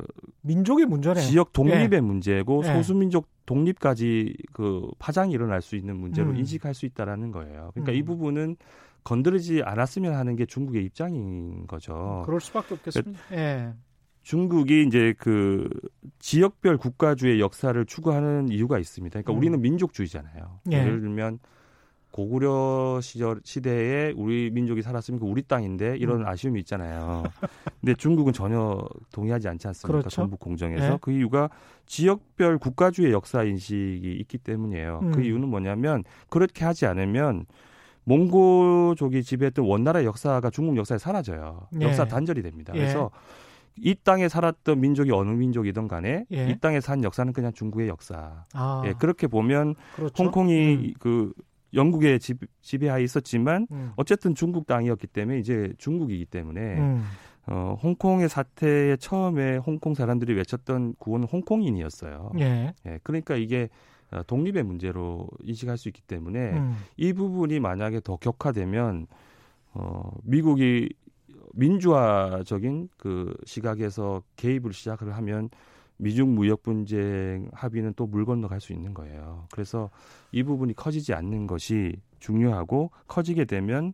민족의 0.43 0.86
문제네. 0.86 1.20
지역 1.20 1.53
독립의 1.53 1.90
예. 1.95 2.01
문제고 2.01 2.62
소수민족 2.62 3.26
독립까지 3.47 4.36
그 4.53 4.88
파장이 5.01 5.32
일어날 5.32 5.61
수 5.61 5.74
있는 5.74 5.97
문제로 5.97 6.30
음. 6.30 6.36
인식할 6.36 6.74
수 6.74 6.86
있다라는 6.86 7.32
거예요. 7.32 7.70
그러니까 7.74 7.93
음. 7.93 7.97
이 7.97 8.03
부분은 8.05 8.57
건드리지 9.05 9.62
않았으면 9.64 10.14
하는 10.14 10.36
게 10.36 10.46
중국의 10.46 10.84
입장인 10.84 11.66
거죠. 11.66 12.22
그럴 12.26 12.40
수밖에 12.40 12.74
없겠습니다. 12.74 13.20
예. 13.32 13.72
중국이 14.22 14.84
이제 14.86 15.14
그 15.18 15.68
지역별 16.20 16.78
국가주의 16.78 17.40
역사를 17.40 17.84
추구하는 17.84 18.48
이유가 18.48 18.78
있습니다. 18.78 19.12
그러니까 19.12 19.32
음. 19.32 19.38
우리는 19.38 19.61
민족주의잖아요. 19.61 20.61
예. 20.72 20.76
예를 20.76 21.00
들면 21.00 21.40
고구려 22.12 23.00
시절 23.00 23.40
시대에 23.42 24.12
우리 24.14 24.50
민족이 24.50 24.82
살았으니까 24.82 25.24
우리 25.26 25.42
땅인데 25.42 25.96
이런 25.96 26.20
음. 26.20 26.26
아쉬움이 26.26 26.61
있잖아요. 26.61 27.24
근데 27.80 27.94
중국은 27.94 28.32
전혀 28.32 28.78
동의하지 29.12 29.48
않지 29.48 29.66
않습니까? 29.68 29.98
그렇죠. 29.98 30.11
전북 30.11 30.38
공정에서 30.38 30.90
네. 30.90 30.98
그 31.00 31.11
이유가 31.11 31.48
지역별 31.86 32.59
국가주의 32.59 33.12
역사 33.12 33.42
인식이 33.42 34.12
있기 34.20 34.38
때문이에요. 34.38 35.00
그 35.00 35.07
음. 35.07 35.12
그 35.12 35.22
이유는 35.22 35.48
뭐냐면 35.48 36.05
그렇게 36.28 36.64
하지 36.64 36.86
않으면 36.86 37.46
몽고족이 38.05 39.22
지배했던 39.22 39.64
원나라의 39.64 40.07
역사가 40.07 40.50
중국 40.50 40.76
역사에 40.76 40.98
사라져요. 40.98 41.68
예. 41.80 41.84
역사 41.84 42.05
단절이 42.05 42.42
됩니다. 42.42 42.72
예. 42.74 42.80
그래서 42.80 43.11
이 43.76 43.94
땅에 43.94 44.28
살았던 44.28 44.80
민족이 44.80 45.11
어느 45.12 45.30
민족이든 45.30 45.88
간에 45.88 46.24
예. 46.32 46.48
이 46.48 46.59
땅에 46.59 46.80
산 46.80 47.05
역사는 47.05 47.32
그냥 47.32 47.53
중국의 47.53 47.88
역사. 47.88 48.44
아. 48.53 48.82
예, 48.86 48.92
그렇게 48.92 49.26
보면 49.26 49.74
그렇죠? 49.96 50.24
홍콩이 50.24 50.74
음. 50.74 50.92
그 50.98 51.32
영국의 51.74 52.20
지, 52.20 52.34
지배하에 52.61 53.03
있었지만 53.03 53.66
음. 53.70 53.92
어쨌든 53.96 54.34
중국 54.34 54.66
땅이었기 54.66 55.07
때문에 55.07 55.38
이제 55.38 55.72
중국이기 55.78 56.26
때문에 56.26 56.61
음. 56.78 57.05
어, 57.46 57.76
홍콩의 57.82 58.28
사태에 58.28 58.96
처음에 58.96 59.57
홍콩 59.57 59.94
사람들이 59.94 60.34
외쳤던 60.34 60.94
구호는 60.98 61.26
홍콩인이었어요. 61.28 62.32
예. 62.40 62.74
예 62.86 62.98
그러니까 63.03 63.36
이게 63.36 63.64
어, 63.64 63.68
독립의 64.27 64.63
문제로 64.63 65.29
인식할 65.43 65.77
수 65.79 65.89
있기 65.89 66.03
때문에 66.03 66.53
음. 66.53 66.77
이 66.97 67.13
부분이 67.13 67.61
만약에 67.61 68.01
더 68.01 68.17
격화되면 68.17 69.07
어, 69.75 70.11
미국이 70.23 70.89
민주화적인 71.55 72.89
그 72.97 73.35
시각에서 73.45 74.23
개입을 74.37 74.73
시작을 74.73 75.15
하면 75.17 75.51
미중 75.97 76.35
무역 76.35 76.63
분쟁 76.63 77.49
합의는 77.53 77.95
또 77.95 78.07
물 78.07 78.25
건너갈 78.25 78.61
수 78.61 78.73
있는 78.73 78.93
거예요. 78.95 79.47
그래서 79.53 79.91
이 80.33 80.43
부분이 80.43 80.75
커지지 80.75 81.15
않는 81.15 81.47
것이 81.47 81.97
중요하고 82.19 82.91
커지게 83.07 83.45
되면 83.45 83.93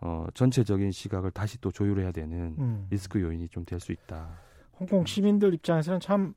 어, 0.00 0.26
전체적인 0.34 0.90
시각을 0.90 1.30
다시 1.30 1.60
또 1.60 1.70
조율해야 1.70 2.12
되는 2.12 2.54
음. 2.58 2.86
리스크 2.90 3.20
요인이 3.20 3.48
좀 3.48 3.64
될 3.64 3.78
수 3.80 3.92
있다. 3.92 4.28
홍콩 4.78 5.06
시민들 5.06 5.54
입장에서는 5.54 6.00
참 6.00 6.34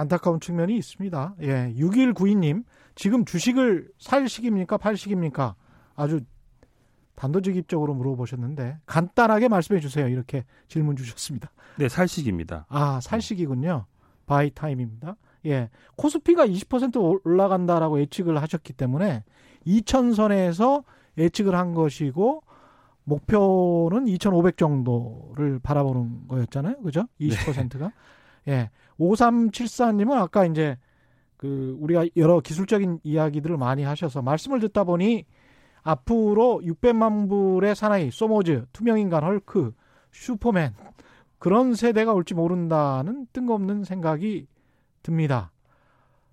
안타까운 0.00 0.40
측면이 0.40 0.76
있습니다. 0.76 1.34
예, 1.42 1.74
6192님, 1.76 2.64
지금 2.94 3.24
주식을 3.24 3.90
살 3.98 4.28
시기입니까? 4.28 4.78
팔 4.78 4.96
시기입니까? 4.96 5.54
아주 5.94 6.20
단도직입적으로 7.14 7.92
물어보셨는데 7.94 8.78
간단하게 8.86 9.48
말씀해 9.48 9.80
주세요. 9.80 10.08
이렇게 10.08 10.44
질문 10.68 10.96
주셨습니다. 10.96 11.50
네, 11.76 11.88
살 11.88 12.08
시기입니다. 12.08 12.64
아, 12.68 13.00
살 13.02 13.20
시기군요. 13.20 13.84
buy 14.24 14.50
time입니다. 14.50 15.16
예. 15.46 15.68
코스피가 15.96 16.46
20% 16.46 17.20
올라간다라고 17.24 18.00
예측을 18.00 18.40
하셨기 18.40 18.72
때문에 18.72 19.24
2000선에서 19.66 20.84
예측을 21.18 21.54
한 21.54 21.74
것이고 21.74 22.42
목표는 23.04 24.08
2,500 24.08 24.56
정도를 24.56 25.58
바라보는 25.58 26.28
거였잖아요. 26.28 26.80
그죠? 26.82 27.06
20%가. 27.20 27.88
네. 27.88 27.92
예. 28.48 28.70
5374님은 28.98 30.12
아까 30.12 30.44
이제 30.44 30.76
그 31.36 31.76
우리가 31.80 32.06
여러 32.16 32.40
기술적인 32.40 33.00
이야기들을 33.02 33.56
많이 33.56 33.82
하셔서 33.82 34.20
말씀을 34.22 34.60
듣다 34.60 34.84
보니 34.84 35.24
앞으로 35.82 36.60
600만 36.62 37.28
불의 37.28 37.74
사나이, 37.74 38.10
소모즈, 38.10 38.66
투명인간 38.72 39.22
헐크, 39.24 39.72
슈퍼맨 40.12 40.74
그런 41.38 41.74
세대가 41.74 42.12
올지 42.12 42.34
모른다는 42.34 43.26
뜬금없는 43.32 43.84
생각이 43.84 44.46
듭니다. 45.02 45.50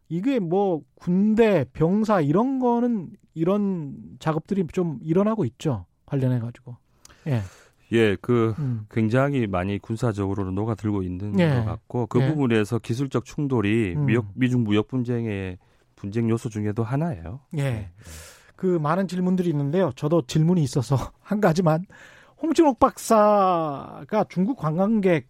이게 0.09 0.39
뭐 0.39 0.81
군대, 0.95 1.65
병사 1.71 2.21
이런 2.21 2.59
거는 2.59 3.11
이런 3.33 3.95
작업들이 4.19 4.65
좀 4.67 4.99
일어나고 5.01 5.45
있죠. 5.45 5.85
관련해 6.05 6.39
가지고. 6.39 6.75
예. 7.27 7.41
예, 7.93 8.15
그 8.17 8.53
음. 8.59 8.85
굉장히 8.89 9.47
많이 9.47 9.79
군사적으로는 9.79 10.55
녹아들고 10.55 11.03
있는 11.03 11.39
예. 11.39 11.49
것 11.49 11.65
같고 11.65 12.07
그 12.07 12.21
예. 12.21 12.27
부분에서 12.27 12.79
기술적 12.79 13.25
충돌이 13.25 13.93
음. 13.95 14.05
미역, 14.05 14.27
미중 14.33 14.63
무역 14.63 14.87
분쟁의 14.87 15.57
분쟁 15.95 16.29
요소 16.29 16.49
중에도 16.49 16.83
하나예요. 16.83 17.41
예. 17.57 17.63
예. 17.63 17.89
그 18.55 18.65
많은 18.65 19.07
질문들이 19.07 19.49
있는데요. 19.49 19.91
저도 19.95 20.23
질문이 20.23 20.61
있어서 20.63 20.95
한 21.21 21.39
가지만 21.39 21.85
홍진옥 22.41 22.79
박사가 22.79 24.25
중국 24.29 24.57
관광객 24.57 25.27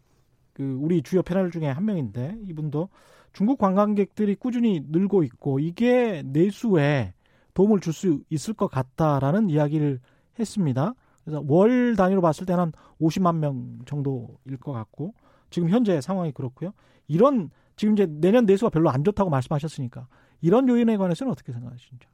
그 0.54 0.78
우리 0.82 1.04
주요 1.04 1.22
패널 1.22 1.52
중에 1.52 1.68
한 1.68 1.86
명인데 1.86 2.38
이분도 2.46 2.90
중국 3.34 3.60
관광객들이 3.60 4.36
꾸준히 4.36 4.82
늘고 4.90 5.24
있고 5.24 5.60
이게 5.60 6.24
내수에 6.26 7.14
도움을 7.54 7.80
줄 7.80 7.94
수 7.94 8.22
있을 8.30 8.54
것 8.54 8.68
같다라는 8.68 9.50
이야기를 9.50 10.00
했습니다. 10.40 10.94
그래서 11.28 11.44
월 11.46 11.98
단위로 11.98 12.22
봤을 12.22 12.46
때는 12.46 12.62
한 12.62 12.72
50만 13.02 13.36
명 13.40 13.80
정도일 13.86 14.58
것 14.62 14.72
같고 14.72 15.14
지금 15.50 15.68
현재 15.70 16.00
상황이 16.00 16.32
그렇고요. 16.32 16.72
이런 17.10 17.50
지금 17.76 17.96
이제 17.96 18.08
내년 18.10 18.46
내수가 18.46 18.70
별로 18.70 18.90
안 18.90 19.04
좋다고 19.04 19.30
말씀하셨으니까 19.30 20.08
이런 20.40 20.70
요인에 20.70 20.96
관해서는 20.96 21.30
어떻게 21.30 21.52
생각하시는지? 21.52 22.08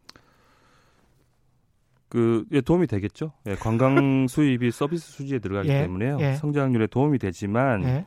그 2.09 2.43
예, 2.53 2.61
도움이 2.61 2.87
되겠죠. 2.87 3.33
예, 3.45 3.53
관광 3.53 4.25
수입이 4.27 4.71
서비스 4.71 5.11
수지에 5.11 5.37
들어가기 5.37 5.69
예, 5.69 5.81
때문에요. 5.81 6.17
예. 6.19 6.33
성장률에 6.33 6.87
도움이 6.87 7.19
되지만 7.19 7.83
예. 7.83 8.05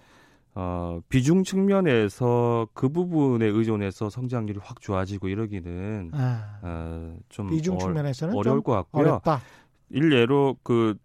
어, 0.56 1.00
비중 1.08 1.44
측면에서 1.44 2.66
그 2.72 2.88
부분에 2.88 3.46
의존해서 3.46 4.10
성장률이 4.10 4.58
확 4.60 4.80
좋아지고 4.80 5.28
이러기는 5.28 6.10
아, 6.14 6.58
어, 6.62 7.16
좀 7.28 7.48
비중 7.48 7.78
측면에서는 7.78 8.34
어려울 8.34 8.62
것 8.62 8.72
같고요. 8.72 9.02
어렵다. 9.02 9.40
일례로 9.90 10.56
그, 10.62 10.96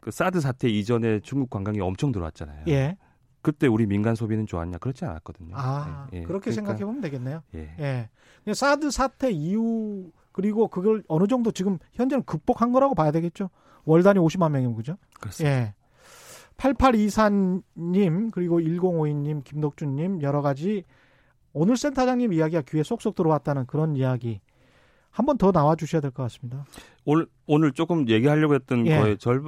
그 0.00 0.10
사드 0.10 0.40
사태 0.40 0.68
이전에 0.68 1.20
중국 1.20 1.50
관광이 1.50 1.80
엄청 1.80 2.12
들어왔잖아요. 2.12 2.64
예. 2.68 2.96
그때 3.40 3.66
우리 3.66 3.86
민간 3.86 4.14
소비는 4.14 4.46
좋았냐? 4.46 4.78
그렇지 4.78 5.04
않았거든요. 5.04 5.54
아, 5.56 6.06
예, 6.12 6.18
예. 6.18 6.22
그렇게 6.22 6.50
그러니까, 6.50 6.52
생각해 6.52 6.84
보면 6.84 7.00
되겠네요. 7.00 7.42
예. 7.54 8.08
예. 8.46 8.54
사드 8.54 8.90
사태 8.90 9.30
이후 9.30 10.12
그리고 10.30 10.68
그걸 10.68 11.02
어느 11.08 11.26
정도 11.26 11.50
지금 11.50 11.78
현재는 11.92 12.24
극복한 12.24 12.72
거라고 12.72 12.94
봐야 12.94 13.10
되겠죠. 13.10 13.50
월 13.84 14.02
단위 14.02 14.20
50만 14.20 14.52
명이면 14.52 14.76
그죠? 14.76 14.96
그렇습니다. 15.20 15.56
예. 15.56 15.74
8824님 16.56 18.30
그리고 18.30 18.60
1052님 18.60 19.42
김덕준님 19.42 20.22
여러 20.22 20.42
가지 20.42 20.84
오늘 21.52 21.76
센터장님 21.76 22.32
이야기가 22.32 22.62
귀에 22.62 22.82
쏙쏙 22.82 23.14
들어왔다는 23.14 23.66
그런 23.66 23.96
이야기 23.96 24.40
한 25.12 25.26
번 25.26 25.36
더 25.38 25.52
나와 25.52 25.76
주셔야 25.76 26.00
될 26.00 26.10
것 26.10 26.22
같습니다. 26.24 26.64
오늘 27.04 27.26
오늘 27.46 27.72
조금 27.72 28.08
얘기하려고 28.08 28.54
했던 28.54 28.86
예. 28.86 28.98
거의 28.98 29.18
절 29.18 29.42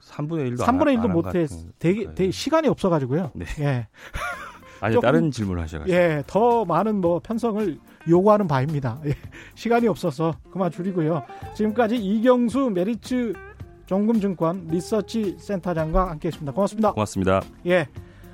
3분의 0.00 0.56
1도 0.56 0.58
3분의 0.64 0.98
1도 1.00 1.08
못해 1.10 1.46
되게, 1.78 2.12
되게 2.14 2.30
시간이 2.30 2.68
없어 2.68 2.88
가지고요. 2.90 3.30
네. 3.34 3.44
예. 3.60 3.88
아니 4.80 5.00
다른 5.00 5.30
질문을 5.30 5.62
하셔가지고. 5.62 5.96
예, 5.96 6.22
더 6.26 6.64
많은 6.66 7.00
뭐 7.00 7.18
편성을 7.20 7.78
요구하는 8.08 8.46
바입니다. 8.46 9.00
예, 9.06 9.14
시간이 9.54 9.88
없어서 9.88 10.34
그만 10.50 10.70
줄이고요. 10.70 11.22
지금까지 11.54 11.96
이경수 11.96 12.70
메리츠 12.74 13.32
정금증권 13.86 14.66
리서치 14.70 15.36
센터장과 15.38 16.10
함께했습니다. 16.10 16.52
고맙습니다. 16.52 16.92
고맙습니다. 16.92 17.40
예, 17.66 17.86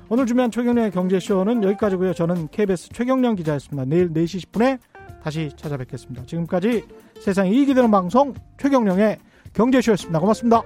오늘 0.09 0.25
준비한 0.25 0.51
최경련의 0.51 0.91
경제쇼는 0.91 1.63
여기까지고요. 1.63 2.13
저는 2.13 2.49
KBS 2.49 2.89
최경련 2.89 3.35
기자였습니다. 3.35 3.85
내일 3.85 4.11
4시 4.11 4.45
10분에 4.51 4.79
다시 5.23 5.51
찾아뵙겠습니다. 5.55 6.25
지금까지 6.25 6.83
세상에 7.19 7.51
이익이 7.51 7.73
되는 7.73 7.91
방송 7.91 8.33
최경령의 8.57 9.17
경제쇼였습니다. 9.53 10.19
고맙습니다. 10.19 10.61